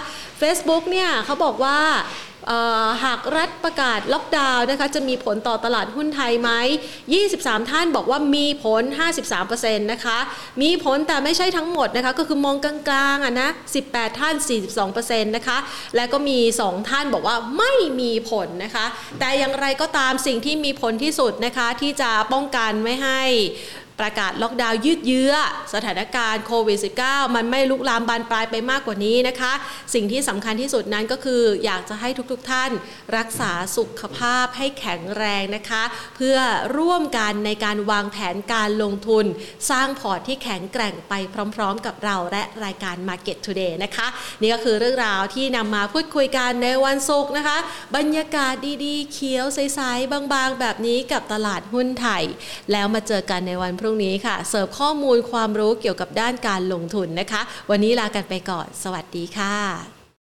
[0.40, 1.78] Facebook เนี่ยเขาบอกว่า
[3.04, 6.50] หากรัฐประกาศล็อกดาวน์นะคะจะมีผลต่อตลาดหุ้นไทยไหม
[7.10, 8.82] 23 ท่านบอกว่ามีผล
[9.38, 10.18] 53%นะคะ
[10.62, 13.48] มีผลแต่ไม่ใช่ทั้งหมดนะคะ ก็คือมองกลางๆอะนะ
[13.84, 14.34] 18 ท่าน
[14.80, 15.58] 42%นะคะ
[15.96, 18.86] และก็มี 2 ท่านบอกว่าไม่มีผลนะคะ
[19.20, 23.22] แต่อย่างไรก็ตามสิ่งที่มีผลที่สุดนะคะที่จะป้องกันไม่ให้
[24.00, 25.32] ประกาศล็อกดาวน์ยืดเยื้อ
[25.74, 29.52] สถานการณ์โควิด -19 มันไม่ลุกลามบานปลายไปมากกว่านี้นะคะ
[29.94, 32.70] สิ่งที่สำคัญที่สุดนั้นก็คืออยากจะให้ทุกๆทท่าน
[33.16, 35.82] รักษาสุขภาพให้แข็งแรงนะคะ
[36.16, 36.36] เพื่อ
[36.78, 39.24] ร่วมกันในการวางแผนการลงทุน
[39.70, 41.14] สร้างพอร์ตที่แข็งแกร่งไป
[41.54, 44.06] พร้อม ๆ กับเราและรายการ Market Today นะคะ
[44.40, 47.58] นี่ก็คือเรื่องราวที่นำมาพูดคุยกันในวันศุกร์นะคะ
[47.96, 48.54] บรรยากาศ
[48.84, 52.24] ดีๆ เขียวใสๆบางๆ แบบนี้กับตลาดหุ้นไทย
[52.72, 57.40] แล้วมาเจอกันในวันพรุ่งนี้ค่ะ เสิร์ฟข้อมูลความรู้เกี่ยวกับด้านการลงทุนนะคะ
[57.70, 59.97] วันนี้ลากันไปก่อน สวัสดีค่ะ